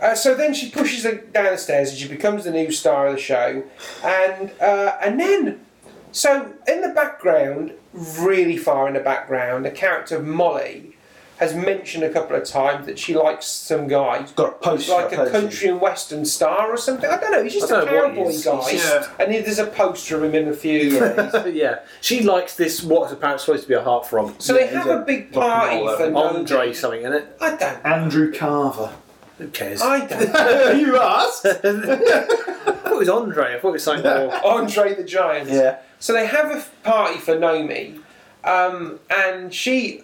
uh, 0.00 0.14
so 0.14 0.34
then 0.34 0.54
she 0.54 0.70
pushes 0.70 1.04
her 1.04 1.14
down 1.16 1.52
the 1.52 1.58
stairs 1.58 1.90
and 1.90 1.98
she 1.98 2.08
becomes 2.08 2.44
the 2.44 2.50
new 2.50 2.70
star 2.70 3.08
of 3.08 3.14
the 3.16 3.20
show. 3.20 3.62
And 4.04 4.52
uh, 4.60 4.96
and 5.02 5.18
then 5.18 5.64
so 6.12 6.52
in 6.66 6.80
the 6.82 6.88
background, 6.88 7.72
really 7.92 8.56
far 8.56 8.88
in 8.88 8.94
the 8.94 9.00
background, 9.00 9.64
the 9.64 9.70
character 9.70 10.16
of 10.16 10.24
Molly 10.26 10.94
has 11.38 11.54
mentioned 11.54 12.02
a 12.02 12.10
couple 12.10 12.34
of 12.34 12.44
times 12.44 12.84
that 12.86 12.98
she 12.98 13.14
likes 13.14 13.46
some 13.46 13.86
guy. 13.86 14.26
Got 14.34 14.48
a 14.48 14.52
poster 14.56 14.90
Like 14.92 15.04
up, 15.06 15.12
a 15.12 15.16
hasn't 15.18 15.32
country 15.40 15.68
and 15.68 15.80
western 15.80 16.24
star 16.24 16.68
or 16.68 16.76
something. 16.76 17.08
I 17.08 17.16
don't 17.20 17.30
know. 17.30 17.44
He's 17.44 17.52
just 17.54 17.70
I 17.70 17.82
a 17.82 17.84
don't 17.84 17.94
know 18.16 18.22
what 18.24 18.34
he 18.34 18.42
cowboy 18.42 18.58
is. 18.60 18.66
guy, 18.66 18.70
He's 18.72 18.82
just- 18.82 19.10
and 19.20 19.32
there's 19.32 19.58
a 19.60 19.66
poster 19.66 20.16
of 20.16 20.24
him 20.24 20.34
in 20.34 20.48
a 20.48 20.52
few. 20.52 20.80
yeah, 20.98 21.46
yeah. 21.46 21.78
She 22.00 22.22
likes 22.22 22.56
this. 22.56 22.82
What's 22.82 23.12
apparently 23.12 23.44
supposed 23.44 23.62
to 23.62 23.68
be 23.68 23.74
a 23.74 23.82
heartthrob. 23.82 24.42
So 24.42 24.58
Yeah, 24.58 24.66
they 24.66 24.72
have 24.74 24.86
a, 24.88 25.02
a 25.02 25.04
big 25.04 25.32
party 25.32 25.76
roller. 25.76 25.96
for 25.96 26.02
Nomi. 26.10 26.34
Andre 26.38 26.72
something 26.72 27.02
in 27.02 27.12
it. 27.12 27.36
I 27.40 27.54
don't. 27.56 27.86
Andrew 27.86 28.32
Carver. 28.32 28.92
Who 29.38 29.46
cares? 29.46 29.80
I 29.80 30.04
don't. 30.06 30.80
you 30.80 30.98
asked? 31.00 31.46
I 31.46 31.52
thought 31.52 32.92
it 32.92 32.98
was 32.98 33.08
Andre. 33.08 33.54
I 33.54 33.60
thought 33.60 33.68
it 33.68 33.72
was 33.74 33.84
something 33.84 34.02
more. 34.04 34.44
Andre 34.44 34.94
the 34.96 35.04
Giant. 35.04 35.48
yeah. 35.48 35.78
So 36.00 36.12
they 36.12 36.26
have 36.26 36.50
a 36.50 36.64
party 36.88 37.18
for 37.18 37.34
Nomi, 37.36 38.00
um, 38.44 39.00
and 39.10 39.52
she. 39.52 40.02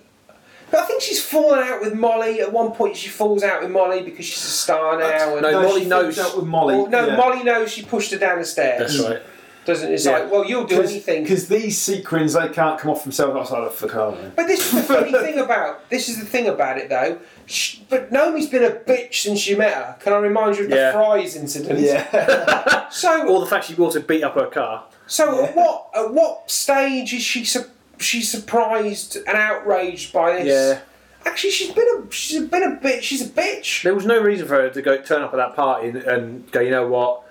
But 0.70 0.80
I 0.80 0.86
think 0.86 1.03
she's 1.03 1.24
fallen 1.24 1.61
out 1.61 1.80
with 1.80 1.95
Molly. 1.95 2.40
At 2.40 2.53
one 2.53 2.72
point, 2.72 2.97
she 2.97 3.09
falls 3.09 3.45
out 3.45 3.62
with 3.62 3.70
Molly 3.70 4.03
because 4.03 4.24
she's 4.24 4.42
a 4.45 4.49
star 4.49 4.99
now. 4.99 5.34
And 5.34 5.42
No, 5.42 5.62
Molly 5.62 5.82
she 5.82 5.86
knows- 5.88 6.16
falls 6.16 6.30
out 6.32 6.36
with 6.36 6.47
Molly. 6.47 6.74
Well, 6.76 6.86
no, 6.88 7.07
yeah. 7.07 7.16
Molly 7.16 7.45
knows 7.45 7.70
she 7.70 7.82
pushed 7.82 8.11
her 8.12 8.18
down 8.18 8.38
the 8.38 8.45
stairs. 8.45 8.97
That's 8.99 9.09
right. 9.09 9.22
Doesn't 9.66 9.88
it? 9.90 9.95
It's 9.95 10.05
Yeah. 10.05 10.18
like, 10.18 10.32
well, 10.32 10.45
you'll 10.45 10.64
do 10.64 10.82
anything. 10.82 11.22
Because 11.22 11.49
these 11.49 11.80
sequins, 11.80 12.32
they 12.34 12.49
can't 12.49 12.78
come 12.78 12.90
off 12.90 13.03
themselves 13.05 13.34
outside 13.36 13.62
of 13.64 13.78
the 13.78 13.88
car. 13.88 14.14
But 14.34 14.47
this 14.49 14.61
is 14.66 14.72
the 14.72 14.82
funny 14.95 15.12
thing 15.26 15.38
about 15.38 15.88
this 15.90 16.09
is 16.09 16.18
the 16.18 16.26
thing 16.26 16.49
about 16.49 16.76
it 16.78 16.88
though. 16.90 17.18
Sh 17.47 17.76
but 17.88 18.11
Naomi's 18.12 18.49
been 18.49 18.64
a 18.64 18.70
bitch 18.70 19.14
since 19.22 19.47
you 19.47 19.57
met 19.57 19.72
her. 19.74 19.97
Can 20.01 20.12
I 20.12 20.16
remind 20.18 20.57
you 20.59 20.64
of 20.64 20.70
the 20.70 20.76
Yeah. 20.76 20.92
fries 20.92 21.36
incident? 21.36 21.78
Yeah. 21.78 22.86
So 22.90 23.26
Or 23.26 23.40
the 23.40 23.47
fact 23.47 23.66
she 23.66 23.76
also 23.76 24.01
beat 24.01 24.22
up 24.22 24.34
her 24.34 24.47
car. 24.47 24.84
So 25.14 25.38
Yeah. 25.40 25.46
at 25.46 25.56
what 25.56 25.86
at 25.94 26.10
what 26.12 26.50
stage 26.50 27.12
is 27.14 27.22
she 27.22 27.44
su- 27.44 27.70
she's 27.98 28.28
surprised 28.28 29.16
and 29.16 29.36
outraged 29.36 30.12
by 30.12 30.32
this? 30.42 30.46
Yeah. 30.46 30.80
Actually, 31.24 31.50
she's 31.52 31.70
been 31.70 31.86
a 31.96 32.12
she's 32.12 32.42
been 32.42 32.64
a 32.64 32.76
bitch. 32.84 33.02
She's 33.02 33.22
a 33.22 33.28
bitch. 33.28 33.84
There 33.84 33.94
was 33.94 34.06
no 34.06 34.18
reason 34.20 34.48
for 34.48 34.54
her 34.56 34.70
to 34.70 34.82
go 34.82 34.96
turn 35.00 35.22
up 35.22 35.32
at 35.32 35.36
that 35.36 35.54
party 35.54 35.90
and, 35.90 35.98
and 35.98 36.50
go. 36.50 36.58
You 36.60 36.72
know 36.72 36.88
what? 36.88 37.22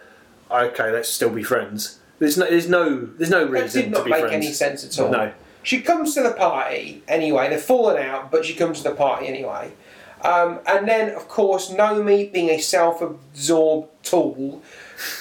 Okay, 0.50 0.92
let's 0.92 1.10
still 1.10 1.30
be 1.30 1.44
friends. 1.44 2.00
There's 2.20 2.38
no. 2.38 2.46
There's 2.50 2.70
no. 2.70 3.02
There's 3.18 3.30
no 3.30 3.46
reason. 3.46 3.68
That 3.68 3.74
did 3.74 3.84
to 3.84 3.90
not 3.90 4.06
be 4.06 4.12
make 4.12 4.20
friends. 4.22 4.34
any 4.46 4.54
sense 4.54 4.86
at 4.86 4.98
all. 5.04 5.12
No. 5.12 5.34
She 5.62 5.82
comes 5.82 6.14
to 6.16 6.24
the 6.24 6.32
party 6.32 7.04
anyway. 7.10 7.50
They're 7.50 7.58
falling 7.60 8.02
out, 8.02 8.32
but 8.32 8.46
she 8.46 8.54
comes 8.54 8.78
to 8.84 8.90
the 8.92 8.96
party 8.96 9.28
anyway. 9.28 9.74
Um, 10.22 10.60
and 10.66 10.88
then, 10.88 11.10
of 11.14 11.28
course, 11.28 11.70
Nomi, 11.70 12.32
being 12.32 12.50
a 12.50 12.60
self-absorbed 12.60 13.90
tool, 14.04 14.62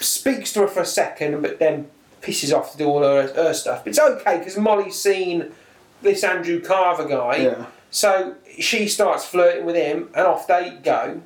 speaks 0.00 0.52
to 0.52 0.60
her 0.60 0.68
for 0.68 0.82
a 0.82 0.86
second, 0.86 1.42
but 1.42 1.58
then 1.58 1.88
pisses 2.22 2.56
off 2.56 2.72
to 2.72 2.78
do 2.78 2.86
all 2.86 3.02
her, 3.02 3.32
her 3.34 3.52
stuff. 3.52 3.84
But 3.84 3.90
it's 3.90 3.98
okay 3.98 4.38
because 4.38 4.56
Molly's 4.56 4.98
seen 4.98 5.52
this 6.00 6.24
Andrew 6.24 6.60
Carver 6.60 7.06
guy. 7.06 7.36
Yeah. 7.36 7.66
So 7.90 8.36
she 8.58 8.88
starts 8.88 9.24
flirting 9.24 9.66
with 9.66 9.76
him, 9.76 10.08
and 10.14 10.26
off 10.26 10.46
they 10.46 10.78
go. 10.82 11.20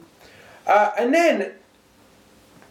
Uh, 0.66 0.90
and 0.98 1.14
then 1.14 1.52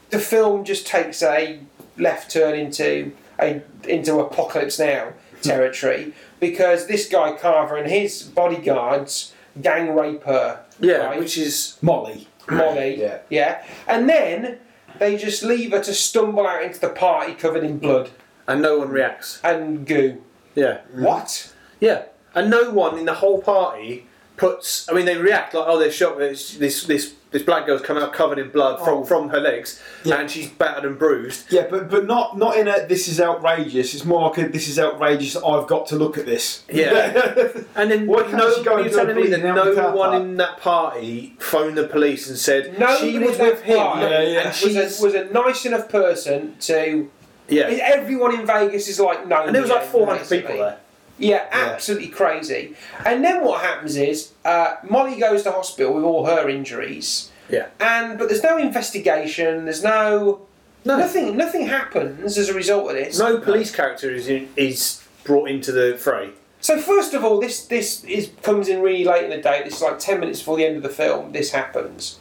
the 0.10 0.20
film 0.20 0.66
just 0.66 0.86
takes 0.86 1.24
a 1.24 1.60
left 1.98 2.30
turn 2.32 2.56
into 2.56 3.14
a 3.40 3.62
into 3.88 4.20
Apocalypse 4.20 4.80
Now 4.80 5.14
territory 5.42 6.14
because 6.40 6.88
this 6.88 7.08
guy 7.08 7.36
Carver 7.38 7.78
and 7.78 7.90
his 7.90 8.24
bodyguards 8.24 9.34
gang 9.62 9.96
rape 9.96 10.24
her. 10.24 10.64
Yeah, 10.80 10.98
right? 10.98 11.20
which 11.20 11.38
is 11.38 11.78
Molly. 11.82 12.28
Molly. 12.50 13.00
Yeah. 13.00 13.20
yeah. 13.30 13.66
And 13.88 14.10
then 14.10 14.60
they 15.00 15.18
just 15.18 15.44
leave 15.44 15.72
her 15.72 15.82
to 15.82 15.94
stumble 15.94 16.46
out 16.48 16.64
into 16.64 16.80
the 16.80 16.90
party 16.90 17.34
covered 17.34 17.64
in 17.64 17.78
blood 17.78 18.12
and 18.48 18.62
no 18.62 18.80
one 18.80 18.90
reacts. 18.90 19.40
and 19.44 19.86
goo. 19.86 20.22
Yeah. 20.56 20.82
What? 20.94 21.54
Yeah, 21.80 22.06
and 22.34 22.50
no 22.50 22.72
one 22.72 22.98
in 22.98 23.06
the 23.06 23.16
whole 23.16 23.42
party 23.42 24.08
puts. 24.38 24.90
I 24.90 24.94
mean, 24.94 25.06
they 25.06 25.18
react 25.18 25.54
like, 25.54 25.66
oh, 25.68 25.80
they're 25.80 25.92
shocked. 25.92 26.20
This 26.20 26.56
this 26.58 26.84
this, 26.86 27.14
black 27.44 27.66
girl's 27.66 27.82
come 27.82 27.98
out 27.98 28.14
covered 28.14 28.40
in 28.40 28.50
blood 28.50 28.80
from, 28.80 29.00
Oh. 29.00 29.04
from 29.04 29.30
her 29.30 29.40
legs, 29.42 29.82
Yeah. 30.06 30.20
and 30.22 30.32
she's 30.32 30.48
battered 30.50 30.86
and 30.86 30.98
bruised. 30.98 31.52
Yeah, 31.52 31.68
but 31.70 31.90
but 31.90 32.06
not 32.06 32.38
not 32.38 32.56
in 32.58 32.68
a 32.68 32.86
this 32.88 33.08
is 33.08 33.20
outrageous. 33.20 33.94
It's 33.94 34.06
more 34.06 34.30
like 34.30 34.38
a 34.38 34.48
this 34.50 34.68
is 34.68 34.80
outrageous. 34.80 35.36
I've 35.36 35.68
got 35.68 35.88
to 35.88 35.96
look 35.98 36.18
at 36.18 36.26
this. 36.26 36.64
Yeah. 36.72 37.50
And 37.76 37.92
then 37.92 38.08
Why 38.08 38.24
can't 38.24 38.38
no, 38.38 38.54
she 38.54 38.62
you're 38.64 38.90
telling 38.90 39.16
me 39.18 39.28
that 39.28 39.42
bleeding 39.42 39.46
out 39.46 39.66
the 39.66 39.74
no 39.82 39.92
one 39.96 40.22
in 40.22 40.38
that 40.38 40.60
party 40.62 41.36
phoned 41.40 41.78
the 41.78 41.88
police 41.88 42.30
and 42.30 42.38
said 42.38 42.80
Nobody 42.80 43.12
she 43.12 43.20
was 43.20 43.38
with 43.38 43.62
him, 43.64 43.76
Yeah, 43.78 44.22
yeah. 44.22 44.40
and 44.40 44.48
Was 44.48 45.02
a, 45.02 45.04
was 45.04 45.14
a 45.14 45.26
nice 45.26 45.66
enough 45.66 45.90
person 45.90 46.56
to. 46.62 47.10
yeah. 47.50 47.64
Everyone 47.66 48.34
in 48.40 48.46
Vegas 48.48 48.88
is 48.88 49.00
like 49.00 49.28
no. 49.28 49.44
And 49.44 49.54
there 49.54 49.62
was 49.62 49.72
like 49.72 49.84
400 49.84 50.20
basically. 50.20 50.42
people 50.42 50.58
there. 50.58 50.78
Yeah, 51.18 51.46
absolutely 51.52 52.10
crazy. 52.10 52.76
And 53.06 53.24
then 53.24 53.44
what 53.46 53.62
happens 53.62 53.96
is 53.96 54.32
uh, 54.44 54.76
Molly 54.90 55.18
goes 55.20 55.44
to 55.44 55.52
hospital 55.52 55.94
with 55.94 56.04
all 56.04 56.26
her 56.26 56.50
injuries, 56.50 57.32
Yeah. 57.50 57.68
and 57.80 58.18
but 58.20 58.28
there's 58.30 58.44
no 58.44 58.58
investigation. 58.58 59.66
There's 59.66 59.84
no, 59.84 60.42
No. 60.84 60.98
nothing. 60.98 61.38
Nothing 61.38 61.68
happens 61.68 62.38
as 62.38 62.50
a 62.50 62.54
result 62.54 62.90
of 62.90 62.96
this. 62.96 63.18
No 63.18 63.38
police 63.40 63.74
character 63.74 64.10
is 64.12 64.28
in, 64.28 64.50
is 64.58 65.02
brought 65.24 65.50
into 65.50 65.72
the 65.72 65.98
fray. 65.98 66.32
So 66.62 66.80
first 66.80 67.14
of 67.14 67.24
all, 67.24 67.40
this 67.40 67.66
this 67.66 68.04
is 68.04 68.32
comes 68.42 68.68
in 68.68 68.82
really 68.82 69.06
late 69.06 69.24
in 69.24 69.30
the 69.30 69.38
day. 69.42 69.62
This 69.64 69.76
is 69.78 69.82
like 69.82 70.00
ten 70.00 70.20
minutes 70.20 70.40
before 70.40 70.58
the 70.58 70.66
end 70.66 70.78
of 70.78 70.84
the 70.84 70.90
film. 70.90 71.32
This 71.32 71.52
happens. 71.52 72.20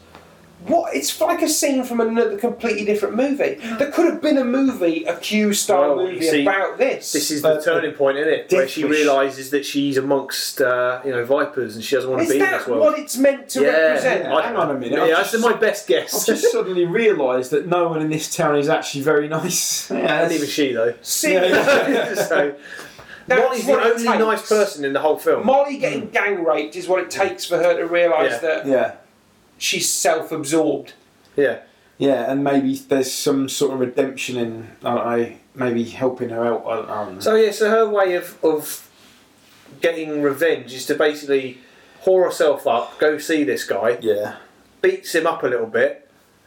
What? 0.67 0.95
It's 0.97 1.21
like 1.21 1.43
a 1.43 1.49
scene 1.49 1.85
from 1.85 2.01
another 2.01 2.39
completely 2.39 2.87
different 2.87 3.17
movie. 3.17 3.59
There 3.79 3.91
could 3.91 4.07
have 4.07 4.23
been 4.23 4.39
a 4.39 4.45
movie, 4.45 5.05
a 5.05 5.15
Q 5.17 5.53
style 5.53 5.97
Well, 5.97 6.07
movie 6.07 6.23
see, 6.27 6.43
about 6.43 6.79
this. 6.79 7.13
This 7.13 7.31
is 7.31 7.43
the 7.43 7.49
But- 7.57 7.65
turning 7.65 7.93
point, 7.93 8.17
isn't 8.17 8.33
it? 8.33 8.51
Where 8.53 8.67
she 8.67 8.85
realises 8.85 9.51
that 9.51 9.67
she's 9.67 9.99
amongst 9.99 10.63
uh, 10.63 11.01
you 11.05 11.11
know 11.11 11.23
vipers 11.25 11.75
and 11.75 11.85
she 11.85 11.97
doesn't 11.97 12.11
want 12.11 12.23
Is 12.23 12.29
to 12.29 12.35
be 12.35 12.41
in 12.41 12.47
that 12.47 12.59
this 12.61 12.69
world. 12.69 12.81
what 12.81 12.99
it's 12.99 13.17
meant 13.19 13.49
to 13.51 13.63
Yeah. 13.63 13.69
represent? 13.69 14.27
I- 14.27 14.43
Hang 14.43 14.57
on 14.57 14.71
a 14.71 14.75
minute. 14.75 14.93
yeah, 14.99 15.17
I've 15.19 15.31
that's 15.31 15.39
my 15.39 15.53
best 15.53 15.83
I've 15.85 15.89
guess. 15.89 16.25
just 16.27 16.51
suddenly 16.51 16.87
realised 16.87 17.51
that 17.51 17.67
no 17.67 17.89
one 17.89 18.01
in 18.01 18.09
this 18.11 18.35
town 18.35 18.57
is 18.57 18.69
actually 18.71 19.03
very 19.03 19.29
nice. 19.29 19.91
Yeah, 19.91 19.97
and 19.99 20.07
that's- 20.09 20.33
even 20.33 20.49
she 20.49 20.73
though. 20.73 20.95
See, 21.03 21.35
Yeah. 21.35 22.15
so, 22.15 22.55
That's 23.27 23.41
Molly's 23.43 23.67
the 23.67 23.73
only 23.73 24.05
takes. 24.07 24.19
nice 24.19 24.49
person 24.49 24.85
in 24.85 24.93
the 24.95 25.01
whole 25.01 25.19
film. 25.19 25.45
Molly 25.47 25.77
getting 25.79 26.09
gang 26.11 26.43
raped 26.45 26.75
is 26.77 26.87
what 26.89 27.01
it 27.01 27.11
takes 27.11 27.45
for 27.45 27.57
her 27.59 27.77
to 27.77 27.87
realise 27.87 28.33
Yeah. 28.33 28.39
that 28.39 28.67
yeah. 28.67 28.93
She's 29.59 29.89
self-absorbed. 29.89 30.95
yeah, 31.37 31.61
Yeah, 31.99 32.31
and 32.31 32.43
maybe 32.43 32.75
there's 32.75 33.13
some 33.13 33.49
sort 33.49 33.73
of 33.75 33.81
redemption 33.81 34.37
in, 34.37 34.71
uh, 34.85 34.89
I 34.89 35.17
don't 35.17 35.31
know, 35.31 35.37
maybe 35.55 35.85
helping 35.85 36.31
her 36.31 36.45
out. 36.45 36.65
I 36.67 36.77
don't, 36.77 36.91
I 36.91 37.05
don't 37.05 37.15
know. 37.15 37.21
So 37.21 37.35
yeah, 37.37 37.53
so 37.53 37.71
her 37.71 37.89
way 37.89 38.15
of 38.15 38.43
of 38.45 38.91
getting 39.81 40.23
revenge 40.23 40.73
is 40.73 40.87
to 40.87 40.95
basically 40.95 41.59
whore 42.05 42.25
herself 42.25 42.67
up, 42.67 42.99
go 42.99 43.19
see 43.19 43.45
this 43.45 43.65
guy, 43.65 43.99
yeah. 44.01 44.37
beats 44.83 45.15
him 45.15 45.27
up 45.27 45.43
a 45.43 45.47
little 45.47 45.67
bit, 45.67 46.04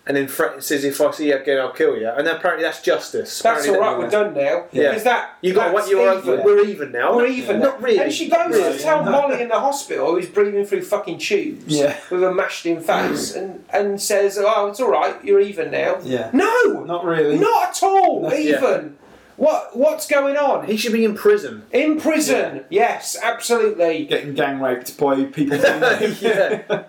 and 0.08 0.16
then 0.18 0.28
threatens, 0.28 0.66
says, 0.66 0.84
"If 0.84 1.00
I 1.02 1.12
see 1.12 1.28
you 1.28 1.36
again, 1.36 1.60
I'll 1.60 1.72
kill 1.72 1.98
you." 1.98 2.10
And 2.10 2.28
apparently 2.28 2.64
that's 2.64 2.82
justice. 2.82 3.40
That's 3.42 3.68
all 3.68 3.80
right. 3.80 3.98
We're 3.98 4.10
done 4.10 4.34
now. 4.34 4.66
Yeah. 4.72 4.90
Because 4.90 5.04
that 5.04 5.38
You 5.42 5.54
got 5.54 5.74
what 5.74 5.82
that's 5.82 5.92
you 5.92 6.02
are. 6.02 6.18
even. 6.18 6.44
We're 6.44 6.64
even 6.66 6.92
now. 6.92 7.16
We're 7.16 7.28
even. 7.28 7.60
Not 7.60 7.82
really. 7.82 8.00
And 8.00 8.12
she 8.14 8.30
goes 8.30 8.54
Really. 8.56 8.78
to 8.78 8.84
tell 8.84 9.04
Molly 9.04 9.42
in 9.42 9.50
the 9.50 9.60
hospital, 9.60 10.16
who's 10.16 10.28
breathing 10.28 10.66
through 10.66 10.84
fucking 10.84 11.20
tubes, 11.20 11.66
Yeah. 11.68 11.98
with 12.10 12.24
a 12.24 12.34
mashed-in 12.34 12.82
face, 12.82 13.34
mm. 13.34 13.38
and 13.42 13.64
and 13.72 14.02
says, 14.02 14.40
"Oh, 14.42 14.68
it's 14.68 14.80
all 14.80 14.92
right. 14.92 15.16
You're 15.24 15.42
even 15.42 15.72
now." 15.72 15.98
Yeah. 16.04 16.30
No, 16.34 16.84
Not 16.86 17.04
really. 17.06 17.38
not 17.38 17.70
at 17.70 17.84
all. 17.84 18.32
Even. 18.34 18.98
What 19.36 19.78
what's 19.78 20.08
going 20.08 20.36
on? 20.36 20.66
He 20.66 20.78
should 20.78 20.94
be 20.94 21.06
in 21.06 21.14
prison. 21.14 21.64
In 21.72 22.00
prison. 22.02 22.66
Yes, 22.70 23.16
absolutely. 23.22 24.06
Getting 24.06 24.34
gang 24.34 24.60
raped 24.60 24.98
by 24.98 25.26
people. 25.26 25.58
yeah. 26.22 26.86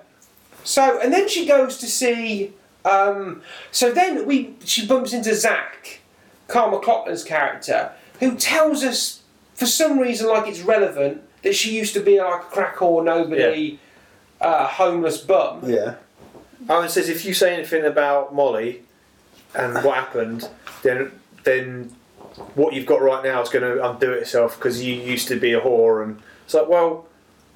So, 0.64 0.99
and 1.01 1.12
then 1.12 1.29
she 1.29 1.47
goes 1.47 1.77
to 1.79 1.87
see. 1.87 2.55
Um, 2.85 3.43
so 3.70 3.93
then 3.93 4.26
we 4.26 4.55
she 4.64 4.87
bumps 4.87 5.12
into 5.12 5.35
Zach, 5.35 6.01
Carl 6.47 6.70
MacLachlan's 6.70 7.24
character, 7.24 7.93
who 8.20 8.37
tells 8.37 8.83
us 8.83 9.22
for 9.55 9.66
some 9.66 9.99
reason, 9.99 10.29
like 10.29 10.47
it's 10.49 10.61
relevant, 10.61 11.22
that 11.43 11.55
she 11.55 11.76
used 11.76 11.95
to 11.95 12.01
be 12.01 12.18
like 12.20 12.41
a 12.43 12.45
crack 12.47 12.76
whore, 12.76 13.05
nobody, 13.05 13.79
uh, 14.41 14.66
homeless 14.66 15.18
bum. 15.18 15.61
yeah. 15.68 15.95
Owen 16.68 16.89
says 16.89 17.09
if 17.09 17.24
you 17.24 17.33
say 17.35 17.55
anything 17.55 17.85
about 17.85 18.35
Molly 18.35 18.83
and 19.55 19.74
what 19.85 19.95
happened, 19.97 20.49
then 20.83 21.12
then 21.45 21.95
what 22.55 22.72
you've 22.74 22.87
got 22.87 23.01
right 23.01 23.24
now 23.24 23.41
is 23.43 23.49
going 23.49 23.62
to 23.64 23.91
undo 23.91 24.12
itself 24.12 24.57
because 24.59 24.83
you 24.85 24.95
used 24.95 25.29
to 25.29 25.39
be 25.39 25.53
a 25.53 25.61
whore 25.61 26.03
and 26.05 26.20
It's 26.45 26.55
like, 26.55 26.68
well, 26.68 27.07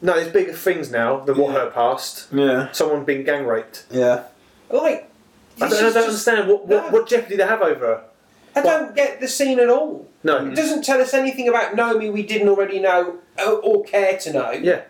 no, 0.00 0.14
there's 0.14 0.32
bigger 0.32 0.52
things 0.52 0.90
now 0.90 1.18
than 1.20 1.36
what 1.36 1.52
Yeah. 1.52 1.60
her 1.60 1.70
past. 1.70 2.26
Yeah. 2.32 2.72
Someone 2.72 3.04
being 3.04 3.22
gang 3.24 3.44
raped. 3.46 3.84
Yeah. 3.90 4.24
Like, 4.70 5.10
I 5.60 5.68
don't, 5.68 5.72
I 5.78 5.80
don't 5.80 5.92
just- 5.94 6.06
understand 6.08 6.48
what, 6.48 6.66
what, 6.66 6.84
no. 6.84 6.90
what 6.90 7.08
jeopardy 7.08 7.36
they 7.36 7.46
have 7.46 7.62
over 7.62 7.86
her. 7.86 8.04
I 8.54 8.60
don't 8.60 8.94
get 8.94 9.18
the 9.20 9.28
scene 9.28 9.58
at 9.60 9.70
all. 9.70 10.06
No. 10.22 10.46
It 10.46 10.54
doesn't 10.54 10.84
tell 10.84 11.00
us 11.00 11.14
anything 11.14 11.48
about 11.48 11.74
Naomi 11.74 12.10
we 12.10 12.22
didn't 12.22 12.48
already 12.48 12.80
know 12.80 13.18
or, 13.38 13.52
or 13.60 13.84
care 13.84 14.18
to 14.18 14.32
know. 14.32 14.50
Yeah. 14.50 14.82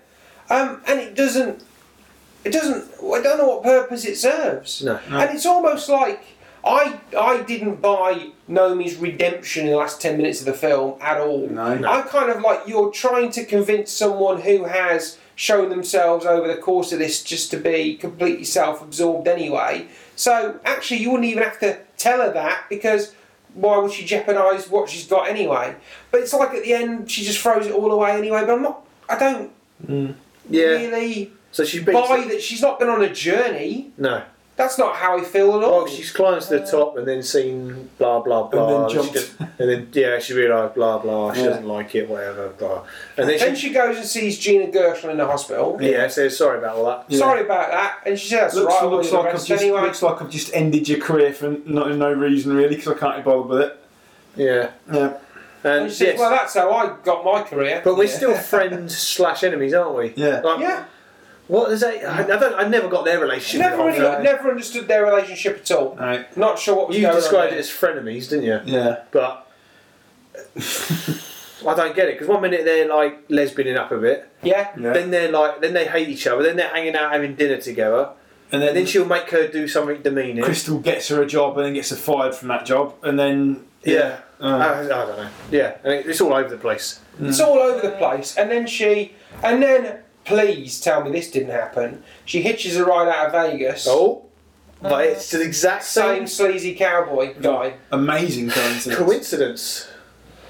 Um, 0.50 0.82
and 0.88 0.98
it 0.98 1.14
doesn't. 1.14 1.62
It 2.44 2.50
doesn't. 2.52 2.84
I 3.00 3.22
don't 3.22 3.38
know 3.38 3.46
what 3.46 3.62
purpose 3.62 4.04
it 4.04 4.16
serves. 4.16 4.82
No. 4.82 4.98
No. 5.08 5.18
And 5.20 5.30
it's 5.30 5.46
almost 5.46 5.88
like 5.88 6.24
I 6.64 6.98
I 7.16 7.42
didn't 7.42 7.80
buy 7.80 8.30
Naomi's 8.48 8.96
redemption 8.96 9.66
in 9.66 9.70
the 9.70 9.76
last 9.76 10.00
ten 10.00 10.16
minutes 10.16 10.40
of 10.40 10.46
the 10.46 10.54
film 10.54 10.98
at 11.00 11.18
all. 11.20 11.46
No. 11.48 11.78
No. 11.78 11.88
I'm 11.88 12.08
kind 12.08 12.30
of 12.30 12.42
like 12.42 12.62
you're 12.66 12.90
trying 12.90 13.30
to 13.30 13.44
convince 13.44 13.92
someone 13.92 14.40
who 14.40 14.64
has 14.64 15.18
shown 15.36 15.70
themselves 15.70 16.26
over 16.26 16.48
the 16.48 16.56
course 16.60 16.92
of 16.92 16.98
this 16.98 17.22
just 17.22 17.50
to 17.52 17.56
be 17.56 17.96
completely 17.96 18.44
self-absorbed 18.44 19.28
anyway. 19.28 19.86
So 20.16 20.60
actually, 20.64 20.98
you 20.98 21.10
wouldn't 21.10 21.28
even 21.30 21.42
have 21.42 21.58
to 21.60 21.78
tell 21.96 22.20
her 22.20 22.32
that 22.32 22.64
because 22.68 23.14
why 23.54 23.78
would 23.78 23.92
she 23.92 24.04
jeopardise 24.04 24.68
what 24.68 24.88
she's 24.88 25.06
got 25.06 25.28
anyway? 25.28 25.76
But 26.10 26.20
it's 26.20 26.32
like 26.32 26.54
at 26.54 26.62
the 26.62 26.72
end 26.74 27.10
she 27.10 27.24
just 27.24 27.40
throws 27.40 27.66
it 27.66 27.72
all 27.72 27.90
away 27.90 28.12
anyway. 28.12 28.42
But 28.42 28.54
I'm 28.54 28.62
not. 28.62 28.86
I 29.08 29.18
don't 29.18 29.52
mm. 29.86 30.14
Yeah. 30.48 30.64
really 30.64 31.32
So 31.50 31.64
she 31.64 31.82
buy 31.82 32.24
that 32.28 32.42
she's 32.42 32.62
not 32.62 32.78
been 32.78 32.88
on 32.88 33.02
a 33.02 33.12
journey. 33.12 33.92
No. 33.98 34.22
That's 34.62 34.78
not 34.78 34.94
how 34.96 35.18
I 35.18 35.22
feel 35.22 35.56
at 35.56 35.64
all. 35.64 35.84
Well, 35.84 35.86
she's 35.88 36.10
climbed 36.12 36.42
to 36.42 36.58
the 36.58 36.66
top 36.66 36.96
and 36.96 37.06
then 37.06 37.22
seen 37.22 37.90
blah 37.98 38.20
blah 38.20 38.44
blah. 38.48 38.80
then 38.80 38.88
She 38.88 38.94
jumped. 38.94 39.12
just- 39.14 39.32
and 39.40 39.68
then 39.70 39.88
yeah, 39.92 40.18
she 40.20 40.34
realised 40.34 40.74
blah 40.74 40.98
blah. 40.98 41.32
She 41.34 41.40
Yeah. 41.40 41.48
doesn't 41.48 41.66
like 41.66 41.94
it, 41.94 42.08
whatever. 42.08 42.48
Blah. 42.50 42.82
And 43.16 43.28
then, 43.28 43.38
then 43.38 43.54
she, 43.56 43.68
she 43.68 43.74
goes 43.74 43.96
and 43.96 44.06
sees 44.06 44.38
Gina 44.38 44.68
Gershon 44.70 45.10
in 45.10 45.16
the 45.16 45.26
hospital. 45.26 45.78
yeah 45.80 46.06
says 46.08 46.36
sorry 46.36 46.58
about 46.58 46.76
all 46.76 46.86
that. 46.86 47.04
Yeah. 47.08 47.18
Sorry 47.18 47.40
about 47.42 47.70
that, 47.70 47.98
and 48.06 48.18
she 48.18 48.28
says, 48.28 48.54
Looks, 48.54 48.72
"Right, 48.74 48.84
looks 48.90 49.12
like 49.12 49.26
I've 49.34 49.44
just 49.46 49.62
anyway." 49.62 49.80
looks 49.82 50.02
like 50.02 50.22
I've 50.22 50.30
just 50.30 50.54
ended 50.54 50.88
your 50.88 51.00
career 51.00 51.32
for 51.32 51.56
no, 51.66 51.88
no 51.94 52.12
reason 52.12 52.54
really 52.54 52.76
because 52.76 52.88
I 52.96 52.98
can't 52.98 53.16
be 53.16 53.22
bothered 53.22 53.46
with 53.50 53.60
it. 53.62 53.78
Yeah. 54.36 54.70
Yeah. 54.92 55.14
And 55.64 55.82
And 55.84 55.90
she 55.92 55.96
says, 55.98 56.06
yes, 56.08 56.18
"Well, 56.18 56.30
that's 56.30 56.54
how 56.54 56.72
I 56.72 56.96
got 57.04 57.24
my 57.24 57.42
career." 57.42 57.80
but 57.84 57.96
we're 57.96 58.04
Yeah. 58.04 58.16
still 58.16 58.34
friends 58.34 58.96
slash 58.98 59.44
enemies, 59.44 59.74
aren't 59.74 59.96
we? 59.96 60.12
Yeah. 60.16 60.40
Like, 60.40 60.58
yeah, 60.60 60.84
What 61.52 61.70
is 61.70 61.80
that? 61.80 62.02
I, 62.04 62.22
I 62.34 62.38
don't. 62.38 62.54
I 62.54 62.66
never 62.66 62.88
got 62.88 63.04
their 63.04 63.20
relationship. 63.20 63.60
never 63.60 63.84
really, 63.84 63.98
her. 63.98 64.16
No. 64.18 64.22
never 64.22 64.50
understood 64.50 64.88
their 64.88 65.04
relationship 65.04 65.58
at 65.60 65.70
all. 65.72 65.94
Right. 65.96 66.34
Not 66.34 66.58
sure 66.58 66.74
what 66.76 66.88
was 66.88 66.96
You 66.96 67.02
going 67.02 67.16
described 67.16 67.52
on. 67.52 67.58
it 67.58 67.60
as 67.60 67.68
frenemies, 67.68 68.30
didn't 68.30 68.44
you? 68.44 68.60
Yeah. 68.64 69.02
But 69.10 69.46
I 71.66 71.74
don't 71.76 71.94
get 71.94 72.08
it 72.08 72.14
because 72.14 72.28
one 72.28 72.40
minute 72.40 72.64
they're 72.64 72.88
like 72.88 73.28
lesbianing 73.28 73.76
up 73.76 73.92
a 73.92 73.98
bit, 73.98 74.28
yeah, 74.42 74.70
Yeah. 74.78 74.92
then 74.94 75.10
they're 75.10 75.30
like, 75.30 75.60
then 75.60 75.74
they 75.74 75.86
hate 75.86 76.08
each 76.08 76.26
other, 76.26 76.42
then 76.42 76.56
they're 76.56 76.70
hanging 76.70 76.96
out 76.96 77.12
having 77.12 77.34
dinner 77.34 77.58
together, 77.58 78.08
and 78.50 78.54
and 78.54 78.62
then, 78.62 78.74
then 78.74 78.86
she'll 78.86 79.04
make 79.04 79.28
her 79.30 79.46
do 79.46 79.68
something 79.68 80.00
demeaning. 80.02 80.42
Crystal 80.42 80.78
gets 80.78 81.08
her 81.08 81.20
a 81.22 81.26
job 81.26 81.56
and 81.58 81.66
then 81.66 81.74
gets 81.74 81.90
her 81.90 81.96
fired 81.96 82.34
from 82.34 82.48
that 82.48 82.64
job 82.66 82.94
and 83.02 83.18
then 83.18 83.64
Yeah. 83.84 84.20
Uh, 84.40 84.46
I, 84.56 84.80
I 84.80 84.88
don't 84.88 85.16
know. 85.18 85.28
Yeah, 85.50 85.76
and 85.84 85.92
it- 85.92 86.06
it's 86.06 86.20
all 86.20 86.32
over 86.32 86.48
the 86.48 86.56
place. 86.56 86.98
it's 87.20 87.40
all 87.40 87.58
over 87.58 87.80
the 87.86 87.94
place. 87.96 88.36
And 88.38 88.50
then 88.50 88.66
she, 88.66 89.12
and 89.44 89.62
then 89.62 89.98
please 90.24 90.80
tell 90.80 91.02
me 91.04 91.10
this 91.10 91.30
didn't 91.30 91.50
happen. 91.50 92.02
She 92.24 92.42
hitches 92.42 92.76
a 92.76 92.84
ride 92.84 93.08
out 93.08 93.26
of 93.26 93.32
Vegas. 93.32 93.86
Oh, 93.88 94.24
but 94.80 95.04
it's 95.06 95.30
the 95.30 95.40
exact 95.42 95.84
Same 95.84 96.26
same 96.26 96.26
sleazy 96.26 96.74
cowboy 96.74 97.34
guy 97.40 97.74
amazing 97.92 98.50
coincidence. 98.50 98.98
coincidence. 99.06 99.88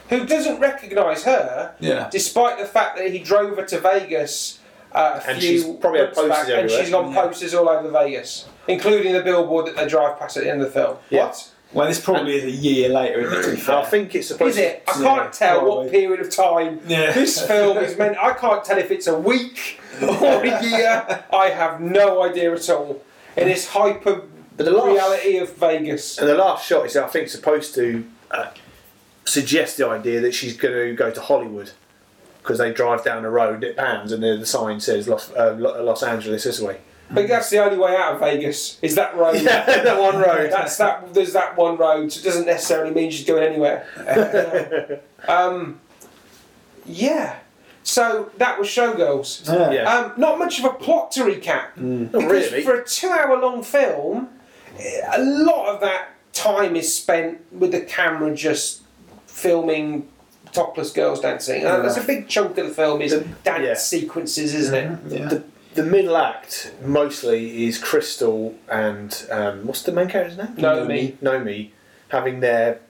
who 0.08 0.24
doesn't 0.26 0.58
recognise 0.60 1.24
her, 1.24 1.74
Yeah. 1.80 2.08
despite 2.10 2.58
the 2.58 2.64
fact 2.66 2.96
that 2.98 3.10
he 3.10 3.18
drove 3.18 3.56
her 3.56 3.64
to 3.66 3.80
Vegas 3.80 4.58
uh, 4.94 5.20
a 5.24 5.30
And 5.30 5.38
few 5.40 5.48
she's 5.58 5.64
probably 5.64 6.00
months 6.02 6.14
posters 6.18 6.46
back, 6.48 6.48
and 6.48 6.70
she's 6.70 6.90
got 6.90 7.08
Yeah. 7.10 7.22
posters 7.22 7.54
all 7.54 7.68
over 7.68 7.90
Vegas, 7.90 8.44
including 8.68 9.14
the 9.14 9.22
billboard 9.22 9.66
that 9.66 9.76
they 9.76 9.86
drive 9.88 10.18
past 10.18 10.36
at 10.36 10.44
the 10.44 10.50
end 10.50 10.60
of 10.62 10.72
the 10.72 10.80
film. 10.80 10.96
Yeah. 11.08 11.26
What? 11.26 11.48
Well, 11.72 11.88
this 11.88 12.00
probably 12.00 12.34
is 12.36 12.44
a 12.44 12.50
year 12.50 12.88
later, 12.90 13.20
isn't 13.20 13.38
it? 13.38 13.42
To 13.44 13.50
be 13.52 13.56
fair. 13.56 13.78
I 13.78 13.84
think 13.84 14.14
it's 14.14 14.28
supposed 14.28 14.58
Is 14.58 14.64
it? 14.64 14.82
I 14.86 15.00
Yeah, 15.00 15.04
can't 15.16 15.32
tell 15.32 15.60
probably. 15.60 15.84
what 15.84 15.90
period 15.90 16.20
of 16.20 16.30
time 16.30 16.80
Yeah. 16.86 17.12
this 17.12 17.40
film 17.46 17.78
is 17.78 17.96
meant. 17.96 18.18
I 18.18 18.32
can't 18.34 18.62
tell 18.64 18.76
if 18.78 18.90
it's 18.90 19.06
a 19.06 19.18
week 19.18 19.80
or 20.02 20.44
a 20.44 20.62
year. 20.62 21.24
I 21.32 21.48
have 21.48 21.80
no 21.80 22.22
idea 22.22 22.52
at 22.52 22.68
all. 22.68 23.02
In 23.36 23.48
this 23.48 23.68
hyper 23.68 24.22
But 24.56 24.66
the 24.66 24.72
last- 24.72 24.86
reality 24.88 25.38
of 25.38 25.54
Vegas. 25.54 26.18
And 26.18 26.28
the 26.28 26.34
last 26.34 26.66
shot 26.66 26.84
is, 26.84 26.96
I 26.96 27.06
think, 27.08 27.28
supposed 27.30 27.74
to 27.76 28.04
uh, 28.30 28.46
suggest 29.24 29.78
the 29.78 29.86
idea 29.88 30.20
that 30.20 30.34
she's 30.34 30.54
going 30.56 30.74
to 30.74 30.94
go 30.94 31.10
to 31.10 31.20
Hollywood 31.22 31.70
because 32.42 32.58
they 32.58 32.72
drive 32.72 33.02
down 33.04 33.22
the 33.22 33.30
road, 33.30 33.62
it 33.64 33.76
pans, 33.76 34.12
and 34.12 34.22
the, 34.22 34.36
the 34.36 34.44
sign 34.46 34.80
says 34.80 35.06
Los, 35.08 35.30
uh, 35.32 35.54
Los 35.58 36.02
Angeles 36.02 36.44
this 36.44 36.60
way. 36.60 36.78
I 37.12 37.14
think 37.14 37.28
that's 37.28 37.50
the 37.50 37.58
only 37.62 37.76
way 37.76 37.94
out 37.94 38.14
of 38.14 38.20
Vegas. 38.20 38.78
Is 38.80 38.94
that 38.94 39.14
road? 39.16 39.34
Yeah, 39.42 39.64
that 39.66 40.00
one 40.00 40.16
road. 40.16 40.50
That's 40.56 40.76
that. 40.78 41.12
There's 41.12 41.34
that 41.34 41.56
one 41.58 41.76
road. 41.76 42.10
So 42.10 42.20
it 42.20 42.24
doesn't 42.24 42.46
necessarily 42.46 42.92
mean 42.94 43.10
she's 43.10 43.26
going 43.26 43.42
anywhere. 43.42 43.86
um, 45.28 45.78
yeah. 46.86 47.38
So 47.82 48.30
that 48.38 48.58
was 48.58 48.68
Showgirls. 48.68 49.46
Yeah. 49.46 49.70
Yeah. 49.72 49.94
Um, 49.94 50.12
not 50.16 50.38
much 50.38 50.58
of 50.58 50.64
a 50.64 50.70
plot 50.70 51.12
to 51.12 51.24
recap. 51.24 51.76
Not 51.76 52.12
Because 52.12 52.30
really. 52.52 52.62
for 52.62 52.74
a 52.80 52.84
two-hour-long 52.84 53.62
film, 53.62 54.28
a 55.12 55.20
lot 55.22 55.66
of 55.74 55.80
that 55.82 56.08
time 56.32 56.76
is 56.76 56.94
spent 56.94 57.40
with 57.52 57.72
the 57.72 57.80
camera 57.82 58.34
just 58.34 58.82
filming 59.26 60.08
topless 60.52 60.92
girls 60.92 61.20
dancing. 61.20 61.66
Uh, 61.66 61.80
that's 61.82 61.96
a 61.98 62.04
big 62.04 62.28
chunk 62.28 62.56
of 62.58 62.68
the 62.68 62.74
film 62.74 63.02
is 63.02 63.12
The- 63.12 63.24
dance 63.44 63.64
yeah. 63.64 63.74
sequences, 63.74 64.54
isn't 64.54 64.74
it? 64.74 64.98
Yeah. 65.20 65.28
the, 65.28 65.44
the 65.74 65.82
middle 65.84 66.16
act 66.16 66.72
mostly 66.84 67.66
is 67.66 67.78
Crystal 67.78 68.54
and 68.70 69.26
um, 69.30 69.66
what's 69.66 69.82
the 69.82 69.92
main 69.92 70.08
character's 70.08 70.38
name? 70.38 70.56
Nomi. 70.56 71.16
Nomi 71.18 71.70
having 72.08 72.40
their 72.40 72.80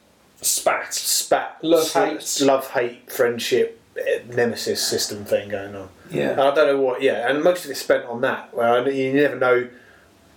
Spat. 0.40 0.92
spat, 0.92 1.58
Love, 1.62 1.82
s- 1.96 2.38
hate. 2.38 2.46
love, 2.46 2.70
hate, 2.70 3.10
friendship, 3.10 3.80
eh, 3.96 4.18
nemesis 4.34 4.82
system 4.82 5.24
thing 5.24 5.48
going 5.50 5.76
on. 5.76 5.88
And 6.10 6.14
Yeah. 6.18 6.32
I 6.32 6.54
don't 6.54 6.56
know 6.66 6.80
what, 6.80 7.00
yeah, 7.02 7.28
and 7.30 7.42
most 7.44 7.64
of 7.64 7.70
it's 7.70 7.80
spent 7.80 8.04
on 8.06 8.20
that. 8.22 8.52
Where 8.52 8.88
you 8.90 9.12
never 9.12 9.36
know 9.36 9.68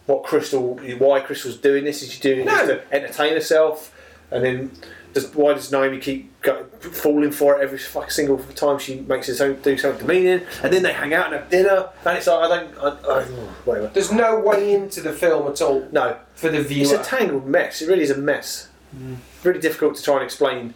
what 0.06 0.24
Crystal, 0.24 0.76
why 1.00 1.22
Crystal's 1.22 1.58
doing 1.58 1.84
this. 1.86 2.04
Is 2.04 2.12
she 2.12 2.22
doing 2.22 2.42
it 2.42 2.46
just 2.46 2.68
to 2.68 2.94
entertain 2.94 3.34
herself? 3.34 3.92
And 4.30 4.44
then 4.46 4.72
does, 5.16 5.34
why 5.34 5.54
does 5.54 5.72
Naomi 5.72 5.98
keep 5.98 6.42
go, 6.42 6.66
falling 6.80 7.32
for 7.32 7.58
it 7.58 7.64
every 7.64 7.78
fucking 7.80 8.10
single 8.10 8.38
time 8.38 8.78
she 8.78 9.00
makes 9.00 9.30
it 9.30 9.36
so, 9.38 9.54
do 9.54 9.78
something 9.78 10.06
demeaning? 10.06 10.46
And 10.62 10.72
then 10.72 10.84
they 10.84 10.94
hang 10.94 11.14
out 11.14 11.28
and 11.28 11.36
have 11.36 11.50
dinner, 11.50 11.90
and 12.06 12.18
it's 12.18 12.28
like 12.28 12.52
I 12.52 12.56
don't, 12.56 12.78
I, 12.78 12.88
I, 12.88 12.94
oh, 13.08 13.56
whatever. 13.64 13.88
There's 13.88 14.12
no 14.12 14.38
way 14.38 14.74
into 14.74 15.02
the 15.02 15.14
film 15.14 15.48
at 15.52 15.62
all 15.62 15.88
No, 15.92 16.18
for 16.36 16.50
the 16.50 16.62
viewer, 16.62 16.84
it's 16.84 16.92
a 16.92 17.02
tangled 17.02 17.48
mess. 17.48 17.82
It 17.82 17.88
really 17.88 18.04
is 18.04 18.12
a 18.12 18.18
mess. 18.18 18.68
Mm. 18.96 19.16
Really 19.44 19.60
difficult 19.60 19.96
to 19.96 20.04
try 20.04 20.16
and 20.16 20.24
explain 20.24 20.74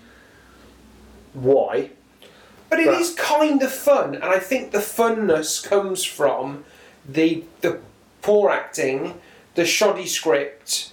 why. 1.33 1.91
But 2.69 2.79
it 2.79 2.85
But- 2.87 3.01
is 3.01 3.13
kind 3.15 3.61
of 3.61 3.71
fun, 3.71 4.15
and 4.15 4.23
I 4.23 4.39
think 4.39 4.71
the 4.71 4.79
funness 4.79 5.63
comes 5.63 6.03
from 6.05 6.63
the 7.07 7.43
the 7.61 7.79
poor 8.21 8.49
acting, 8.49 9.19
the 9.55 9.65
shoddy 9.65 10.05
script. 10.07 10.91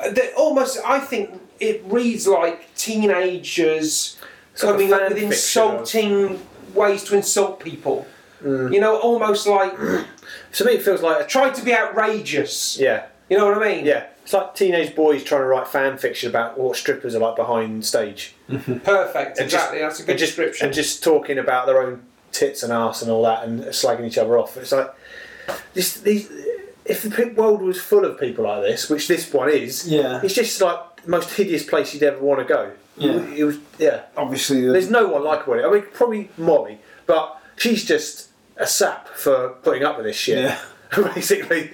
Uh, 0.00 0.10
That 0.10 0.34
almost, 0.36 0.78
I 0.84 0.98
think, 1.00 1.40
it 1.60 1.82
reads 1.86 2.26
like 2.26 2.74
teenagers 2.74 4.16
It's 4.52 4.62
like 4.62 4.72
coming 4.72 4.92
up 4.92 5.08
with 5.08 5.18
fiction 5.18 5.62
of- 5.62 5.80
insulting 5.80 6.46
ways 6.74 7.04
to 7.04 7.16
insult 7.16 7.60
people. 7.60 8.06
Mm. 8.42 8.72
You 8.74 8.80
know, 8.80 8.98
almost 8.98 9.46
like 9.46 9.76
To 9.76 10.64
me, 10.64 10.72
it 10.72 10.82
feels 10.82 11.02
like 11.02 11.24
a 11.24 11.26
try 11.26 11.50
to 11.50 11.64
be 11.64 11.72
outrageous. 11.74 12.78
yeah, 12.78 13.06
You 13.28 13.38
know 13.38 13.46
what 13.46 13.62
I 13.62 13.68
mean? 13.74 13.84
yeah. 13.86 14.06
It's 14.22 14.32
like 14.32 14.54
teenage 14.54 14.94
boys 14.96 15.22
trying 15.22 15.42
to 15.42 15.46
write 15.46 15.68
fan 15.68 15.98
fiction 15.98 16.30
about 16.30 16.58
what 16.58 16.76
strippers 16.76 17.14
are 17.14 17.18
like 17.18 17.36
behind 17.36 17.84
stage. 17.84 18.34
Perfect. 18.48 19.38
And 19.38 19.50
just- 19.50 19.70
Exactly. 19.70 19.78
That's 19.80 20.00
a 20.00 20.02
good 20.02 20.10
and 20.12 20.18
just, 20.18 20.30
description. 20.36 20.66
And 20.66 20.74
just 20.74 21.04
talking 21.04 21.38
about 21.38 21.66
their 21.66 21.82
own 21.82 22.02
tits 22.32 22.62
and 22.62 22.72
ass 22.72 23.02
and 23.02 23.10
all 23.10 23.22
that, 23.24 23.44
and 23.44 23.60
slagging 23.64 24.06
each 24.06 24.16
other 24.18 24.38
off. 24.38 24.56
It's 24.56 24.72
like 24.72 24.92
this. 25.74 26.00
These, 26.00 26.28
if 26.84 27.02
the 27.02 27.10
pe- 27.10 27.32
world 27.32 27.62
was 27.62 27.80
full 27.80 28.04
of 28.04 28.18
people 28.18 28.44
like 28.44 28.62
this, 28.62 28.88
which 28.90 29.08
this 29.08 29.32
one 29.32 29.50
is, 29.50 29.88
Yeah. 29.88 30.20
it's 30.22 30.34
just 30.34 30.60
like 30.60 31.02
the 31.02 31.10
most 31.10 31.30
hideous 31.32 31.64
place 31.64 31.94
you'd 31.94 32.02
ever 32.02 32.20
want 32.20 32.40
to 32.40 32.44
go. 32.46 32.72
Yeah. 32.96 33.24
It 33.34 33.44
was, 33.44 33.58
yeah. 33.78 34.02
Obviously, 34.16 34.60
the, 34.60 34.72
There's 34.72 34.90
no 34.90 35.08
one 35.08 35.24
like 35.24 35.46
Molly. 35.48 35.64
I 35.64 35.70
mean, 35.70 35.84
probably 35.92 36.30
Molly, 36.36 36.78
but 37.06 37.40
she's 37.56 37.84
just 37.84 38.28
a 38.56 38.66
sap 38.66 39.08
for 39.08 39.50
putting 39.62 39.82
up 39.82 39.96
with 39.96 40.06
this 40.06 40.16
shit. 40.16 40.38
yeah. 40.38 40.58
basically. 41.14 41.70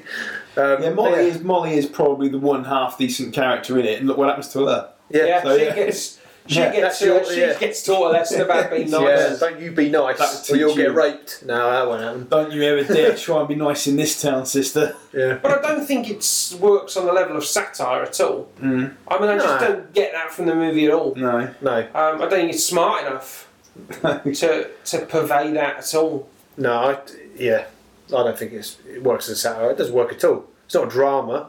Um, 0.57 0.83
Yeah, 0.83 0.91
Molly 0.91 1.11
yeah. 1.27 1.35
is 1.35 1.43
Molly 1.43 1.75
is 1.75 1.87
probably 1.87 2.29
the 2.29 2.39
one 2.39 2.65
half 2.65 2.97
decent 2.97 3.35
character 3.35 3.79
in 3.79 3.85
it, 3.87 3.99
and 3.99 4.09
look 4.09 4.17
what 4.17 4.29
happens 4.29 4.49
to 4.55 4.67
her. 4.67 4.91
Yeah. 5.11 5.25
yeah, 5.27 5.43
so, 5.43 5.59
she 5.59 5.65
yeah. 5.65 5.75
gets. 5.75 6.20
She 6.47 6.59
Yeah, 6.59 6.72
gets. 6.72 6.80
that's 6.82 7.03
your- 7.03 7.20
uh, 7.20 7.24
she 7.24 7.41
yeah. 7.41 7.59
gets 7.59 7.82
taught 7.82 8.09
a 8.09 8.12
lesson 8.12 8.41
about 8.41 8.70
being 8.70 8.91
nice. 8.91 9.03
Yeah, 9.03 9.36
don't 9.38 9.61
you 9.61 9.70
be 9.72 9.88
That 9.91 9.99
nice, 10.18 10.49
would 10.51 10.57
or 10.57 10.59
you'll 10.59 10.68
teach 10.74 10.78
get 10.86 10.95
raped. 10.95 11.45
No, 11.45 11.70
that 11.70 11.86
won't 11.86 12.03
happen. 12.03 12.26
Don't 12.28 12.53
you 12.53 12.62
ever 12.64 12.82
dare 12.93 13.14
try 13.16 13.38
and 13.41 13.49
be 13.49 13.55
nice 13.55 13.86
in 13.86 13.97
this 13.97 14.20
town, 14.20 14.47
sister. 14.47 14.97
Yeah. 15.12 15.34
But 15.43 15.59
I 15.59 15.61
don't 15.74 15.84
think 15.86 16.09
it 16.11 16.57
works 16.61 16.97
on 16.97 17.07
the 17.07 17.12
level 17.12 17.36
of 17.36 17.45
satire 17.45 18.03
at 18.03 18.20
all. 18.20 18.49
Mm. 18.61 18.95
I 19.07 19.18
mean, 19.20 19.28
I 19.30 19.36
just 19.38 19.61
No. 19.61 19.68
don't 19.68 19.93
get 19.93 20.12
that 20.12 20.32
from 20.32 20.47
the 20.47 20.55
movie 20.55 20.86
at 20.86 20.93
all. 20.93 21.14
No. 21.14 21.51
No. 21.61 21.78
Um, 21.78 21.86
I 21.95 22.16
don't 22.18 22.30
think 22.30 22.53
it's 22.55 22.64
smart 22.64 23.07
enough. 23.07 23.47
to 24.03 24.68
to 24.84 24.99
purvey 25.07 25.53
that 25.53 25.76
at 25.78 25.95
all. 25.95 26.28
No, 26.57 26.72
I, 26.72 26.99
yeah, 27.36 27.64
I 28.09 28.22
don't 28.24 28.36
think 28.38 28.53
it's, 28.53 28.76
it 28.86 29.03
works 29.03 29.28
as 29.28 29.38
a 29.38 29.41
satire. 29.41 29.70
It 29.70 29.78
doesn't 29.78 29.95
work 29.95 30.12
at 30.12 30.24
all. 30.24 30.45
It's 30.66 30.74
not 30.74 30.88
a 30.88 30.91
drama. 30.91 31.49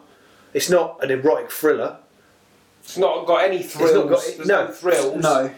It's 0.54 0.70
not 0.70 1.04
an 1.04 1.10
erotic 1.12 1.50
thriller. 1.52 1.98
It's 2.92 2.98
not 2.98 3.26
got 3.26 3.46
any 3.46 3.64
thrills. 3.64 3.94
not 3.96 4.10
got- 4.10 4.24
There's 4.36 4.48
no. 4.48 4.66
no 4.66 4.72
thrills. 4.74 5.24
No. 5.24 5.52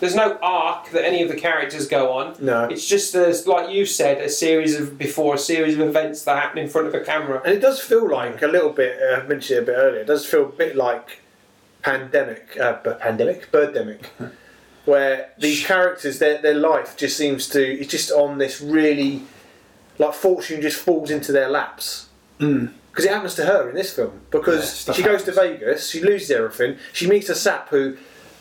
There's 0.00 0.14
no 0.14 0.38
arc 0.42 0.88
that 0.92 1.04
any 1.04 1.22
of 1.22 1.28
the 1.28 1.36
characters 1.36 1.86
go 1.86 2.10
on. 2.12 2.34
No. 2.40 2.64
It's 2.64 2.86
just 2.88 3.14
as 3.14 3.46
like 3.46 3.70
you 3.70 3.84
said, 3.84 4.18
a 4.22 4.28
series 4.30 4.74
of 4.80 4.96
before 4.96 5.34
a 5.34 5.38
series 5.38 5.74
of 5.74 5.80
events 5.80 6.24
that 6.24 6.36
happen 6.42 6.58
in 6.58 6.68
front 6.68 6.86
of 6.88 6.94
a 6.94 7.00
camera. 7.00 7.42
And 7.44 7.52
it 7.54 7.60
does 7.60 7.78
feel 7.78 8.10
like 8.10 8.40
a 8.40 8.46
little 8.46 8.70
bit. 8.70 8.98
Uh, 9.00 9.20
I 9.20 9.26
mentioned 9.26 9.58
it 9.58 9.62
a 9.64 9.66
bit 9.66 9.76
earlier. 9.76 10.00
It 10.00 10.06
does 10.06 10.24
feel 10.24 10.44
a 10.46 10.48
bit 10.48 10.74
like 10.76 11.20
pandemic, 11.82 12.58
uh, 12.58 12.78
b- 12.82 12.90
pandemic, 12.98 13.52
birdemic, 13.52 14.06
where 14.86 15.28
these 15.38 15.64
characters, 15.64 16.18
their 16.18 16.40
their 16.40 16.54
life 16.54 16.96
just 16.96 17.16
seems 17.18 17.46
to. 17.50 17.62
It's 17.62 17.90
just 17.90 18.10
on 18.10 18.38
this 18.38 18.60
really, 18.62 19.22
like 19.98 20.14
fortune 20.14 20.62
just 20.62 20.78
falls 20.80 21.10
into 21.10 21.32
their 21.32 21.48
laps. 21.50 22.08
Mm. 22.40 22.72
Because 22.92 23.06
it 23.06 23.10
happens 23.10 23.34
to 23.36 23.44
her 23.46 23.68
in 23.70 23.74
this 23.74 23.92
film. 23.92 24.20
Because 24.30 24.60
Yeah, 24.60 24.64
stuff 24.66 24.96
she 24.96 25.02
goes 25.02 25.22
to. 25.24 25.32
Vegas, 25.32 25.88
she 25.88 26.00
loses 26.02 26.30
everything. 26.30 26.76
She 26.92 27.08
meets 27.08 27.28
a 27.30 27.34
sap 27.34 27.70
who, 27.70 27.96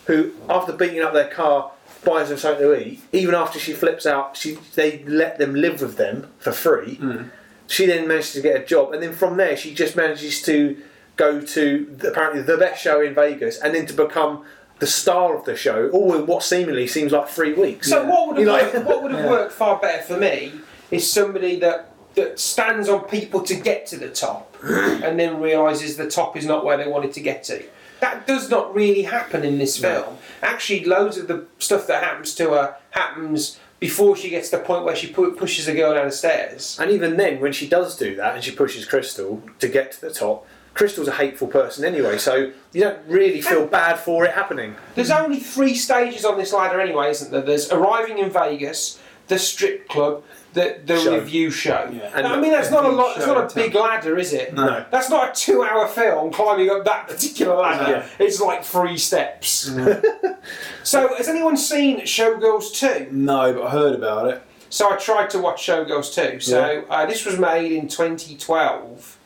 who 0.07 0.31
after 0.49 0.73
beating 0.73 1.01
up 1.01 1.13
their 1.13 1.29
car, 1.29 1.71
buys 2.03 2.29
them 2.29 2.37
something 2.37 2.61
to 2.67 2.77
eat. 2.87 3.01
Even 3.13 3.33
after 3.33 3.57
she 3.59 3.71
flips 3.73 4.05
out, 4.05 4.35
she 4.35 4.57
they 4.75 5.03
let 5.05 5.37
them 5.37 5.55
live 5.55 5.81
with 5.81 5.95
them 5.97 6.27
for 6.39 6.51
free. 6.51 6.95
Hmm. 6.95 7.23
She 7.67 7.85
then 7.85 8.07
manages 8.09 8.33
to 8.33 8.41
get 8.41 8.61
a 8.61 8.65
job, 8.65 8.91
and 8.93 9.01
then 9.01 9.13
from 9.13 9.37
there, 9.37 9.55
she 9.55 9.73
just 9.73 9.95
manages 9.95 10.41
to 10.43 10.75
go 11.15 11.39
to 11.39 11.85
the- 11.97 12.09
apparently 12.11 12.41
the 12.41 12.57
best 12.57 12.81
show 12.83 12.99
in 13.01 13.13
Vegas, 13.15 13.57
and 13.59 13.73
then 13.73 13.85
to 13.85 13.93
become 13.93 14.43
the 14.79 14.87
star 14.87 15.37
of 15.37 15.45
the 15.45 15.55
show, 15.55 15.87
all 15.91 16.13
in 16.15 16.25
what 16.25 16.43
seemingly 16.43 16.87
seems 16.87 17.11
like 17.13 17.29
three 17.29 17.53
weeks. 17.53 17.87
So 17.87 18.03
what 18.05 18.27
would 18.27 18.37
have 18.37 18.39
You 18.39 18.45
know- 18.47 18.53
worked, 18.63 18.85
what 18.85 19.03
would 19.03 19.11
have 19.13 19.21
Yeah. 19.25 19.29
worked 19.29 19.53
far 19.53 19.79
better 19.79 20.01
for 20.03 20.17
me 20.17 20.51
is 20.89 21.09
somebody 21.09 21.57
that 21.59 21.90
that 22.15 22.39
stands 22.39 22.89
on 22.89 23.05
people 23.05 23.41
to 23.43 23.55
get 23.55 23.85
to 23.87 23.97
the 23.97 24.09
top, 24.09 24.55
and 24.63 25.19
then 25.19 25.39
realizes 25.39 25.97
the 25.97 26.09
top 26.09 26.35
is 26.37 26.45
not 26.45 26.65
where 26.65 26.77
they 26.77 26.87
wanted 26.87 27.13
to 27.13 27.21
get 27.21 27.43
to. 27.45 27.63
That 27.99 28.25
does 28.25 28.49
not 28.49 28.73
really 28.73 29.03
happen 29.03 29.43
in 29.43 29.59
this 29.59 29.77
film. 29.77 30.17
Actually, 30.41 30.85
loads 30.85 31.17
of 31.17 31.27
the 31.27 31.45
stuff 31.59 31.85
that 31.87 32.03
happens 32.03 32.33
to 32.35 32.49
her 32.51 32.75
happens 32.89 33.59
before 33.79 34.15
she 34.15 34.29
gets 34.29 34.49
to 34.49 34.57
the 34.57 34.63
point 34.63 34.85
where 34.85 34.95
she 34.95 35.07
pu- 35.07 35.33
pushes 35.33 35.67
a 35.67 35.73
girl 35.73 35.93
down 35.93 36.05
the 36.05 36.11
stairs. 36.11 36.77
And 36.79 36.89
even 36.91 37.17
then, 37.17 37.39
when 37.39 37.51
she 37.51 37.67
does 37.67 37.97
do 37.97 38.15
that 38.15 38.35
and 38.35 38.43
she 38.43 38.51
pushes 38.51 38.85
Crystal 38.85 39.41
to 39.59 39.67
get 39.67 39.91
to 39.93 40.01
the 40.01 40.11
top, 40.11 40.47
Crystal's 40.73 41.07
a 41.07 41.13
hateful 41.13 41.47
person 41.47 41.83
anyway, 41.83 42.17
so 42.17 42.51
you 42.71 42.81
don't 42.81 42.99
really 43.07 43.41
feel 43.41 43.67
bad 43.67 43.99
for 43.99 44.23
it 44.23 44.31
happening. 44.31 44.75
There's 44.95 45.11
only 45.11 45.39
three 45.39 45.75
stages 45.75 46.23
on 46.23 46.37
this 46.37 46.53
ladder 46.53 46.79
anyway, 46.79 47.09
isn't 47.09 47.31
there? 47.31 47.41
There's 47.41 47.69
arriving 47.71 48.19
in 48.19 48.29
Vegas, 48.29 48.99
the 49.27 49.37
strip 49.37 49.89
club, 49.89 50.23
the 50.53 50.79
the 50.85 50.99
Show. 50.99 51.13
revue 51.15 51.49
show. 51.49 51.89
Yeah. 51.91 52.11
And 52.13 52.27
I 52.27 52.39
mean, 52.39 52.51
that's 52.51 52.71
not 52.71 52.85
a 52.85 52.89
lot. 52.89 53.17
It's 53.17 53.25
not 53.25 53.37
a 53.37 53.47
in 53.47 53.67
big 53.67 53.75
ladder, 53.75 54.17
is 54.17 54.33
it? 54.33 54.53
No. 54.53 54.85
That's 54.91 55.09
not 55.09 55.29
a 55.29 55.39
two-hour 55.39 55.87
film 55.87 56.31
climbing 56.31 56.69
up 56.69 56.83
that 56.85 57.07
particular 57.07 57.55
ladder. 57.55 57.91
Yeah. 57.91 58.07
It's 58.25 58.41
like 58.41 58.63
three 58.63 58.97
steps. 58.97 59.49
so, 60.83 61.15
has 61.15 61.27
anyone 61.27 61.57
seen 61.57 62.01
Showgirls 62.01 62.73
two? 62.73 63.07
No, 63.11 63.53
but 63.53 63.63
I 63.67 63.69
heard 63.71 63.95
about 63.95 64.27
it. 64.29 64.41
So 64.69 64.89
I 64.89 64.95
tried 64.97 65.29
to 65.31 65.39
watch 65.39 65.65
Showgirls 65.65 66.13
two. 66.13 66.39
So 66.39 66.85
uh, 66.89 67.05
this 67.05 67.25
was 67.25 67.37
made 67.37 67.71
in 67.73 67.87
2012. 67.87 69.17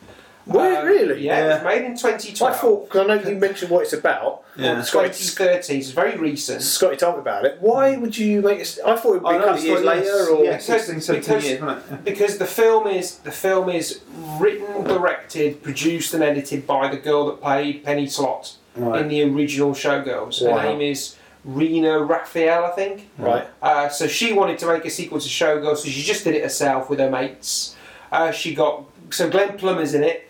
Were 0.46 0.72
it 0.72 0.84
really? 0.84 1.26
Yeah, 1.26 1.44
it 1.44 1.48
was 1.54 1.64
made 1.64 1.84
in 1.84 1.96
2012. 1.96 2.52
I 2.52 2.56
thought, 2.56 2.84
because 2.88 3.00
I 3.00 3.06
know 3.16 3.28
you 3.30 3.36
mentioned 3.36 3.70
what 3.70 3.82
it's 3.82 3.92
about. 3.92 4.44
Yeah. 4.56 4.80
Scotty, 4.82 5.08
2013. 5.08 5.78
It's 5.78 5.90
very 5.90 6.16
recent. 6.16 6.62
Scotty 6.62 6.96
told 6.96 7.16
me 7.16 7.20
about 7.22 7.44
it. 7.44 7.58
Why 7.60 7.96
would 7.96 8.16
you 8.16 8.42
make 8.42 8.60
it? 8.60 8.78
I 8.86 8.96
thought 8.96 9.16
it 9.16 9.22
would 9.22 9.22
be 9.24 9.28
I 9.28 9.34
a 9.34 9.38
know, 9.38 9.44
couple 9.46 9.58
of 9.58 9.64
years 9.64 9.82
later, 9.82 10.04
yes, 10.04 10.28
or 10.30 10.44
yeah, 10.44 10.58
16, 10.58 11.00
17 11.00 11.20
because- 11.20 11.44
years, 11.44 11.60
wasn't 11.62 12.04
because 12.04 12.38
the 12.38 12.46
film 12.46 12.86
is 12.86 13.18
the 13.18 13.32
film 13.32 13.68
is 13.70 14.00
written, 14.38 14.84
directed, 14.84 15.62
produced, 15.64 16.14
and 16.14 16.22
edited 16.22 16.64
by 16.66 16.88
the 16.88 16.96
girl 16.96 17.26
that 17.26 17.40
played 17.40 17.84
Penny 17.84 18.06
Slot 18.06 18.54
Right. 18.76 19.00
in 19.02 19.08
the 19.08 19.22
original 19.24 19.72
Showgirls. 19.72 20.46
Wow. 20.46 20.58
Her 20.58 20.68
name 20.68 20.80
is 20.82 21.16
Rena 21.44 21.98
Raphael, 22.00 22.64
I 22.66 22.70
think. 22.70 23.08
right? 23.18 23.46
Uh, 23.62 23.88
so 23.88 24.06
she 24.06 24.32
wanted 24.32 24.58
to 24.60 24.66
make 24.66 24.84
a 24.84 24.90
sequel 24.90 25.18
to 25.18 25.28
Showgirls, 25.28 25.78
so 25.78 25.88
she 25.88 26.02
just 26.02 26.22
did 26.24 26.34
it 26.36 26.42
herself 26.42 26.88
with 26.90 26.98
her 27.00 27.10
mates. 27.10 27.74
Uh, 28.12 28.30
she 28.30 28.54
got 28.54 28.84
so 29.10 29.28
Glenn 29.30 29.56
Plummer's 29.56 29.94
in 29.94 30.02
it, 30.04 30.25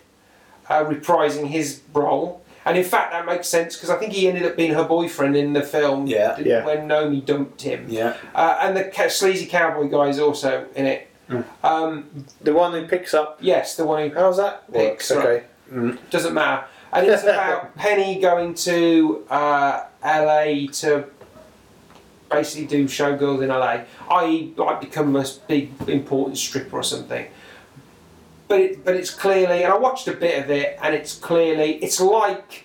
uh, 0.68 0.84
reprising 0.84 1.46
his 1.46 1.80
role. 1.92 2.42
And 2.64 2.76
in 2.76 2.82
fact, 2.84 3.12
that 3.12 3.24
makes 3.26 3.46
sense 3.48 3.76
because 3.76 3.90
I 3.90 3.96
think 3.96 4.12
he 4.12 4.26
ended 4.28 4.44
up 4.44 4.56
being 4.56 4.74
her 4.74 4.82
boyfriend 4.84 5.36
in 5.36 5.52
the 5.52 5.62
film 5.62 6.06
Yeah. 6.08 6.36
Yeah. 6.40 6.64
when 6.64 6.88
Nomi 6.88 7.24
dumped 7.24 7.62
him. 7.62 7.86
Yeah. 7.88 8.16
Uh, 8.34 8.58
and 8.60 8.76
the 8.76 8.84
ca- 8.84 9.08
sleazy 9.08 9.46
cowboy 9.46 9.88
guy 9.88 10.08
is 10.08 10.18
also 10.18 10.66
in 10.74 10.86
it. 10.86 11.06
Mm. 11.30 11.44
Um, 11.62 12.24
The 12.40 12.52
one 12.52 12.72
who 12.72 12.86
picks 12.88 13.14
up. 13.14 13.38
yes, 13.40 13.76
the 13.76 13.84
one 13.84 14.08
who 14.10 14.14
How's 14.16 14.36
that? 14.38 14.70
Picks, 14.72 15.10
works? 15.10 15.24
right. 15.24 15.44
Okay. 15.72 15.98
doesn't 16.10 16.34
matter. 16.34 16.64
And 16.92 17.06
it's 17.06 17.22
about 17.34 17.74
Penny 17.76 18.20
going 18.20 18.54
to 18.54 19.24
uh, 19.30 19.84
LA 20.04 20.66
to 20.80 21.04
basically 22.30 22.66
do 22.66 22.84
showgirls 22.86 23.42
in 23.42 23.48
LA, 23.48 23.82
i.e., 24.22 24.52
like 24.56 24.80
become 24.80 25.14
a 25.14 25.24
big 25.46 25.70
important 25.88 26.36
stripper 26.38 26.76
or 26.78 26.82
something. 26.82 27.26
But 28.48 28.60
it, 28.60 28.84
but 28.84 28.94
it's 28.94 29.10
clearly, 29.10 29.64
and 29.64 29.72
I 29.72 29.76
watched 29.76 30.06
a 30.08 30.12
bit 30.12 30.42
of 30.44 30.50
it, 30.50 30.78
and 30.80 30.94
it's 30.94 31.16
clearly, 31.18 31.74
it's 31.82 32.00
like 32.00 32.64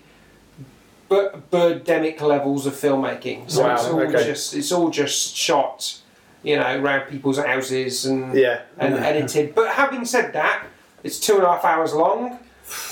birdemic 1.09 2.21
levels 2.21 2.65
of 2.65 2.73
filmmaking. 2.73 3.49
So 3.49 3.63
Wow, 3.63 3.73
it's 3.75 3.85
all 3.85 3.99
okay. 4.01 4.23
just 4.25 4.53
it's 4.53 4.71
all 4.71 4.89
just 4.89 5.35
shot, 5.35 5.97
you 6.43 6.55
know, 6.55 6.79
around 6.81 7.09
people's 7.09 7.37
houses 7.37 8.05
and 8.05 8.33
Yeah. 8.33 8.61
and 8.77 8.95
Yeah. 8.95 9.01
edited. 9.05 9.55
But 9.55 9.69
having 9.69 10.05
said 10.05 10.33
that, 10.33 10.63
it's 11.03 11.19
two 11.19 11.35
and 11.35 11.43
a 11.43 11.47
half 11.49 11.65
hours 11.65 11.93
long. 11.93 12.39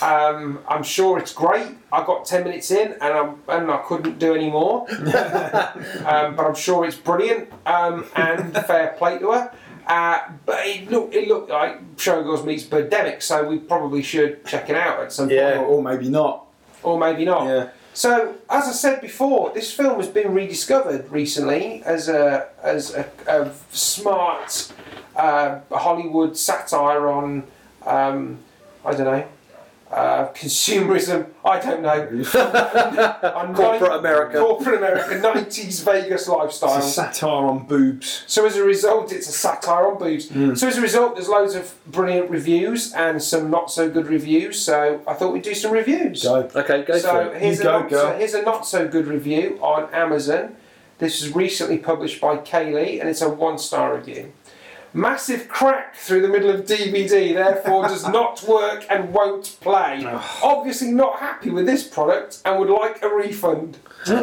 Um, 0.01 0.59
I'm 0.67 0.83
sure 0.83 1.17
it's 1.19 1.31
great. 1.31 1.67
I 1.93 2.03
got 2.03 2.25
ten 2.25 2.43
minutes 2.43 2.69
in, 2.71 2.93
and 2.99 3.13
I'm 3.13 3.35
and 3.47 3.71
I 3.71 3.77
couldn't 3.77 4.19
do 4.19 4.33
any 4.35 4.49
more. 4.49 4.85
um, 6.05 6.35
but 6.35 6.45
I'm 6.45 6.55
sure 6.55 6.85
it's 6.85 6.97
brilliant, 6.97 7.49
um, 7.65 8.05
and 8.15 8.53
fair 8.65 8.95
play 8.97 9.19
to 9.19 9.31
her. 9.31 9.51
Uh, 9.89 10.19
but 10.45 10.59
it 10.67 10.89
looked 10.91 11.15
it 11.15 11.27
looked 11.27 11.49
like 11.49 11.95
Showgirls 11.97 12.45
meets 12.45 12.63
Birdemic, 12.63 13.23
so 13.23 13.43
we 13.43 13.57
probably 13.57 14.03
should 14.03 14.45
check 14.45 14.69
it 14.69 14.75
out 14.75 14.99
at 15.01 15.11
some 15.11 15.29
Yeah. 15.31 15.55
point, 15.57 15.67
Or, 15.67 15.77
or 15.77 15.83
maybe 15.83 16.09
not. 16.09 16.45
or 16.83 16.97
maybe 16.99 17.25
not. 17.25 17.45
Yeah. 17.47 17.69
So, 17.95 18.35
as 18.49 18.65
I 18.65 18.71
said 18.71 19.01
before, 19.01 19.51
this 19.53 19.73
film 19.73 19.97
has 19.99 20.07
been 20.07 20.31
rediscovered 20.33 21.11
recently 21.11 21.81
as 21.85 22.07
a 22.07 22.47
as 22.61 22.93
a, 22.93 23.09
a 23.27 23.51
smart 23.71 24.71
uh, 25.15 25.59
Hollywood 25.71 26.37
satire 26.37 27.07
on 27.09 27.43
um, 27.85 28.37
I 28.85 28.93
don't 28.93 29.05
know 29.05 29.25
uh, 29.91 30.27
consumerism. 30.33 31.27
I 31.43 31.59
don't 31.59 31.81
know 31.81 31.89
on 33.35 33.55
Corporate 33.55 33.89
nine- 33.91 33.99
America. 33.99 34.39
corporate 34.39 34.77
America, 34.77 35.17
nineties 35.19 35.79
Vegas 35.81 36.27
lifestyle. 36.27 36.77
It's 36.77 36.87
a 36.87 36.89
satire 36.89 37.29
on 37.47 37.65
boobs. 37.65 38.23
So 38.27 38.45
as 38.45 38.55
a 38.55 38.63
result, 38.63 39.11
it's 39.11 39.27
a 39.27 39.31
satire 39.31 39.87
on 39.87 39.97
boobs. 39.97 40.27
Mm. 40.29 40.57
So 40.57 40.67
as 40.67 40.77
a 40.77 40.81
result, 40.81 41.15
there's 41.15 41.27
loads 41.29 41.55
of 41.55 41.73
brilliant 41.87 42.29
reviews 42.29 42.93
and 42.93 43.21
some 43.21 43.49
not 43.49 43.71
so 43.71 43.89
good 43.89 44.07
reviews. 44.07 44.61
So 44.61 45.01
I 45.07 45.13
thought 45.13 45.33
we'd 45.33 45.43
do 45.43 45.55
some 45.55 45.71
reviews. 45.71 46.23
Go. 46.23 46.49
Okay, 46.55 46.83
go 46.83 46.97
so 46.99 47.31
for 47.31 47.39
here's 47.39 47.59
a 47.59 47.63
go, 47.63 47.79
not 47.81 47.89
so, 47.89 48.17
here's 48.17 48.33
a 48.35 48.41
not 48.43 48.65
so 48.67 48.87
good 48.87 49.07
review 49.07 49.57
on 49.61 49.91
Amazon. 49.93 50.55
This 50.99 51.21
was 51.23 51.33
recently 51.33 51.77
published 51.77 52.19
by 52.19 52.35
Kaylee, 52.37 52.99
and 52.99 53.07
it's 53.07 53.21
a 53.21 53.29
one 53.29 53.57
star 53.57 53.95
review. 53.95 54.33
Massive 54.93 55.47
crack 55.47 55.95
through 55.95 56.21
the 56.21 56.27
middle 56.27 56.49
of 56.49 56.61
DVD, 56.65 57.33
therefore 57.33 57.87
does 57.87 58.07
not 58.07 58.43
work 58.43 58.85
and 58.89 59.13
won't 59.13 59.57
play. 59.61 60.03
Obviously 60.41 60.91
not 60.91 61.19
happy 61.19 61.49
with 61.51 61.65
this 61.65 61.87
product 61.87 62.41
and 62.45 62.59
would 62.59 62.69
like 62.69 63.01
a 63.03 63.09
refund. 63.09 63.77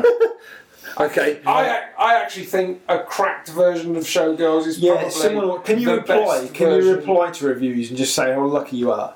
Okay. 0.99 1.41
I, 1.45 1.89
I 1.99 2.15
actually 2.15 2.47
think 2.47 2.81
a 2.89 3.01
cracked 3.01 3.51
version 3.51 3.97
of 3.97 4.05
Showgirls 4.05 4.67
is 4.67 4.79
Yeah, 4.79 4.93
probably 4.95 5.11
someone. 5.11 5.63
Can 5.63 5.79
you 5.79 5.87
the 5.87 5.97
reply? 5.97 6.41
best 6.41 6.55
Can 6.55 6.71
you 6.71 6.95
reply 6.95 7.31
to 7.33 7.47
reviews 7.47 7.91
and 7.91 7.99
just 7.99 8.15
say 8.15 8.33
how 8.33 8.45
lucky 8.47 8.79
you 8.79 8.93
are? 8.93 9.15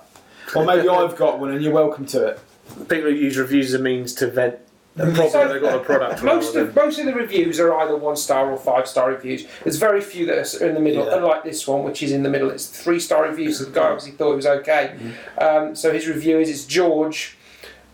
Or 0.55 0.65
maybe 0.65 0.89
I've 0.91 1.17
got 1.17 1.39
one 1.39 1.51
and 1.53 1.63
you're 1.63 1.73
welcome 1.73 2.05
to 2.07 2.27
it. 2.27 2.41
People 2.89 3.11
who 3.11 3.15
use 3.17 3.39
reviews 3.39 3.73
as 3.73 3.81
a 3.81 3.83
means 3.83 4.13
to 4.15 4.27
vent 4.31 4.59
a 5.01 5.13
problem 5.13 5.31
So, 5.31 5.49
they've 5.53 5.63
got 5.63 5.75
a 5.77 5.85
product. 5.85 6.23
Most 6.23 6.55
of 6.57 6.75
most 6.75 6.99
of 6.99 7.07
the 7.07 7.15
reviews 7.15 7.59
are 7.61 7.75
either 7.81 7.97
one 7.97 8.17
star 8.17 8.51
or 8.51 8.57
five 8.57 8.87
star 8.87 9.11
reviews. 9.11 9.47
There's 9.65 9.77
very 9.77 10.01
few 10.01 10.27
that 10.27 10.39
are 10.39 10.67
in 10.67 10.75
the 10.75 10.81
middle, 10.81 11.07
Yeah. 11.07 11.17
unlike 11.17 11.43
this 11.45 11.67
one, 11.67 11.85
which 11.85 12.03
is 12.03 12.13
in 12.13 12.23
the 12.23 12.29
middle. 12.31 12.51
It's 12.51 12.67
three 12.67 13.01
star 13.01 13.25
reviews. 13.25 13.59
So 13.59 13.65
the 13.65 13.71
guy 13.71 13.87
obviously 13.89 14.13
thought 14.13 14.33
it 14.33 14.37
was 14.37 14.47
okay. 14.47 14.93
Um, 15.39 15.75
so 15.75 15.93
his 15.93 16.07
review 16.09 16.39
is: 16.39 16.49
"It's 16.51 16.65
George 16.65 17.37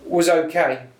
was 0.04 0.28
okay." 0.28 0.82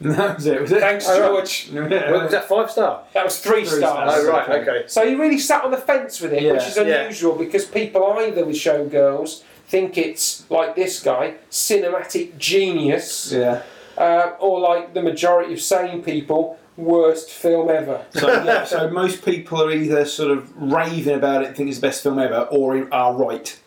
That 0.00 0.36
was 0.36 0.46
it. 0.46 0.60
Was 0.60 0.72
it? 0.72 0.80
Thanks, 0.80 1.06
Oh, 1.08 1.16
George. 1.36 1.68
than- 1.70 1.88
Well, 1.88 2.22
was 2.22 2.32
that 2.32 2.48
five 2.48 2.70
star? 2.70 3.04
That 3.14 3.24
was 3.24 3.38
three 3.38 3.64
Three 3.64 3.78
stars. 3.78 4.12
stars. 4.12 4.24
Oh 4.26 4.30
right, 4.30 4.48
okay. 4.68 4.84
So 4.86 5.06
he 5.08 5.14
really 5.14 5.38
sat 5.38 5.64
on 5.64 5.70
the 5.70 5.76
fence 5.78 6.20
with 6.20 6.32
it, 6.32 6.42
which 6.52 6.62
Yeah. 6.62 6.68
is 6.68 6.76
Yeah. 6.76 6.82
unusual 7.02 7.34
because 7.36 7.64
people 7.64 8.02
either 8.18 8.44
with 8.44 8.56
Showgirls 8.56 9.42
think 9.68 9.96
it's 9.96 10.42
like 10.50 10.74
this 10.76 11.00
guy, 11.00 11.34
cinematic 11.50 12.36
genius, 12.38 13.32
Yeah. 13.32 13.62
Uh, 13.98 14.32
or 14.40 14.60
like 14.60 14.94
the 14.94 15.02
majority 15.02 15.52
of 15.52 15.60
sane 15.60 16.02
people, 16.02 16.58
worst 16.76 17.30
film 17.30 17.68
ever. 17.70 18.04
So 18.12 18.28
yeah, 18.44 18.64
so 18.64 18.90
most 18.90 19.24
people 19.24 19.62
are 19.62 19.70
either 19.70 20.04
sort 20.04 20.36
of 20.36 20.50
raving 20.56 21.14
about 21.16 21.42
it 21.42 21.48
and 21.48 21.56
think 21.56 21.68
it's 21.68 21.78
the 21.78 21.86
best 21.86 22.02
film 22.02 22.18
ever, 22.18 22.48
or 22.50 22.88
are 22.92 23.14
right. 23.14 23.58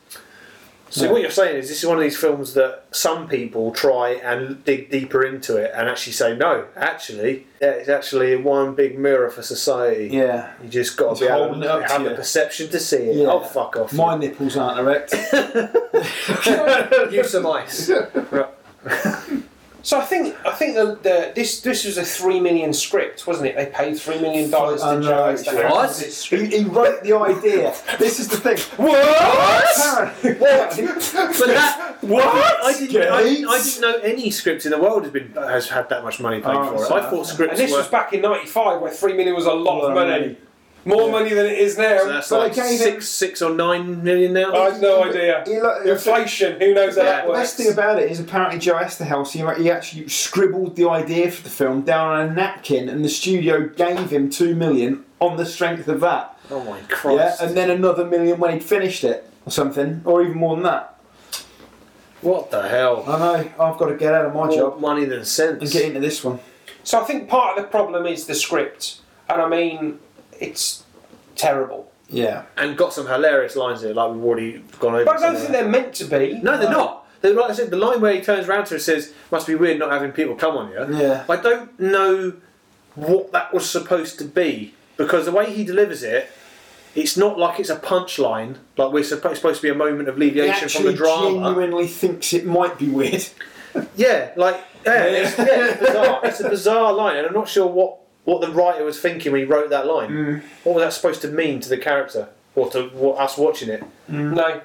So 0.89 1.03
Yeah. 1.05 1.11
what 1.11 1.21
you're 1.21 1.32
saying 1.32 1.57
is 1.57 1.67
this 1.67 1.80
is 1.84 1.86
one 1.86 1.97
of 1.97 2.03
these 2.03 2.15
films 2.17 2.53
that 2.53 2.86
some 2.91 3.28
people 3.28 3.73
try 3.73 4.11
and 4.11 4.63
dig 4.63 4.89
deeper 4.89 5.21
into 5.25 5.57
it 5.57 5.69
and 5.75 5.89
actually 5.89 6.13
say 6.13 6.34
no, 6.34 6.63
actually, 6.78 7.45
yeah, 7.61 7.71
it's 7.71 7.89
actually 7.89 8.38
one 8.38 8.73
big 8.73 8.97
mirror 8.97 9.30
for 9.30 9.41
society. 9.41 10.07
Yeah. 10.13 10.53
You 10.63 10.69
just 10.69 10.95
got 10.95 11.17
to 11.17 11.25
be 11.25 11.30
able 11.30 11.55
to 11.55 11.61
it 11.61 11.67
up 11.67 11.86
to 11.88 11.91
have 11.91 12.03
the 12.05 12.11
you. 12.11 12.15
perception 12.15 12.69
to 12.69 12.80
see 12.80 12.97
it. 12.97 13.15
Yeah. 13.17 13.28
Oh 13.28 13.41
fuck 13.41 13.75
off! 13.75 13.91
My 13.91 14.17
nipples 14.17 14.55
aren't 14.55 14.80
erect. 14.80 15.11
Use 17.11 17.32
some 17.32 17.47
ice. 17.47 17.91
So 19.84 19.99
I 19.99 20.03
think 20.05 20.36
I 20.45 20.51
think 20.51 20.75
the, 20.75 20.99
the 21.01 21.32
this 21.36 21.61
this 21.61 21.86
was 21.86 21.97
a 21.97 22.03
three 22.03 22.39
million 22.41 22.73
script, 22.73 23.25
wasn't 23.25 23.47
it? 23.47 23.55
They 23.55 23.67
paid 23.67 23.97
three 23.97 24.19
million 24.19 24.49
dollars 24.49 24.82
to 24.82 24.99
know, 24.99 25.01
Joe 25.01 25.25
it's 25.30 25.43
to 25.43 25.51
right. 25.51 25.61
have 25.63 25.71
What? 25.71 25.97
he, 26.30 26.45
he 26.47 26.63
wrote 26.65 27.03
the 27.03 27.13
idea. 27.15 27.73
This 27.97 28.19
is 28.19 28.28
the 28.28 28.38
thing. 28.38 28.57
What? 28.78 30.15
But 30.28 31.47
that 31.47 31.97
What? 32.01 32.25
I 32.65 32.73
didn't, 32.78 33.01
I, 33.11 33.17
I 33.49 33.63
didn't 33.63 33.82
know 33.82 33.95
any 34.03 34.30
script 34.30 34.65
in 34.65 34.71
the 34.71 34.78
world 34.78 35.03
has 35.03 35.11
been 35.11 35.32
has 35.34 35.69
had 35.69 35.89
that 35.89 36.03
much 36.03 36.19
money 36.19 36.41
paid 36.41 36.55
Oh, 36.55 36.75
for 36.78 36.84
it. 36.84 36.88
so- 36.88 36.95
I 36.95 37.09
thought 37.09 37.25
scripts 37.28 37.51
And 37.51 37.59
this 37.59 37.71
were. 37.71 37.78
was 37.80 37.88
back 37.88 38.13
in 38.13 38.21
'95, 38.21 38.82
where 38.82 38.91
three 38.91 39.13
million 39.13 39.36
was 39.36 39.45
a 39.45 39.53
lot 39.53 39.82
Well, 39.82 39.88
of 39.89 39.93
money, 39.95 40.38
more 40.88 41.11
money 41.11 41.33
than 41.33 41.45
it 41.45 41.57
is 41.59 41.77
now. 41.77 41.97
so 41.99 42.07
that's 42.09 42.29
But 42.29 42.39
like 42.39 42.53
they 42.55 42.61
gave 42.69 42.79
six, 42.79 43.07
six 43.09 43.41
or 43.41 43.51
nine 43.53 44.03
million 44.03 44.33
now. 44.33 44.53
I 44.53 44.71
have 44.71 44.81
no 44.81 45.03
idea. 45.03 45.43
He 45.45 45.59
lo- 45.59 45.81
Inflation. 45.83 46.59
Who 46.59 46.73
knows 46.73 46.95
how 46.97 47.03
Yeah, 47.03 47.09
that 47.09 47.23
The 47.25 47.29
works? 47.29 47.39
best 47.41 47.57
thing 47.57 47.71
about 47.71 47.99
it 48.01 48.09
is 48.11 48.19
apparently 48.19 48.59
Joe 48.59 48.75
Eszterhas, 48.75 49.31
he, 49.31 49.63
he 49.63 49.69
actually 49.71 50.07
scribbled 50.07 50.75
the 50.75 50.89
idea 50.89 51.29
for 51.31 51.43
the 51.43 51.49
film 51.49 51.81
down 51.81 52.07
on 52.15 52.29
a 52.29 52.33
napkin 52.33 52.89
and 52.89 53.03
the 53.05 53.09
studio 53.09 53.67
gave 53.67 54.09
him 54.11 54.29
two 54.29 54.55
million 54.55 55.03
on 55.19 55.38
the 55.38 55.45
strength 55.45 55.88
of 55.88 55.99
that. 56.01 56.38
oh 56.51 56.63
my 56.63 56.79
Christ! 56.89 57.39
Yeah, 57.41 57.47
and 57.47 57.57
then 57.57 57.69
another 57.69 58.05
million 58.05 58.39
when 58.39 58.53
he'd 58.53 58.63
finished 58.63 59.03
it 59.03 59.29
or 59.45 59.51
something, 59.51 60.01
or 60.05 60.21
even 60.21 60.38
more 60.38 60.55
than 60.55 60.63
that. 60.63 60.99
what 62.21 62.51
the 62.51 62.67
hell? 62.67 63.03
I 63.07 63.17
know, 63.19 63.51
I've 63.59 63.77
got 63.77 63.88
to 63.88 63.95
get 63.95 64.13
out 64.13 64.25
of 64.25 64.33
my 64.33 64.45
More 64.47 64.55
job 64.55 64.79
money 64.79 65.05
than 65.05 65.23
sense. 65.25 65.61
and 65.61 65.71
get 65.71 65.85
into 65.85 65.99
this 65.99 66.23
one. 66.23 66.39
So 66.83 67.01
I 67.01 67.03
think 67.05 67.27
part 67.29 67.57
of 67.57 67.63
the 67.63 67.69
problem 67.69 68.05
is 68.05 68.25
the 68.27 68.35
script, 68.35 68.99
and 69.29 69.41
I 69.41 69.47
mean, 69.49 69.99
it's 70.39 70.83
terrible. 71.35 71.91
Yeah. 72.09 72.43
and 72.55 72.77
got 72.77 72.93
some 72.93 73.05
hilarious 73.07 73.55
lines 73.57 73.83
in 73.83 73.89
it, 73.91 73.95
like 73.95 74.11
we've 74.13 74.23
already 74.23 74.63
gone 74.79 74.95
over. 74.95 75.05
But 75.05 75.17
I 75.17 75.27
don't 75.27 75.35
think 75.35 75.51
they're 75.51 75.67
meant 75.67 75.93
to 75.95 76.05
be. 76.05 76.39
No, 76.41 76.57
they're 76.57 76.69
not. 76.71 77.05
They're, 77.21 77.33
like 77.33 77.49
I 77.49 77.53
said, 77.53 77.69
the 77.69 77.77
line 77.77 77.99
where 77.99 78.13
he 78.13 78.21
turns 78.21 78.47
around 78.47 78.65
to 78.65 78.69
her 78.71 78.75
and 78.75 78.83
says, 78.83 79.13
"Must 79.31 79.45
be 79.47 79.55
weird 79.55 79.79
not 79.79 79.91
having 79.91 80.11
people 80.11 80.35
come 80.35 80.55
on 80.55 80.71
you." 80.71 80.97
Yeah. 80.97 81.25
I 81.27 81.35
don't 81.35 81.77
know 81.79 82.33
what 82.95 83.31
that 83.33 83.53
was 83.53 83.69
supposed 83.69 84.17
to 84.19 84.25
be 84.25 84.73
because 84.95 85.25
the 85.25 85.31
way 85.31 85.51
he 85.51 85.63
delivers 85.65 86.01
it, 86.03 86.29
it's 86.95 87.17
not 87.17 87.38
like 87.38 87.59
it's 87.59 87.69
a 87.69 87.75
punchline. 87.75 88.57
Like 88.77 88.91
we're 88.93 89.03
supposed, 89.03 89.38
supposed 89.38 89.57
to 89.61 89.63
be 89.63 89.69
a 89.69 89.75
moment 89.75 90.07
of 90.07 90.15
He 90.17 90.21
alleviation 90.29 90.69
from 90.69 90.83
the 90.83 90.89
actually 90.91 90.95
drama. 90.95 91.29
genuinely 91.49 91.88
thinks 91.88 92.33
it 92.33 92.45
might 92.45 92.77
be 92.77 92.88
weird. 92.89 93.25
Yeah, 93.95 94.31
like 94.35 94.59
yeah, 94.85 95.03
it's, 95.03 95.38
yeah, 95.38 95.45
it's 95.67 95.79
bizarre. 95.79 96.19
It's 96.23 96.39
a 96.39 96.49
bizarre 96.49 96.93
line, 96.93 97.17
and 97.17 97.27
I'm 97.27 97.33
not 97.33 97.47
sure 97.47 97.67
what 97.67 97.99
what 98.28 98.41
the 98.41 98.51
writer 98.51 98.84
was 98.84 98.99
thinking 98.99 99.32
when 99.32 99.39
he 99.39 99.47
wrote 99.47 99.69
that 99.69 99.88
line. 99.88 100.09
Mm. 100.09 100.41
What 100.65 100.75
was 100.75 100.84
that 100.84 100.91
supposed 100.91 101.21
to 101.21 101.30
mean 101.30 101.61
to 101.61 101.69
the 101.69 101.78
character 101.78 102.28
or 102.55 102.69
to 102.71 102.84
what, 102.89 103.17
us 103.21 103.38
watching 103.38 103.69
it? 103.69 103.82
No. 104.09 104.61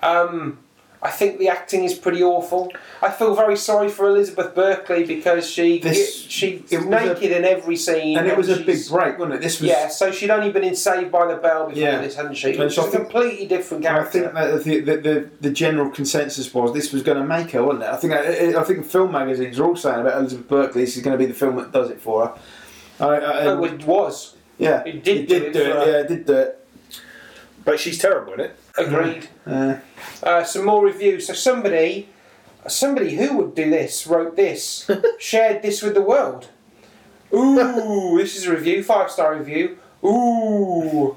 Um, 0.00 0.58
I 1.02 1.10
think 1.10 1.38
the 1.38 1.48
acting 1.48 1.84
is 1.84 1.92
pretty 1.92 2.22
awful. 2.22 2.72
I 3.02 3.10
feel 3.10 3.34
very 3.34 3.56
sorry 3.56 3.88
for 3.90 4.06
Elizabeth 4.08 4.54
Berkley 4.54 5.04
because 5.04 5.46
she 5.50 5.78
This- 5.80 6.22
she's 6.22 6.72
it 6.72 6.78
was 6.78 6.86
naked 6.86 7.30
in 7.30 7.44
every 7.44 7.76
scene, 7.76 8.16
And 8.16 8.26
it 8.26 8.36
was 8.36 8.48
a 8.48 8.56
big 8.60 8.78
break, 8.88 9.18
wasn't 9.18 9.34
it? 9.34 9.40
This 9.42 9.60
was. 9.60 9.68
Yeah, 9.68 9.88
so 9.88 10.10
she'd 10.12 10.30
only 10.30 10.50
been 10.50 10.64
in 10.64 10.74
Saved 10.76 11.10
by 11.12 11.26
the 11.26 11.34
Bell 11.36 11.66
before 11.66 11.82
Yeah. 11.82 12.00
this, 12.00 12.14
hadn't 12.14 12.34
she? 12.36 12.50
And 12.52 12.60
Which 12.60 12.74
so 12.76 12.82
is 12.82 12.86
I 12.86 12.88
a 12.88 12.92
think- 12.92 13.10
completely 13.10 13.46
different 13.46 13.82
character. 13.82 14.32
I 14.34 14.56
think 14.58 14.64
that 14.64 14.64
the, 14.64 14.80
the, 14.80 14.96
the, 14.96 15.30
the 15.42 15.50
general 15.50 15.90
consensus 15.90 16.54
was 16.54 16.72
this 16.72 16.90
was 16.92 17.02
going 17.02 17.18
to 17.18 17.24
make 17.26 17.50
her, 17.50 17.62
wasn't 17.62 17.82
it? 17.84 17.90
I 17.90 17.96
think 17.96 18.12
I, 18.14 18.60
I 18.60 18.64
think 18.64 18.86
film 18.86 19.12
magazines 19.12 19.58
are 19.58 19.64
all 19.66 19.76
saying 19.76 20.00
about 20.00 20.18
Elizabeth 20.20 20.48
Berkley. 20.48 20.82
This 20.82 20.96
is 20.96 21.02
going 21.02 21.18
to 21.18 21.22
be 21.22 21.26
the 21.26 21.34
film 21.38 21.56
that 21.56 21.70
does 21.72 21.90
it 21.90 22.00
for 22.00 22.28
her. 22.28 22.34
I, 23.08 23.16
I, 23.16 23.44
Oh, 23.46 23.64
it 23.64 23.84
was. 23.86 24.34
yeah, 24.58 24.82
it 24.84 25.02
did 25.04 25.16
it 25.22 25.28
do 25.28 25.36
it 25.36 25.52
do 25.52 25.60
it. 25.60 25.66
Yeah, 25.86 26.00
it 26.02 26.08
did 26.08 26.26
do 26.26 26.34
it. 26.34 26.66
But 27.64 27.80
she's 27.80 27.98
terrible 27.98 28.34
in 28.34 28.40
it. 28.40 28.56
Agreed. 28.76 29.28
Uh, 29.46 29.76
Uh, 30.22 30.44
some 30.44 30.64
more 30.64 30.84
reviews. 30.84 31.26
So 31.26 31.32
somebody, 31.34 32.08
somebody 32.66 33.16
who 33.16 33.36
would 33.38 33.54
do 33.54 33.70
this 33.70 34.06
wrote 34.06 34.36
this, 34.36 34.90
shared 35.18 35.62
this 35.62 35.82
with 35.82 35.94
the 35.94 36.02
world. 36.02 36.48
Ooh, 37.32 38.16
this 38.18 38.36
is 38.36 38.46
a 38.46 38.50
review, 38.52 38.82
five 38.84 39.10
star 39.10 39.34
review. 39.36 39.78
Ooh, 40.04 41.16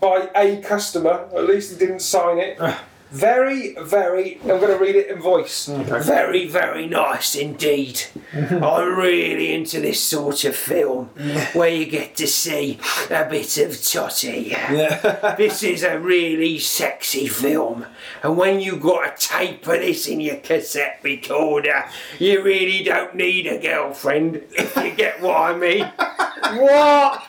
by 0.00 0.30
a 0.34 0.60
customer. 0.60 1.26
At 1.34 1.44
least 1.46 1.72
he 1.72 1.78
didn't 1.78 2.00
sign 2.00 2.38
it. 2.38 2.58
Very, 3.10 3.74
very. 3.80 4.38
I'm 4.42 4.60
going 4.60 4.68
to 4.68 4.78
read 4.78 4.94
it 4.96 5.08
in 5.08 5.20
voice. 5.20 5.66
Very, 5.66 6.46
very 6.46 6.86
nice 6.86 7.34
indeed. 7.34 8.02
I'm 8.34 8.96
really 8.98 9.54
into 9.54 9.80
this 9.80 10.00
sort 10.00 10.44
of 10.44 10.54
film 10.54 11.06
where 11.54 11.70
you 11.70 11.86
get 11.86 12.16
to 12.16 12.26
see 12.26 12.78
a 13.10 13.24
bit 13.24 13.56
of 13.58 13.82
Totty. 13.82 14.48
yeah. 14.50 15.34
This 15.38 15.62
is 15.62 15.82
a 15.82 15.98
really 15.98 16.58
sexy 16.58 17.28
film, 17.28 17.86
and 18.22 18.36
when 18.36 18.60
you've 18.60 18.82
got 18.82 19.06
a 19.08 19.16
tape 19.16 19.66
of 19.66 19.74
this 19.80 20.06
in 20.06 20.20
your 20.20 20.36
cassette 20.36 21.00
recorder, 21.02 21.84
you 22.18 22.42
really 22.42 22.82
don't 22.82 23.14
need 23.14 23.46
a 23.46 23.58
girlfriend, 23.58 24.42
if 24.52 24.76
you 24.76 24.90
get 24.92 25.20
what 25.22 25.36
I 25.36 25.56
mean. 25.56 25.90
What? 26.48 27.22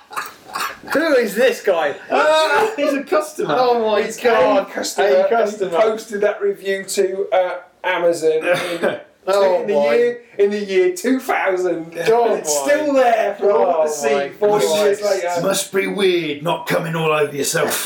Who 0.94 1.14
is 1.16 1.36
this 1.36 1.62
guy? 1.62 1.96
Ah, 2.12 2.72
he's 2.76 2.94
a 2.94 3.04
customer. 3.04 3.56
Oh 3.58 3.90
my 3.92 4.02
It's 4.02 4.18
god! 4.22 4.68
a 4.68 4.72
customer, 4.72 5.08
A 5.08 5.30
customer. 5.30 5.70
he 5.72 5.78
posted 5.78 6.22
that 6.22 6.42
review 6.42 6.84
to 6.86 7.28
uh, 7.32 7.60
Amazon 7.84 8.32
in, 8.34 9.02
Oh 9.28 9.62
in 9.62 9.68
the 9.68 9.74
my- 9.76 9.94
year 9.96 10.22
in 10.40 10.50
the 10.52 10.60
year 10.64 10.96
2000. 10.96 11.76
Oh 12.08 12.30
and 12.30 12.40
it's 12.40 12.56
my- 12.56 12.66
still 12.66 12.94
there 12.94 13.36
for 13.36 13.52
all 13.52 13.82
Oh 13.82 13.84
to 13.86 13.90
see 13.92 14.14
my 14.14 14.30
40 14.30 14.66
years 14.66 15.00
Christ. 15.02 15.24
later. 15.26 15.42
Must 15.42 15.74
be 15.74 15.88
weird 15.88 16.44
not 16.44 16.66
coming 16.68 16.96
all 16.96 17.12
over 17.12 17.36
yourself. 17.36 17.86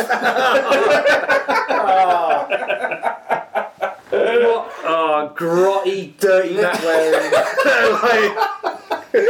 What? 4.10 4.72
Oh, 4.86 5.34
grotty, 5.36 6.18
dirty 6.20 6.56
Matt 6.56 6.82
wearing. 6.84 7.32
like, 9.14 9.30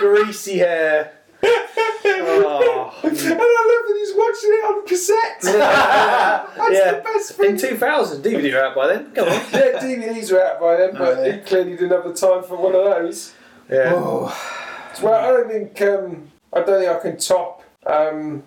greasy 0.00 0.58
hair. 0.58 1.12
Oh. 1.44 2.92
And 3.02 3.18
I 3.18 3.30
love 3.30 3.84
that 3.88 3.96
he's 3.98 4.14
watching 4.14 4.50
it 4.52 4.64
on 4.64 4.86
cassette. 4.86 5.40
That's 5.42 6.72
Yeah. 6.72 6.92
the 6.94 7.00
best 7.02 7.32
thing. 7.32 7.50
In 7.52 7.58
2000, 7.58 8.22
DVD 8.22 8.52
were 8.52 8.64
out 8.64 8.74
by 8.76 8.86
then. 8.88 9.12
Come 9.12 9.28
on. 9.28 9.34
Yeah, 9.52 9.80
DVDs 9.80 10.32
were 10.32 10.42
out 10.44 10.60
by 10.60 10.76
then, 10.76 10.92
but 10.92 11.18
Oh, 11.18 11.24
yeah. 11.24 11.32
he 11.32 11.38
clearly 11.40 11.72
didn't 11.72 11.90
have 11.90 12.04
the 12.04 12.14
time 12.14 12.42
for 12.44 12.56
one 12.56 12.74
of 12.74 12.84
those. 12.84 13.32
Yeah. 13.70 13.92
oh. 13.94 14.36
Well, 15.02 15.14
I 15.14 15.28
don't 15.28 15.48
think 15.50 15.80
um, 15.82 16.30
I 16.52 16.60
don't 16.62 16.80
think 16.80 16.90
I 16.90 16.98
can 17.00 17.16
top. 17.18 17.62
Um, 17.86 18.42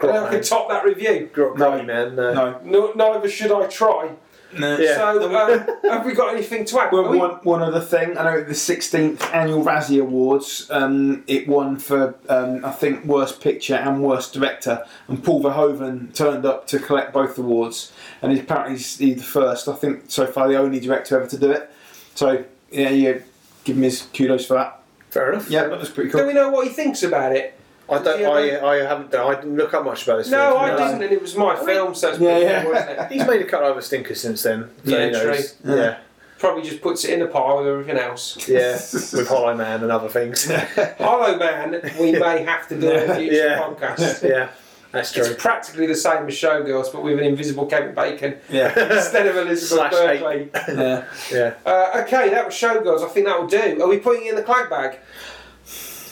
I 0.00 0.06
don't 0.06 0.14
think 0.14 0.26
I 0.26 0.30
can 0.30 0.42
top 0.42 0.68
that 0.68 0.84
review. 0.84 1.30
Gro- 1.32 1.54
grotty 1.54 1.84
man. 1.86 2.16
No. 2.16 2.32
No. 2.34 2.60
No, 2.64 2.92
neither 3.12 3.28
should 3.28 3.52
I 3.52 3.66
try. 3.66 4.10
No. 4.58 4.78
Yeah. 4.78 4.96
So, 4.96 5.34
um, 5.36 5.66
have 5.90 6.04
we 6.06 6.14
got 6.14 6.32
anything 6.34 6.64
to 6.66 6.80
add? 6.80 6.92
Well, 6.92 7.08
we- 7.08 7.18
one, 7.18 7.30
one 7.42 7.62
other 7.62 7.80
thing, 7.80 8.16
I 8.16 8.24
know 8.24 8.42
the 8.42 8.54
16th 8.54 9.22
annual 9.34 9.64
Razzie 9.64 10.00
Awards, 10.00 10.66
um, 10.70 11.24
it 11.26 11.46
won 11.48 11.76
for, 11.76 12.14
um, 12.28 12.64
I 12.64 12.70
think, 12.70 13.04
Worst 13.04 13.40
Picture 13.40 13.74
and 13.76 14.02
Worst 14.02 14.32
Director, 14.34 14.84
and 15.08 15.22
Paul 15.22 15.42
Verhoeven 15.42 16.14
turned 16.14 16.44
up 16.46 16.66
to 16.68 16.78
collect 16.78 17.12
both 17.12 17.38
awards, 17.38 17.92
and 18.22 18.32
he's 18.32 18.40
apparently 18.40 18.72
he's, 18.76 18.96
the 18.98 19.14
first, 19.16 19.68
I 19.68 19.74
think, 19.74 20.04
so 20.08 20.26
far 20.26 20.48
the 20.48 20.56
only 20.56 20.80
director 20.80 21.16
ever 21.20 21.28
to 21.28 21.38
do 21.38 21.50
it. 21.50 21.70
So, 22.14 22.44
yeah, 22.70 22.90
you 22.90 23.22
give 23.64 23.76
him 23.76 23.82
his 23.82 24.02
kudos 24.14 24.46
for 24.46 24.54
that. 24.54 24.80
Fair 25.10 25.32
enough. 25.32 25.48
Yeah, 25.48 25.68
that 25.68 25.78
was 25.78 25.90
pretty 25.90 26.10
cool. 26.10 26.20
Do 26.22 26.26
we 26.26 26.32
know 26.32 26.50
what 26.50 26.66
he 26.66 26.72
thinks 26.72 27.02
about 27.02 27.32
it? 27.32 27.58
I 27.88 27.98
don't. 28.02 28.20
Yeah, 28.20 28.28
I, 28.30 28.70
I 28.70 28.76
haven't 28.84 29.10
done. 29.10 29.30
I 29.30 29.34
didn't 29.34 29.56
look 29.56 29.74
up 29.74 29.84
much 29.84 30.04
about 30.04 30.18
this. 30.18 30.30
No, 30.30 30.52
film, 30.52 30.60
I 30.62 30.70
to 30.70 30.76
didn't, 30.76 31.02
and 31.02 31.12
it 31.12 31.20
was 31.20 31.36
my 31.36 31.54
film, 31.56 31.94
so 31.94 32.10
it's 32.10 32.18
Yeah, 32.18 32.30
pretty 32.30 32.44
yeah. 32.46 32.64
wasn't 32.66 32.90
it? 32.90 33.12
He's 33.12 33.26
made 33.26 33.42
a 33.42 33.44
couple 33.44 33.66
of 33.66 33.72
other 33.72 33.82
stinkers 33.82 34.20
since 34.20 34.42
then. 34.42 34.70
So 34.84 34.98
Yeah, 34.98 35.10
true. 35.22 35.34
Yeah. 35.64 35.74
Yeah. 35.76 35.98
Probably 36.38 36.62
just 36.68 36.80
puts 36.82 37.04
it 37.04 37.12
in 37.14 37.20
the 37.20 37.26
pile 37.26 37.58
with 37.58 37.66
everything 37.68 37.96
else. 37.98 38.48
Yeah. 38.48 38.72
With 39.12 39.28
Hollow 39.28 39.54
Man 39.54 39.82
and 39.82 39.90
other 39.92 40.08
things. 40.08 40.50
Hollow 40.98 41.38
Man, 41.38 41.80
we 42.00 42.12
may 42.12 42.42
have 42.42 42.68
to 42.68 42.78
do 42.80 42.90
in 42.90 43.10
a 43.10 43.14
future 43.14 43.34
Yeah. 43.36 43.58
podcast. 43.60 44.22
yeah. 44.28 44.48
That's 44.92 45.10
true. 45.12 45.24
It's 45.24 45.42
practically 45.42 45.86
the 45.86 45.94
same 45.94 46.26
as 46.28 46.34
Showgirls, 46.34 46.92
but 46.92 47.02
with 47.02 47.18
an 47.18 47.24
invisible 47.24 47.66
Kevin 47.66 47.94
Bacon 47.94 48.36
Yeah. 48.48 48.68
instead 48.94 49.26
of 49.26 49.36
Elizabeth 49.36 49.90
Slash 49.90 49.92
eight. 49.94 50.52
Berkley. 50.52 50.76
yeah. 50.76 51.04
Yeah. 51.32 51.54
Uh, 51.66 52.02
okay, 52.04 52.30
that 52.30 52.44
was 52.46 52.54
Showgirls. 52.54 53.04
I 53.04 53.08
think 53.08 53.26
that 53.26 53.40
will 53.40 53.48
do. 53.48 53.82
Are 53.82 53.88
we 53.88 53.98
putting 53.98 54.26
it 54.26 54.30
in 54.30 54.36
the 54.36 54.42
clag 54.42 54.68
bag? 54.70 54.98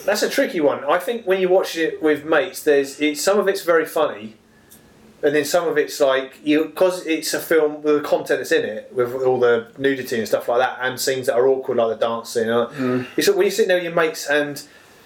That's 0.05 0.23
a 0.23 0.29
tricky 0.31 0.61
one. 0.61 0.85
I 0.85 0.99
think 0.99 1.27
when 1.27 1.41
you 1.41 1.49
watch 1.49 1.77
it 1.77 2.03
with 2.03 2.25
mates, 2.25 2.63
there's 2.63 3.01
it's, 3.01 3.21
some 3.21 3.39
of 3.39 3.49
it's 3.49 3.63
very 3.65 3.87
funny, 3.87 4.37
and 5.23 5.35
then 5.35 5.45
some 5.45 5.69
of 5.69 5.79
it's 5.79 6.01
like 6.01 6.39
you 6.45 6.65
because 6.67 7.07
it's 7.07 7.33
a 7.35 7.41
film 7.41 7.83
with 7.83 8.03
the 8.03 8.09
content 8.09 8.41
that's 8.41 8.53
in 8.53 8.65
it, 8.65 8.91
with 8.93 9.15
all 9.15 9.39
the 9.39 9.69
nudity 9.79 10.19
and 10.19 10.27
stuff 10.27 10.49
like 10.49 10.59
that, 10.59 10.79
and 10.81 10.99
scenes 11.01 11.27
that 11.27 11.35
are 11.37 11.47
awkward 11.47 11.79
like 11.79 11.99
the 11.99 12.07
dancing. 12.07 12.51
uh, 12.51 13.05
It's 13.17 13.29
when 13.29 13.43
you're 13.43 13.51
sitting 13.51 13.69
there 13.69 13.77
with 13.79 13.85
your 13.85 13.95
mates 13.95 14.27
and 14.29 14.63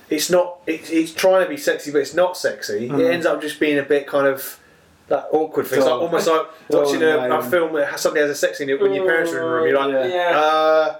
it's 0.08 0.30
not. 0.30 0.58
It's, 0.66 0.88
it's 0.90 1.12
trying 1.12 1.44
to 1.44 1.48
be 1.50 1.56
sexy, 1.56 1.90
but 1.90 1.98
it's 2.00 2.14
not 2.14 2.36
sexy. 2.36 2.88
Mm. 2.88 3.00
It 3.00 3.10
ends 3.12 3.26
up 3.26 3.40
just 3.42 3.58
being 3.60 3.78
a 3.78 3.82
bit 3.82 4.06
kind 4.06 4.26
of. 4.26 4.60
That 5.08 5.28
awkward 5.30 5.68
thing. 5.68 5.78
It's 5.78 5.86
like, 5.86 6.00
almost 6.00 6.26
like 6.26 6.46
watching 6.68 7.00
a, 7.02 7.38
a 7.38 7.40
film 7.44 7.72
that 7.74 7.90
has, 7.92 8.00
somebody 8.00 8.22
has 8.22 8.30
a 8.30 8.34
sex 8.34 8.58
scene 8.58 8.68
in 8.68 8.74
it 8.76 8.82
when 8.82 8.92
your 8.92 9.06
parents 9.06 9.30
are 9.30 9.36
in 9.38 9.42
the 9.44 9.48
room. 9.48 9.68
You're 9.68 9.78
like, 10.02 10.10
Yeah. 10.10 10.30
Yeah. 10.30 10.36
uh, 10.40 10.96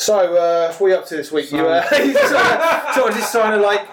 so, 0.00 0.34
uh, 0.34 0.72
what 0.72 0.86
are 0.86 0.88
you 0.88 0.94
up 0.96 1.06
to 1.08 1.16
this 1.16 1.30
week? 1.30 1.52
You 1.52 1.66
uh, 1.66 1.82
sort, 1.90 2.00
of, 2.00 2.94
sort 2.94 3.10
of 3.10 3.16
just 3.16 3.32
trying 3.32 3.58
to 3.58 3.62
like 3.64 3.86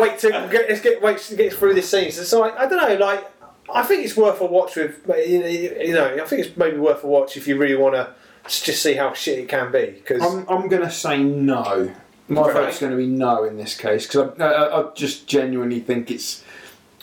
wait 0.00 0.18
to 0.20 0.30
get 0.50 0.70
let's 0.70 0.80
get 0.80 1.02
wait 1.02 1.18
to 1.18 1.36
get 1.36 1.52
through 1.52 1.74
this 1.74 1.90
scene. 1.90 2.10
So, 2.10 2.40
like 2.40 2.56
I 2.56 2.66
don't 2.66 2.80
know, 2.88 2.96
like 3.04 3.30
I 3.72 3.82
think 3.82 4.06
it's 4.06 4.16
worth 4.16 4.40
a 4.40 4.46
watch 4.46 4.76
with 4.76 5.02
you 5.26 5.40
know, 5.40 5.46
you 5.46 5.92
know 5.92 6.14
I 6.14 6.24
think 6.26 6.46
it's 6.46 6.56
maybe 6.56 6.78
worth 6.78 7.04
a 7.04 7.06
watch 7.06 7.36
if 7.36 7.46
you 7.46 7.58
really 7.58 7.76
want 7.76 7.94
to 7.94 8.14
just 8.48 8.82
see 8.82 8.94
how 8.94 9.12
shit 9.12 9.38
it 9.38 9.48
can 9.50 9.70
be 9.70 9.86
because 9.90 10.22
I'm, 10.22 10.46
I'm 10.48 10.68
going 10.68 10.82
to 10.82 10.90
say 10.90 11.22
no. 11.22 11.94
My 12.26 12.40
Right. 12.40 12.54
vote's 12.54 12.80
going 12.80 12.92
to 12.92 12.96
be 12.96 13.06
no 13.06 13.44
in 13.44 13.58
this 13.58 13.76
case 13.76 14.06
because 14.06 14.40
I, 14.40 14.44
I, 14.44 14.80
I 14.80 14.94
just 14.94 15.26
genuinely 15.26 15.80
think 15.80 16.10
it's 16.10 16.42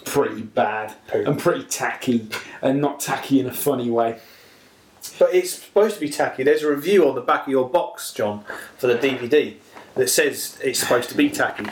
pretty 0.04 0.42
bad 0.42 0.96
Poo. 1.08 1.24
and 1.28 1.38
pretty 1.38 1.64
tacky 1.66 2.28
and 2.64 2.82
not 2.82 3.00
tacky 3.00 3.40
in 3.40 3.46
a 3.46 3.54
funny 3.54 3.92
way. 3.92 4.20
But 5.22 5.36
it's 5.36 5.52
supposed 5.52 5.94
to 5.94 6.02
be 6.02 6.10
tacky. 6.10 6.42
There's 6.42 6.64
a 6.64 6.70
review 6.72 7.08
on 7.08 7.14
the 7.14 7.22
back 7.22 7.44
of 7.44 7.50
your 7.50 7.70
box, 7.70 8.12
John, 8.12 8.44
for 8.80 8.88
the 8.88 8.96
DVD 8.96 9.56
that 9.94 10.10
says 10.10 10.58
it's 10.64 10.80
supposed 10.80 11.10
to 11.10 11.16
be 11.16 11.30
tacky. 11.30 11.64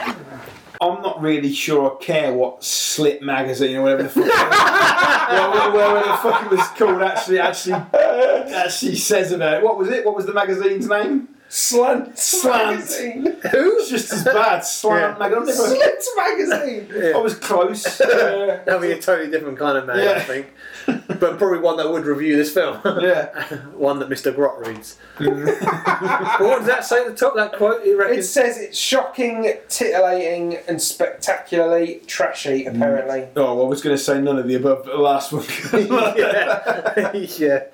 I'm 0.80 1.02
not 1.02 1.20
really 1.20 1.52
sure 1.52 1.96
I 1.96 2.04
care 2.04 2.32
what 2.32 2.62
Slit 2.62 3.22
magazine 3.22 3.76
or 3.76 3.82
whatever 3.82 4.04
the 4.04 4.08
fuck, 4.08 4.24
whatever, 4.28 5.72
whatever 5.72 6.08
the 6.08 6.16
fuck 6.18 6.44
it 6.44 6.50
was 6.52 6.68
called 6.78 7.02
actually 7.02 7.40
actually 7.40 7.72
actually 7.72 8.94
says 8.94 9.32
about 9.32 9.54
it. 9.54 9.64
What 9.64 9.76
was 9.76 9.88
it? 9.88 10.06
What 10.06 10.14
was 10.14 10.26
the 10.26 10.32
magazine's 10.32 10.88
name? 10.88 11.28
Slant 11.52 12.16
Slant. 12.16 12.74
magazine. 12.76 13.24
Who? 13.50 13.78
It's 13.78 13.90
just 13.90 14.12
as 14.12 14.22
bad. 14.22 14.60
Slant 14.60 15.18
Yeah. 15.20 15.28
magazine. 15.28 15.54
Slant 15.56 16.04
magazine. 16.16 17.12
I 17.12 17.18
was 17.18 17.34
close. 17.34 17.82
That'd 17.98 18.80
be 18.80 18.92
a 18.92 19.02
totally 19.02 19.28
different 19.32 19.58
kind 19.58 19.76
of 19.76 19.84
man, 19.86 19.98
I 20.16 20.20
think. 20.20 20.52
But 20.86 21.38
probably 21.38 21.58
one 21.58 21.76
that 21.78 21.90
would 21.90 22.06
review 22.06 22.36
this 22.36 22.54
film. 22.54 22.78
yeah. 23.00 23.56
one 23.74 23.98
that 23.98 24.08
Mr. 24.08 24.32
Grot 24.32 24.64
reads. 24.64 24.96
but 25.18 25.26
what 26.40 26.58
does 26.58 26.66
that 26.66 26.84
say 26.84 27.00
at 27.00 27.08
the 27.08 27.16
top? 27.16 27.34
That 27.34 27.52
quote, 27.54 27.84
you 27.84 27.98
reckon? 27.98 28.20
It 28.20 28.22
says 28.22 28.56
it's 28.56 28.78
shocking, 28.78 29.52
titillating, 29.68 30.56
and 30.68 30.80
spectacularly 30.80 32.00
trashy. 32.06 32.64
Mm. 32.66 32.76
Apparently. 32.76 33.26
Oh, 33.34 33.64
I 33.64 33.68
was 33.68 33.82
going 33.82 33.96
to 33.96 34.02
say 34.02 34.20
none 34.20 34.38
of 34.38 34.46
the 34.46 34.54
above, 34.54 34.84
but 34.84 34.92
the 34.92 34.98
last 35.02 35.32
one. 35.32 35.44
yeah. 35.74 37.12
yeah. 37.12 37.64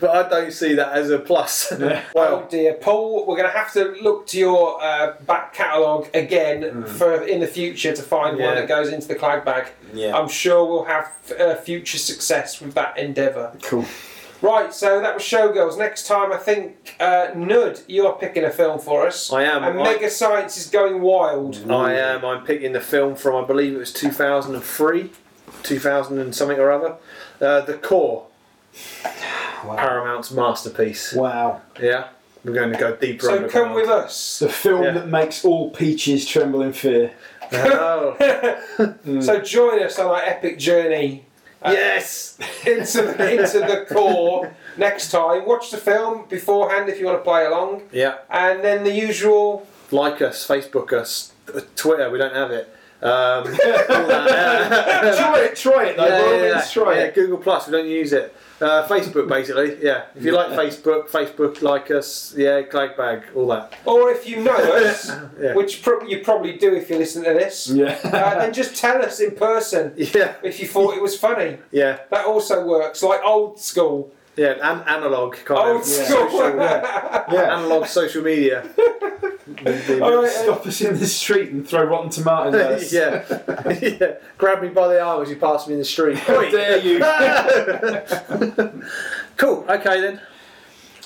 But 0.00 0.10
I 0.10 0.28
don't 0.28 0.52
see 0.52 0.74
that 0.74 0.92
as 0.92 1.10
a 1.10 1.18
plus. 1.18 1.72
Yeah. 1.78 2.02
Oh 2.16 2.20
Well, 2.20 2.48
dear, 2.50 2.74
Paul, 2.74 3.26
we're 3.26 3.36
going 3.36 3.50
to 3.50 3.56
have 3.56 3.72
to 3.74 3.96
look 4.02 4.26
to 4.28 4.38
your 4.38 4.82
uh, 4.82 5.14
back 5.26 5.54
catalogue 5.54 6.08
again 6.14 6.84
for 6.84 7.22
in 7.22 7.40
the 7.40 7.46
future 7.46 7.94
to 7.94 8.02
find 8.02 8.38
one 8.38 8.54
that 8.56 8.66
goes 8.68 8.88
into 8.92 9.06
the 9.08 9.14
clag 9.14 9.44
bag. 9.44 9.68
Yeah. 9.92 10.16
I'm 10.16 10.28
sure 10.28 10.64
we'll 10.66 10.84
have 10.84 11.10
uh, 11.38 11.54
future 11.56 11.98
success 11.98 12.60
with 12.60 12.74
that 12.74 12.98
endeavour. 12.98 13.52
cool. 13.62 13.84
Right, 14.42 14.74
so 14.74 15.00
that 15.00 15.14
was 15.14 15.22
Showgirls. 15.22 15.78
Next 15.78 16.06
time, 16.06 16.30
I 16.30 16.36
think 16.36 16.96
uh, 17.00 17.28
Nud, 17.34 17.82
you're 17.86 18.12
picking 18.12 18.44
a 18.44 18.50
film 18.50 18.78
for 18.78 19.06
us. 19.06 19.32
I 19.32 19.44
am. 19.44 19.62
And 19.64 19.80
I- 19.80 19.84
Mega 19.84 20.10
Science 20.10 20.58
is 20.58 20.66
going 20.66 21.00
wild. 21.00 21.70
I 21.70 21.94
am. 21.94 22.24
I'm 22.26 22.44
picking 22.44 22.72
the 22.72 22.80
film 22.80 23.14
from, 23.14 23.42
I 23.42 23.46
believe 23.46 23.72
it 23.74 23.78
was 23.78 23.92
2003, 23.92 25.10
2000 25.62 26.18
and 26.18 26.34
something 26.34 26.58
or 26.58 26.70
other. 26.72 26.96
Uh, 27.40 27.62
the 27.62 27.74
Core, 27.78 28.26
Paramount's 29.76 30.30
masterpiece. 30.30 31.12
Wow. 31.12 31.62
Yeah, 31.80 32.08
we're 32.44 32.52
going 32.54 32.72
to 32.72 32.78
go 32.78 32.94
deeper. 32.96 33.26
So 33.26 33.48
come 33.48 33.72
with 33.74 33.88
us. 33.88 34.38
The 34.38 34.48
film 34.48 34.84
Yeah. 34.84 34.92
that 34.92 35.08
makes 35.08 35.44
all 35.44 35.70
peaches 35.70 36.26
tremble 36.26 36.62
in 36.62 36.72
fear. 36.72 37.12
Oh, 37.52 38.16
So 39.20 39.40
join 39.40 39.82
us 39.82 39.98
on 39.98 40.06
our 40.06 40.22
epic 40.22 40.58
journey 40.58 41.26
yes. 41.64 42.38
into 42.66 43.02
the, 43.02 43.30
into 43.42 43.58
the 43.60 43.86
core 43.92 44.54
next 44.76 45.10
time. 45.10 45.46
Watch 45.46 45.70
the 45.70 45.76
film 45.78 46.26
beforehand 46.28 46.88
if 46.88 46.98
you 46.98 47.06
want 47.06 47.18
to 47.18 47.22
play 47.24 47.46
along, 47.46 47.82
Yeah. 47.92 48.16
and 48.30 48.62
then 48.64 48.84
the 48.84 48.92
usual. 48.92 49.66
Like 49.90 50.20
us, 50.22 50.46
Facebook 50.46 50.92
us, 50.92 51.32
uh, 51.54 51.60
Twitter. 51.76 52.10
We 52.10 52.18
don't 52.18 52.34
have 52.34 52.50
it. 52.50 52.68
Um, 53.02 53.44
try 53.56 55.40
it, 55.50 55.56
try 55.56 55.84
it 55.86 55.96
though. 55.96 56.06
yeah, 56.06 56.30
yeah, 56.30 56.44
yeah. 56.46 56.54
means, 56.54 56.70
try 56.72 56.94
Yeah, 56.94 57.00
it. 57.04 57.14
Google 57.14 57.38
Plus. 57.38 57.66
We 57.66 57.72
don't 57.72 57.86
use 57.88 58.12
it. 58.14 58.34
Uh, 58.64 58.88
Facebook, 58.88 59.28
basically. 59.28 59.70
Yeah. 59.88 60.04
If 60.16 60.24
you 60.24 60.32
like 60.32 60.50
Facebook, 60.62 61.08
Facebook 61.10 61.60
like 61.60 61.90
us. 61.90 62.32
Yeah, 62.36 62.62
Clag 62.62 62.96
Bag, 62.96 63.18
all 63.34 63.48
that. 63.48 63.74
Or 63.84 64.10
if 64.10 64.26
you 64.28 64.36
know 64.48 64.56
us, 64.82 65.10
Yeah. 65.40 65.54
which 65.54 65.82
pro- 65.82 66.02
you 66.12 66.18
probably 66.24 66.56
do 66.56 66.74
if 66.74 66.88
you 66.90 66.96
listen 66.96 67.24
to 67.24 67.34
this, 67.34 67.68
Yeah. 67.68 67.98
uh, 68.04 68.38
then 68.40 68.52
just 68.54 68.72
tell 68.84 68.98
us 69.04 69.20
in 69.20 69.32
person 69.32 69.92
Yeah. 69.96 70.34
if 70.42 70.60
you 70.60 70.66
thought 70.66 70.96
it 70.96 71.02
was 71.02 71.14
funny. 71.18 71.58
Yeah. 71.70 71.98
That 72.10 72.24
also 72.26 72.64
works, 72.64 73.02
like 73.02 73.20
old 73.24 73.60
school. 73.60 74.12
Yeah. 74.36 74.54
An- 74.70 74.84
analog 74.96 75.36
kind 75.44 75.60
Old 75.60 75.80
of 75.82 75.86
school. 75.86 76.30
social. 76.30 76.56
Yeah. 76.56 77.24
yeah. 77.32 77.56
Analog 77.58 77.86
social 77.86 78.22
media. 78.22 78.64
All 79.46 79.54
right, 79.54 80.24
uh, 80.24 80.28
Stop 80.28 80.66
us 80.66 80.80
in 80.80 80.98
the 80.98 81.06
street 81.06 81.50
and 81.50 81.68
throw 81.68 81.84
rotten 81.84 82.10
tomatoes 82.10 82.54
at 82.54 82.72
us. 82.72 82.92
yeah. 83.82 83.98
yeah. 84.00 84.14
Grab 84.38 84.62
me 84.62 84.68
by 84.68 84.88
the 84.88 85.00
arm 85.00 85.22
as 85.22 85.28
you 85.28 85.36
pass 85.36 85.66
me 85.66 85.74
in 85.74 85.80
the 85.80 85.84
street. 85.84 86.16
How 86.18 86.40
dare 86.50 86.78
you? 86.78 86.98
cool. 89.36 89.64
Okay 89.68 90.00
then. 90.00 90.20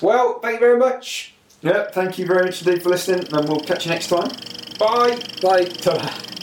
well, 0.00 0.38
thank 0.40 0.54
you 0.54 0.60
very 0.60 0.78
much. 0.78 1.34
yeah, 1.62 1.90
thank 1.90 2.18
you 2.18 2.26
very 2.26 2.44
much 2.44 2.64
indeed 2.64 2.82
for 2.82 2.90
listening, 2.90 3.26
and 3.32 3.48
we'll 3.48 3.60
catch 3.60 3.86
you 3.86 3.90
next 3.90 4.08
time. 4.08 4.28
Bye. 4.78 5.18
Bye. 5.42 5.64
Ta-da. 5.64 6.37